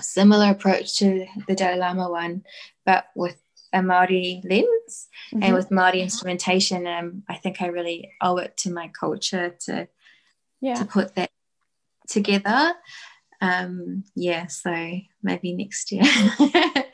Similar 0.00 0.50
approach 0.50 0.98
to 0.98 1.26
the 1.46 1.54
Dalai 1.54 1.78
Lama 1.78 2.10
one 2.10 2.44
but 2.84 3.06
with 3.14 3.40
a 3.72 3.78
Māori 3.78 4.44
lens 4.48 5.08
mm-hmm. 5.32 5.42
and 5.42 5.54
with 5.54 5.70
Māori 5.70 6.00
instrumentation. 6.00 6.86
Um, 6.86 7.22
I 7.28 7.36
think 7.36 7.60
I 7.60 7.66
really 7.66 8.12
owe 8.20 8.36
it 8.36 8.56
to 8.58 8.70
my 8.70 8.88
culture 8.88 9.56
to 9.66 9.88
yeah. 10.60 10.74
to 10.74 10.84
put 10.84 11.14
that 11.16 11.30
together 12.06 12.74
um, 13.40 14.04
yeah, 14.14 14.46
so 14.46 14.72
maybe 15.22 15.52
next 15.52 15.92
year. 15.92 16.04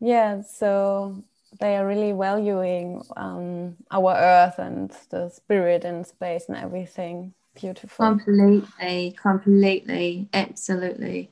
yeah, 0.00 0.42
so 0.42 1.22
they 1.60 1.76
are 1.76 1.86
really 1.86 2.12
valuing 2.12 3.02
um, 3.16 3.76
our 3.90 4.14
earth 4.14 4.58
and 4.58 4.90
the 5.10 5.28
spirit 5.28 5.84
and 5.84 6.06
space 6.06 6.46
and 6.48 6.56
everything. 6.56 7.34
Beautiful. 7.54 8.06
Completely, 8.06 9.16
completely, 9.20 10.28
absolutely. 10.34 11.30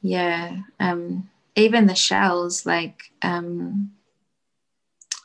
Yeah. 0.00 0.58
Um, 0.78 1.28
even 1.56 1.86
the 1.86 1.94
shells, 1.94 2.64
like 2.64 3.12
um, 3.22 3.92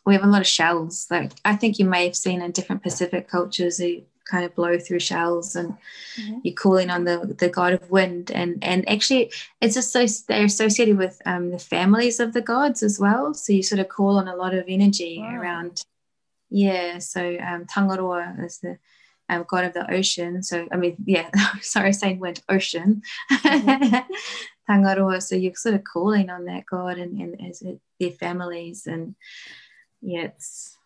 we 0.05 0.13
have 0.13 0.23
a 0.23 0.27
lot 0.27 0.41
of 0.41 0.47
shells. 0.47 1.07
Like 1.09 1.31
I 1.45 1.55
think 1.55 1.79
you 1.79 1.85
may 1.85 2.05
have 2.05 2.15
seen 2.15 2.41
in 2.41 2.51
different 2.51 2.83
Pacific 2.83 3.27
cultures, 3.29 3.81
kind 4.25 4.43
of 4.45 4.55
blow 4.55 4.77
through 4.77 4.99
shells 4.99 5.55
and 5.55 5.75
mm-hmm. 6.17 6.39
you're 6.43 6.55
calling 6.55 6.89
on 6.89 7.03
the 7.03 7.35
the 7.37 7.49
god 7.49 7.73
of 7.73 7.91
wind 7.91 8.31
and 8.31 8.63
and 8.63 8.87
actually 8.89 9.31
it's 9.61 9.75
just 9.75 9.91
so 9.91 10.05
they're 10.27 10.45
associated 10.45 10.97
with 10.97 11.21
um, 11.25 11.51
the 11.51 11.59
families 11.59 12.19
of 12.19 12.33
the 12.33 12.41
gods 12.41 12.81
as 12.81 12.99
well 12.99 13.33
so 13.33 13.53
you 13.53 13.63
sort 13.63 13.79
of 13.79 13.87
call 13.87 14.17
on 14.17 14.27
a 14.27 14.35
lot 14.35 14.53
of 14.53 14.65
energy 14.67 15.19
wow. 15.19 15.35
around 15.35 15.83
yeah 16.49 16.97
so 16.97 17.37
um, 17.39 17.65
tangaroa 17.65 18.35
is 18.43 18.59
the 18.59 18.77
um, 19.29 19.45
god 19.47 19.65
of 19.65 19.73
the 19.73 19.91
ocean. 19.91 20.43
So 20.43 20.67
I 20.71 20.77
mean, 20.77 20.97
yeah, 21.05 21.29
sorry, 21.61 21.93
saying 21.93 22.19
went 22.19 22.43
ocean. 22.49 23.01
Mm-hmm. 23.31 24.13
Tangaroa. 24.67 25.21
So 25.21 25.35
you're 25.35 25.55
sort 25.55 25.75
of 25.75 25.83
calling 25.83 26.29
on 26.29 26.45
that 26.45 26.65
god 26.65 26.97
and, 26.97 27.19
and 27.19 27.49
as 27.49 27.61
it, 27.61 27.79
their 27.99 28.11
families, 28.11 28.87
and 28.87 29.15
yeah, 30.01 30.23
it's 30.23 30.77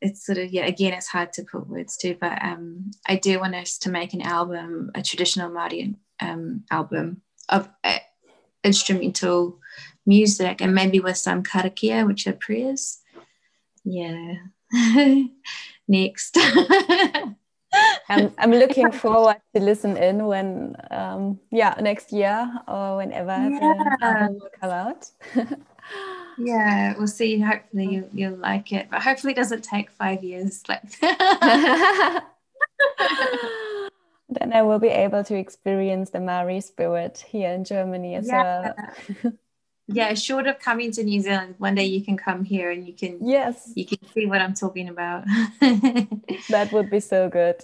it's 0.00 0.24
sort 0.24 0.38
of 0.38 0.50
yeah 0.50 0.64
again 0.64 0.92
it's 0.92 1.08
hard 1.08 1.32
to 1.32 1.42
put 1.42 1.68
words 1.68 1.96
to 1.96 2.14
but 2.20 2.42
um 2.42 2.90
i 3.06 3.16
do 3.16 3.38
want 3.38 3.54
us 3.54 3.76
to 3.78 3.90
make 3.90 4.14
an 4.14 4.22
album 4.22 4.90
a 4.94 5.02
traditional 5.02 5.50
Māori 5.50 5.94
um 6.20 6.64
album 6.70 7.20
of 7.48 7.68
uh, 7.82 7.98
instrumental 8.62 9.58
music 10.06 10.60
and 10.60 10.74
maybe 10.74 11.00
with 11.00 11.16
some 11.16 11.42
karakia 11.42 12.06
which 12.06 12.26
are 12.26 12.32
prayers. 12.32 12.98
Yeah. 13.84 14.34
Next. 15.88 16.38
I'm, 18.08 18.32
I'm 18.38 18.52
looking 18.52 18.92
forward 18.92 19.40
to 19.54 19.60
listen 19.60 19.96
in 19.96 20.26
when 20.26 20.76
um 20.92 21.40
yeah 21.50 21.74
next 21.80 22.12
year 22.12 22.48
or 22.68 22.98
whenever 22.98 23.32
yeah. 23.32 23.58
the 23.58 23.96
album 24.00 24.34
will 24.34 24.50
come 24.60 24.70
out 24.70 25.10
yeah 26.38 26.94
we'll 26.96 27.06
see. 27.06 27.38
Hopefully 27.38 27.86
you, 27.86 28.08
you'll 28.12 28.36
like 28.36 28.72
it 28.72 28.88
but 28.90 29.02
hopefully 29.02 29.32
it 29.32 29.36
doesn't 29.36 29.64
take 29.64 29.90
five 29.90 30.22
years. 30.22 30.62
Like 30.68 30.82
then 34.28 34.52
i 34.52 34.62
will 34.62 34.78
be 34.78 34.88
able 34.88 35.22
to 35.22 35.36
experience 35.36 36.10
the 36.10 36.18
Māori 36.18 36.62
spirit 36.62 37.24
here 37.28 37.50
in 37.50 37.64
germany 37.64 38.14
as 38.14 38.26
yeah. 38.26 38.72
well. 39.22 39.32
Yeah 39.86 40.14
short 40.14 40.46
of 40.46 40.58
coming 40.60 40.92
to 40.92 41.04
new 41.04 41.20
zealand 41.20 41.56
one 41.58 41.74
day 41.74 41.84
you 41.84 42.02
can 42.02 42.16
come 42.16 42.42
here 42.42 42.70
and 42.70 42.86
you 42.86 42.94
can 42.94 43.18
yes. 43.20 43.70
you 43.74 43.84
can 43.84 43.98
see 44.14 44.24
what 44.24 44.40
i'm 44.40 44.54
talking 44.54 44.88
about. 44.88 45.24
That 46.48 46.70
would 46.72 46.88
be 46.90 47.00
so 47.00 47.28
good 47.28 47.62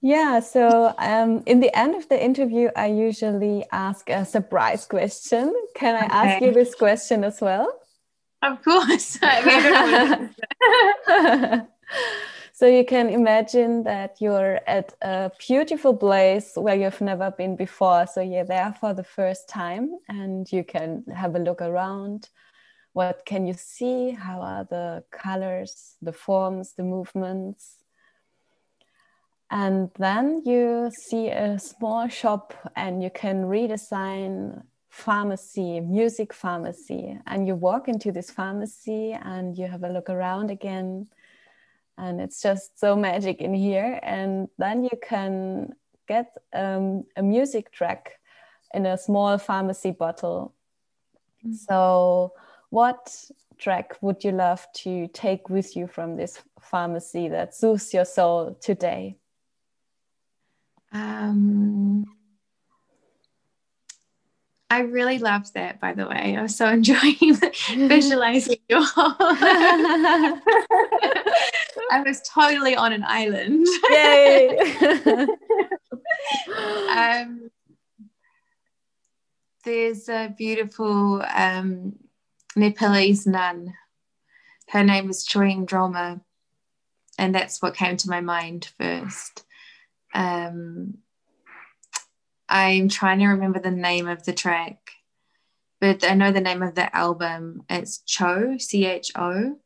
yeah, 0.00 0.40
so 0.40 0.94
um, 0.98 1.42
in 1.46 1.60
the 1.60 1.74
end 1.76 1.96
of 1.96 2.08
the 2.08 2.22
interview, 2.22 2.70
I 2.76 2.86
usually 2.86 3.64
ask 3.72 4.08
a 4.08 4.24
surprise 4.24 4.86
question. 4.86 5.52
Can 5.74 5.96
I 5.96 6.06
okay. 6.06 6.14
ask 6.14 6.40
you 6.42 6.52
this 6.52 6.74
question 6.74 7.24
as 7.24 7.40
well? 7.40 7.72
Of 8.42 8.62
course. 8.62 9.18
so 12.52 12.66
you 12.66 12.84
can 12.84 13.08
imagine 13.08 13.82
that 13.84 14.20
you're 14.20 14.60
at 14.68 14.94
a 15.02 15.32
beautiful 15.40 15.96
place 15.96 16.52
where 16.54 16.76
you've 16.76 17.00
never 17.00 17.32
been 17.32 17.56
before. 17.56 18.06
So 18.06 18.20
you're 18.20 18.44
there 18.44 18.72
for 18.80 18.94
the 18.94 19.02
first 19.02 19.48
time 19.48 19.98
and 20.08 20.46
you 20.52 20.62
can 20.62 21.04
have 21.12 21.34
a 21.34 21.40
look 21.40 21.60
around. 21.60 22.28
What 22.92 23.26
can 23.26 23.48
you 23.48 23.54
see? 23.54 24.12
How 24.12 24.42
are 24.42 24.64
the 24.64 25.02
colors, 25.10 25.96
the 26.00 26.12
forms, 26.12 26.74
the 26.74 26.84
movements? 26.84 27.78
And 29.50 29.90
then 29.98 30.42
you 30.44 30.90
see 30.90 31.28
a 31.28 31.58
small 31.58 32.08
shop 32.08 32.52
and 32.76 33.02
you 33.02 33.10
can 33.10 33.46
read 33.46 33.70
a 33.70 33.78
sign 33.78 34.62
pharmacy, 34.90 35.80
music 35.80 36.34
pharmacy. 36.34 37.18
And 37.26 37.46
you 37.46 37.54
walk 37.54 37.88
into 37.88 38.12
this 38.12 38.30
pharmacy 38.30 39.12
and 39.12 39.56
you 39.56 39.66
have 39.66 39.84
a 39.84 39.88
look 39.88 40.10
around 40.10 40.50
again. 40.50 41.06
And 41.96 42.20
it's 42.20 42.42
just 42.42 42.78
so 42.78 42.94
magic 42.94 43.40
in 43.40 43.54
here. 43.54 43.98
And 44.02 44.48
then 44.58 44.84
you 44.84 44.98
can 45.02 45.74
get 46.06 46.36
um, 46.52 47.04
a 47.16 47.22
music 47.22 47.72
track 47.72 48.18
in 48.74 48.86
a 48.86 48.98
small 48.98 49.38
pharmacy 49.38 49.92
bottle. 49.92 50.54
Mm-hmm. 51.44 51.54
So, 51.54 52.32
what 52.70 53.14
track 53.56 53.96
would 54.00 54.24
you 54.24 54.32
love 54.32 54.66
to 54.72 55.08
take 55.08 55.48
with 55.48 55.74
you 55.76 55.86
from 55.86 56.16
this 56.16 56.42
pharmacy 56.60 57.28
that 57.28 57.54
soothes 57.54 57.92
your 57.94 58.04
soul 58.04 58.56
today? 58.60 59.17
Um, 60.92 62.06
I 64.70 64.80
really 64.80 65.18
loved 65.18 65.54
that, 65.54 65.80
by 65.80 65.94
the 65.94 66.06
way. 66.06 66.36
I 66.36 66.42
was 66.42 66.54
so 66.56 66.68
enjoying 66.70 67.36
visualizing 67.74 68.58
your. 68.68 68.80
I 71.90 72.02
was 72.04 72.20
totally 72.28 72.76
on 72.76 72.92
an 72.92 73.02
island. 73.06 73.66
Yay! 73.90 74.58
um, 76.90 77.50
there's 79.64 80.08
a 80.08 80.34
beautiful 80.36 81.22
um, 81.34 81.96
Nepalese 82.54 83.26
nun. 83.26 83.74
Her 84.68 84.84
name 84.84 85.08
is 85.08 85.24
Choying 85.24 85.64
Drolma, 85.64 86.20
and 87.16 87.34
that's 87.34 87.62
what 87.62 87.74
came 87.74 87.96
to 87.96 88.10
my 88.10 88.20
mind 88.20 88.70
first 88.78 89.44
um, 90.14 90.98
I'm 92.48 92.88
trying 92.88 93.18
to 93.20 93.26
remember 93.26 93.58
the 93.58 93.70
name 93.70 94.08
of 94.08 94.24
the 94.24 94.32
track, 94.32 94.92
but 95.80 96.04
I 96.04 96.14
know 96.14 96.32
the 96.32 96.40
name 96.40 96.62
of 96.62 96.74
the 96.74 96.94
album. 96.96 97.62
It's 97.68 97.98
Cho, 97.98 98.56
C 98.58 98.86
H 98.86 99.12
O. 99.14 99.58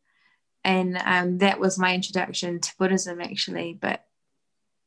And 0.65 0.97
um, 1.05 1.39
that 1.39 1.59
was 1.59 1.77
my 1.77 1.93
introduction 1.93 2.61
to 2.61 2.73
Buddhism, 2.79 3.21
actually. 3.21 3.73
But 3.73 4.05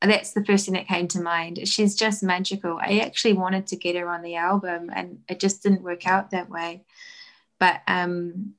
that's 0.01 0.31
the 0.31 0.45
first 0.45 0.65
thing 0.65 0.75
that 0.75 0.87
came 0.87 1.07
to 1.09 1.21
mind. 1.21 1.67
She's 1.67 1.95
just 1.95 2.23
magical. 2.23 2.79
I 2.81 2.99
actually 2.99 3.33
wanted 3.33 3.67
to 3.67 3.75
get 3.75 3.95
her 3.95 4.07
on 4.07 4.21
the 4.21 4.35
album, 4.35 4.89
and 4.93 5.19
it 5.27 5.39
just 5.39 5.63
didn't 5.63 5.83
work 5.83 6.07
out 6.07 6.31
that 6.31 6.49
way. 6.49 6.85
But 7.59 7.81
um, 7.87 8.53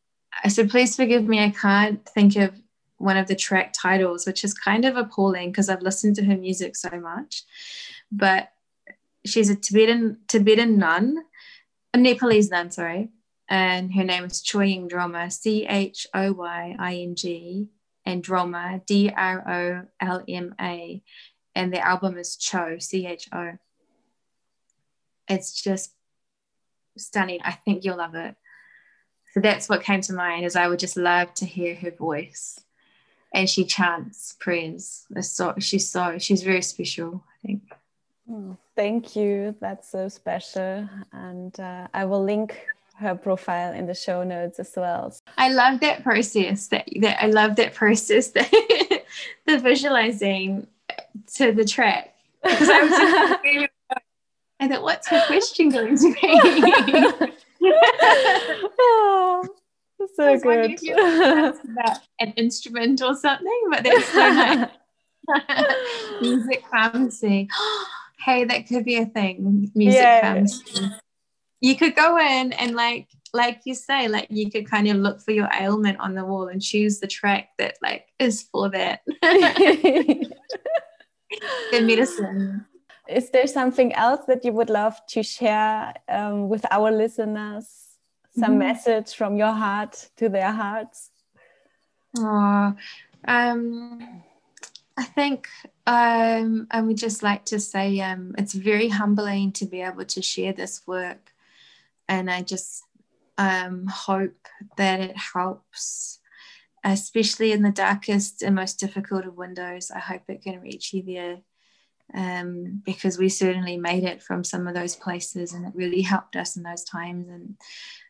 I 0.44 0.48
said, 0.48 0.70
please 0.70 0.96
forgive 0.96 1.24
me. 1.26 1.42
I 1.42 1.50
can't 1.50 2.04
think 2.06 2.36
of 2.36 2.52
one 2.98 3.16
of 3.16 3.26
the 3.26 3.36
track 3.36 3.72
titles, 3.72 4.26
which 4.26 4.44
is 4.44 4.54
kind 4.54 4.84
of 4.84 4.96
appalling 4.96 5.50
because 5.50 5.68
I've 5.68 5.82
listened 5.82 6.16
to 6.16 6.24
her 6.24 6.36
music 6.36 6.76
so 6.76 6.90
much. 7.00 7.44
But 8.10 8.50
she's 9.24 9.50
a 9.50 9.56
Tibetan 9.56 10.18
Tibetan 10.28 10.78
nun, 10.78 11.24
a 11.92 11.98
Nepalese 11.98 12.50
nun, 12.50 12.70
sorry, 12.70 13.10
and 13.48 13.94
her 13.94 14.04
name 14.04 14.24
is 14.24 14.40
Choying 14.40 14.88
Drolma, 14.88 15.30
C 15.30 15.66
H 15.66 16.06
O 16.14 16.32
Y 16.32 16.76
I 16.78 16.94
N 16.96 17.14
G, 17.14 17.68
and 18.04 18.22
Drolma, 18.22 18.84
D 18.86 19.12
R 19.14 19.48
O 19.48 19.86
L 20.00 20.24
M 20.28 20.54
A, 20.60 21.02
and 21.54 21.72
the 21.72 21.84
album 21.86 22.16
is 22.16 22.36
Cho, 22.36 22.78
C 22.78 23.06
H 23.06 23.28
O. 23.32 23.52
It's 25.28 25.60
just 25.60 25.92
stunning. 26.96 27.40
I 27.44 27.52
think 27.52 27.84
you'll 27.84 27.98
love 27.98 28.14
it. 28.14 28.36
So 29.34 29.40
that's 29.40 29.68
what 29.68 29.82
came 29.82 30.00
to 30.02 30.14
mind 30.14 30.46
is 30.46 30.56
I 30.56 30.68
would 30.68 30.78
just 30.78 30.96
love 30.96 31.34
to 31.34 31.44
hear 31.44 31.74
her 31.74 31.90
voice 31.90 32.58
and 33.36 33.48
she 33.48 33.64
chants 33.64 34.34
prayers. 34.40 35.06
So 35.20 35.54
she's 35.58 35.88
so 35.88 36.18
she's 36.18 36.42
very 36.42 36.62
special. 36.62 37.22
I 37.28 37.46
think. 37.46 37.62
Oh, 38.28 38.56
thank 38.74 39.14
you. 39.14 39.54
That's 39.60 39.88
so 39.88 40.08
special, 40.08 40.88
and 41.12 41.58
uh, 41.60 41.86
I 41.94 42.06
will 42.06 42.24
link 42.24 42.66
her 42.96 43.14
profile 43.14 43.74
in 43.74 43.86
the 43.86 43.94
show 43.94 44.24
notes 44.24 44.58
as 44.58 44.72
well. 44.74 45.14
I 45.36 45.52
love 45.52 45.80
that 45.80 46.02
process. 46.02 46.68
That, 46.68 46.88
that 47.02 47.22
I 47.22 47.26
love 47.26 47.56
that 47.56 47.74
process. 47.74 48.28
That 48.28 48.50
the 49.46 49.58
visualizing 49.58 50.66
to 51.34 51.52
the 51.52 51.64
track 51.64 52.14
I. 52.42 53.68
I 54.58 54.68
thought, 54.68 54.82
what's 54.82 55.06
her 55.08 55.22
question 55.26 55.68
going 55.68 55.98
to 55.98 56.14
be? 56.14 57.32
oh 58.80 59.46
so 60.14 60.38
good. 60.38 60.78
about 60.88 61.98
an 62.20 62.32
instrument 62.36 63.02
or 63.02 63.14
something, 63.14 63.62
but 63.70 63.84
that's 63.84 64.06
so 64.06 64.18
nice. 64.18 64.70
Music 66.20 66.64
pharmacy. 66.70 67.48
hey, 68.24 68.44
that 68.44 68.66
could 68.66 68.84
be 68.84 68.96
a 68.96 69.06
thing. 69.06 69.70
Music 69.74 70.00
yeah. 70.00 70.20
pharmacy. 70.20 70.90
You 71.60 71.76
could 71.76 71.94
go 71.94 72.18
in 72.18 72.52
and 72.52 72.74
like 72.74 73.08
like 73.32 73.60
you 73.64 73.74
say, 73.74 74.08
like 74.08 74.28
you 74.30 74.50
could 74.50 74.68
kind 74.68 74.88
of 74.88 74.96
look 74.96 75.20
for 75.20 75.32
your 75.32 75.48
ailment 75.58 76.00
on 76.00 76.14
the 76.14 76.24
wall 76.24 76.48
and 76.48 76.62
choose 76.62 77.00
the 77.00 77.06
track 77.06 77.50
that 77.58 77.76
like 77.82 78.06
is 78.18 78.42
for 78.42 78.70
that. 78.70 79.00
the 79.22 80.30
medicine. 81.72 82.66
Is 83.08 83.30
there 83.30 83.46
something 83.46 83.92
else 83.92 84.24
that 84.26 84.44
you 84.44 84.52
would 84.52 84.70
love 84.70 84.98
to 85.10 85.22
share 85.22 85.94
um, 86.08 86.48
with 86.48 86.64
our 86.70 86.90
listeners? 86.90 87.85
Some 88.38 88.50
mm-hmm. 88.50 88.58
message 88.58 89.14
from 89.14 89.36
your 89.36 89.52
heart 89.52 90.08
to 90.16 90.28
their 90.28 90.52
hearts? 90.52 91.10
Oh, 92.18 92.74
um, 93.26 94.22
I 94.96 95.04
think 95.04 95.48
um, 95.86 96.66
I 96.70 96.80
would 96.80 96.96
just 96.96 97.22
like 97.22 97.44
to 97.46 97.60
say 97.60 98.00
um, 98.00 98.34
it's 98.38 98.54
very 98.54 98.88
humbling 98.88 99.52
to 99.52 99.66
be 99.66 99.82
able 99.82 100.04
to 100.06 100.22
share 100.22 100.52
this 100.52 100.82
work, 100.86 101.32
and 102.08 102.30
I 102.30 102.42
just 102.42 102.82
um, 103.38 103.86
hope 103.86 104.48
that 104.76 105.00
it 105.00 105.16
helps, 105.16 106.20
especially 106.84 107.52
in 107.52 107.62
the 107.62 107.70
darkest 107.70 108.42
and 108.42 108.54
most 108.54 108.78
difficult 108.78 109.26
of 109.26 109.36
windows. 109.36 109.90
I 109.90 109.98
hope 109.98 110.22
it 110.28 110.42
can 110.42 110.60
reach 110.60 110.92
you 110.92 111.02
there. 111.02 111.38
Um, 112.14 112.82
because 112.84 113.18
we 113.18 113.28
certainly 113.28 113.76
made 113.76 114.04
it 114.04 114.22
from 114.22 114.44
some 114.44 114.68
of 114.68 114.74
those 114.74 114.94
places 114.94 115.52
and 115.52 115.66
it 115.66 115.72
really 115.74 116.02
helped 116.02 116.36
us 116.36 116.56
in 116.56 116.62
those 116.62 116.84
times 116.84 117.28
and 117.28 117.56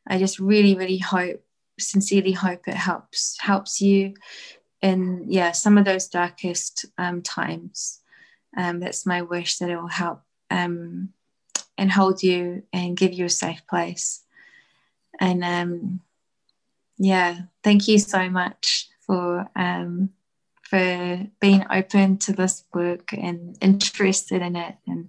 I 0.06 0.18
just 0.18 0.38
really, 0.38 0.74
really 0.74 0.98
hope, 0.98 1.42
sincerely 1.78 2.32
hope 2.32 2.66
it 2.66 2.74
helps 2.74 3.36
helps 3.38 3.82
you 3.82 4.14
in 4.80 5.24
yeah 5.28 5.52
some 5.52 5.76
of 5.76 5.84
those 5.84 6.08
darkest 6.08 6.86
um, 6.98 7.22
times. 7.22 8.00
Um, 8.56 8.80
that's 8.80 9.04
my 9.04 9.22
wish 9.22 9.58
that 9.58 9.68
it 9.68 9.76
will 9.76 9.88
help 9.88 10.22
um, 10.50 11.10
and 11.76 11.92
hold 11.92 12.22
you 12.22 12.62
and 12.72 12.96
give 12.96 13.12
you 13.12 13.26
a 13.26 13.30
safe 13.30 13.66
place. 13.68 14.22
And 15.20 15.44
um, 15.44 16.00
yeah, 16.98 17.40
thank 17.62 17.88
you 17.88 17.98
so 17.98 18.30
much 18.30 18.88
for 19.00 19.46
um, 19.54 20.10
for 20.62 21.26
being 21.40 21.64
open 21.70 22.18
to 22.18 22.32
this 22.32 22.64
work 22.74 23.12
and 23.12 23.56
interested 23.60 24.42
in 24.42 24.56
it 24.56 24.76
and 24.86 25.08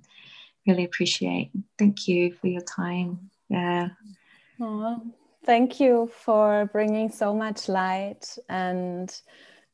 really 0.68 0.84
appreciate. 0.84 1.52
Thank 1.80 2.08
you 2.08 2.34
for 2.34 2.48
your 2.48 2.62
time. 2.62 3.32
Yeah. 3.50 3.90
Oh, 4.60 5.02
thank 5.46 5.80
you 5.80 6.10
for 6.14 6.70
bringing 6.74 7.12
so 7.12 7.34
much 7.34 7.70
light 7.70 8.38
and 8.50 9.14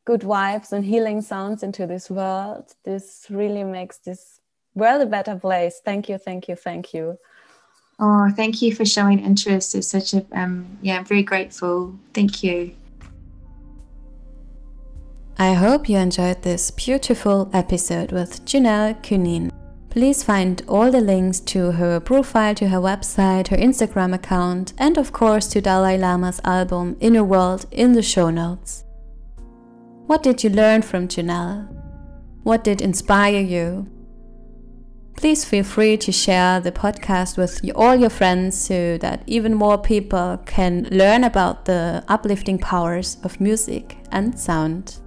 good 0.06 0.22
vibes 0.22 0.72
and 0.72 0.84
healing 0.84 1.22
sounds 1.22 1.64
into 1.64 1.88
this 1.88 2.10
world. 2.10 2.74
This 2.84 3.26
really 3.30 3.64
makes 3.64 4.00
this 4.00 4.42
world 4.76 5.02
a 5.02 5.06
better 5.06 5.36
place. 5.36 5.82
Thank 5.84 6.10
you, 6.10 6.18
thank 6.18 6.48
you, 6.48 6.56
thank 6.56 6.94
you. 6.94 7.18
Oh, 8.00 8.30
thank 8.36 8.62
you 8.62 8.76
for 8.76 8.86
showing 8.86 9.20
interest. 9.20 9.76
It's 9.76 9.88
such 9.88 10.14
a 10.14 10.26
um 10.34 10.78
yeah, 10.82 10.98
I'm 10.98 11.06
very 11.06 11.24
grateful. 11.24 11.98
Thank 12.14 12.44
you. 12.44 12.76
I 15.38 15.54
hope 15.54 15.90
you 15.90 15.98
enjoyed 15.98 16.44
this 16.44 16.70
beautiful 16.72 17.50
episode 17.54 18.12
with 18.12 18.46
Junelle 18.46 19.02
Kunin. 19.02 19.52
Please 19.94 20.24
find 20.24 20.60
all 20.68 20.90
the 20.90 21.00
links 21.00 21.40
to 21.40 21.74
her 21.74 22.00
profile, 22.00 22.56
to 22.56 22.68
her 22.70 22.80
website, 22.80 23.50
her 23.50 23.58
Instagram 23.58 24.12
account, 24.16 24.74
and 24.80 24.98
of 24.98 25.12
course 25.12 25.46
to 25.50 25.62
Dalai 25.62 26.00
Lama's 26.00 26.42
album 26.44 26.98
Inner 27.00 27.24
World 27.24 27.68
in 27.70 27.94
the 27.94 28.02
show 28.02 28.32
notes. 28.32 28.86
What 30.08 30.24
did 30.24 30.44
you 30.44 30.50
learn 30.50 30.82
from 30.82 31.08
Junelle? 31.08 31.68
What 32.42 32.64
did 32.64 32.82
inspire 32.82 33.40
you? 33.40 33.88
Please 35.16 35.46
feel 35.46 35.64
free 35.64 35.96
to 35.98 36.12
share 36.12 36.60
the 36.60 36.72
podcast 36.72 37.38
with 37.38 37.62
all 37.76 37.96
your 37.96 38.10
friends 38.10 38.58
so 38.58 38.98
that 38.98 39.22
even 39.28 39.54
more 39.54 39.78
people 39.78 40.40
can 40.48 40.88
learn 40.90 41.24
about 41.24 41.66
the 41.66 42.04
uplifting 42.08 42.58
powers 42.58 43.18
of 43.22 43.40
music 43.40 43.98
and 44.12 44.40
sound. 44.40 44.98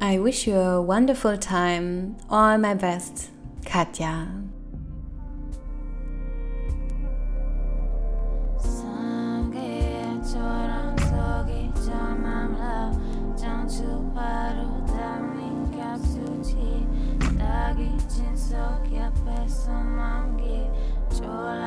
I 0.00 0.18
wish 0.18 0.48
you 0.48 0.56
a 0.56 0.82
wonderful 0.82 1.38
time. 1.38 2.16
All 2.28 2.58
my 2.58 2.74
best. 2.74 3.30
Katja. 3.66 4.28
딱 17.38 17.78
잊힌 17.78 18.36
속 18.36 18.56
옆에서만 18.92 20.36
기졸아 20.36 21.65